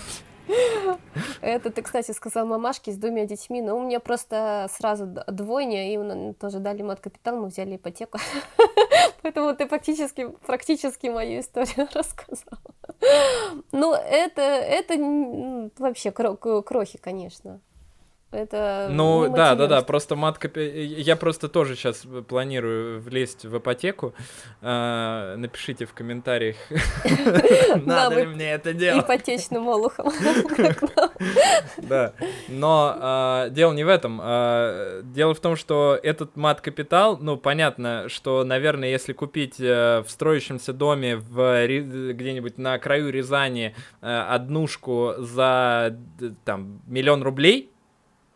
[1.41, 6.33] Это ты, кстати, сказал мамашке с двумя детьми, но у меня просто сразу двойня, и
[6.33, 8.19] тоже дали мат капитал, мы взяли ипотеку.
[9.23, 12.59] Поэтому ты фактически, практически мою историю рассказала.
[13.71, 17.61] Ну, это, это вообще крохи, конечно.
[18.35, 24.13] Это ну да, да, да, просто матка, я просто тоже сейчас планирую влезть в ипотеку.
[24.61, 26.57] А, напишите в комментариях,
[27.87, 29.05] надо ли мне это делать.
[29.05, 30.11] Ипотечным олухом.
[31.77, 32.13] Да,
[32.49, 34.21] но а, дело не в этом.
[34.23, 40.11] А, дело в том, что этот мат-капитал, ну понятно, что, наверное, если купить э, в
[40.11, 45.97] строящемся доме в где-нибудь на краю Рязани э, однушку за
[46.45, 47.74] там миллион рублей,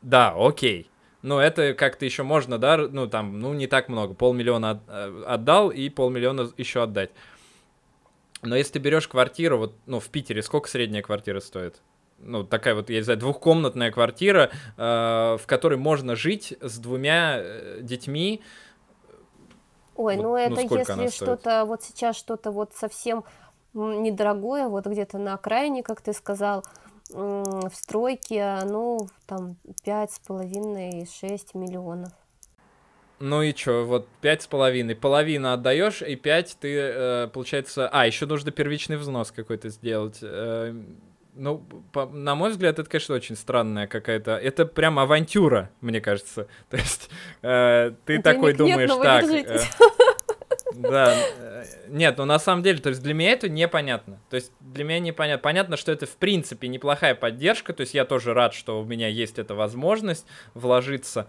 [0.02, 0.90] да, окей.
[1.22, 5.22] Но это как-то еще можно, да, ну там, ну не так много, полмиллиона от, э,
[5.26, 7.10] отдал и полмиллиона еще отдать.
[8.42, 11.82] Но если ты берешь квартиру, вот, ну, в Питере, сколько средняя квартира стоит?
[12.20, 14.80] Ну, такая вот, я не знаю, двухкомнатная квартира, э,
[15.40, 18.42] в которой можно жить с двумя э, детьми.
[19.96, 23.24] Ой, вот, ну, ну это ну, если что-то, вот сейчас что-то вот совсем
[23.74, 26.64] недорогое, вот где-то на окраине, как ты сказал,
[27.10, 32.12] в стройке, ну, там, пять с половиной, шесть миллионов.
[33.20, 37.88] Ну и чё, вот пять с половиной, половину отдаешь, и пять ты, э, получается...
[37.88, 40.18] А, еще нужно первичный взнос какой-то сделать.
[40.22, 40.72] Э,
[41.34, 44.36] ну, по, на мой взгляд, это, конечно, очень странная какая-то...
[44.36, 46.46] Это прям авантюра, мне кажется.
[46.70, 47.10] То есть
[47.42, 49.24] э, ты Денег такой нет, думаешь, так...
[49.24, 49.60] Э,
[50.74, 54.20] да, э, нет, ну на самом деле, то есть для меня это непонятно.
[54.30, 55.42] То есть для меня непонятно.
[55.42, 59.08] Понятно, что это в принципе неплохая поддержка, то есть я тоже рад, что у меня
[59.08, 61.26] есть эта возможность вложиться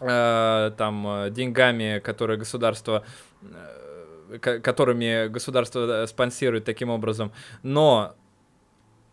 [0.00, 3.04] э, там э, деньгами, которые государство
[3.42, 7.32] э, которыми государство спонсирует таким образом.
[7.62, 8.16] Но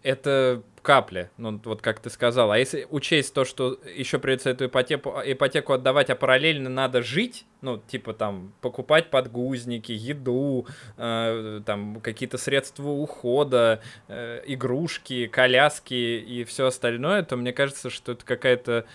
[0.04, 2.52] это капля, ну вот как ты сказал.
[2.52, 7.46] А если учесть то, что еще придется эту ипотеку, ипотеку отдавать, а параллельно надо жить,
[7.62, 10.66] ну типа там покупать подгузники, еду,
[10.98, 18.14] э, там какие-то средства ухода, э, игрушки, коляски и все остальное, то мне кажется, что
[18.14, 18.86] это какая-то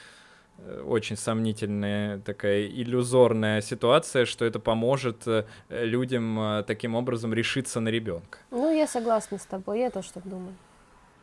[0.59, 7.91] э, очень сомнительная такая иллюзорная ситуация, что это поможет э, людям таким образом решиться на
[7.91, 8.41] ребенка.
[8.51, 10.57] Ну, я согласна с тобой, я тоже так думаю.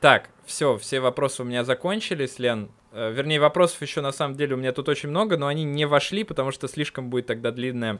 [0.03, 2.69] Так, все, все вопросы у меня закончились, Лен.
[2.91, 6.25] Вернее, вопросов еще на самом деле у меня тут очень много, но они не вошли,
[6.25, 7.99] потому что слишком будет тогда длинная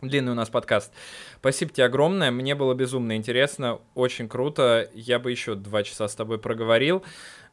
[0.00, 0.94] Длинный у нас подкаст.
[1.40, 2.30] Спасибо тебе огромное.
[2.30, 4.88] Мне было безумно интересно, очень круто.
[4.94, 7.02] Я бы еще два часа с тобой проговорил.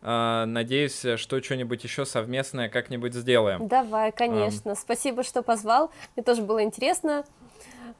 [0.01, 3.67] А, надеюсь, что что-нибудь еще совместное как-нибудь сделаем.
[3.67, 4.69] Давай, конечно.
[4.69, 4.75] Um...
[4.79, 5.91] Спасибо, что позвал.
[6.15, 7.25] Мне тоже было интересно.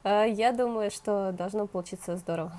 [0.02, 2.58] А, я думаю, что должно получиться здорово.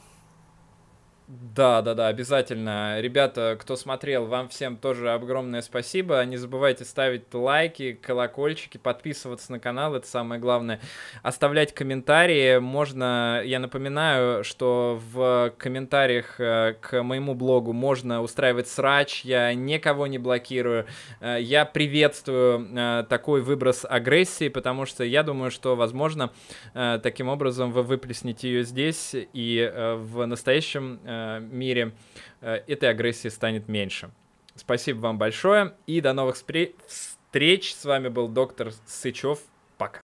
[1.27, 3.01] Да, да, да, обязательно.
[3.01, 6.23] Ребята, кто смотрел, вам всем тоже огромное спасибо.
[6.23, 10.79] Не забывайте ставить лайки, колокольчики, подписываться на канал, это самое главное.
[11.23, 12.59] Оставлять комментарии.
[12.59, 20.05] Можно, я напоминаю, что в комментариях э, к моему блогу можно устраивать срач, я никого
[20.05, 20.85] не блокирую.
[21.21, 26.31] Э, я приветствую э, такой выброс агрессии, потому что я думаю, что, возможно,
[26.73, 30.99] таким образом вы выплеснете ее здесь и в настоящем
[31.39, 31.93] мире
[32.41, 34.09] э, этой агрессии станет меньше.
[34.55, 37.73] Спасибо вам большое и до новых встреч.
[37.73, 39.39] С вами был доктор Сычев.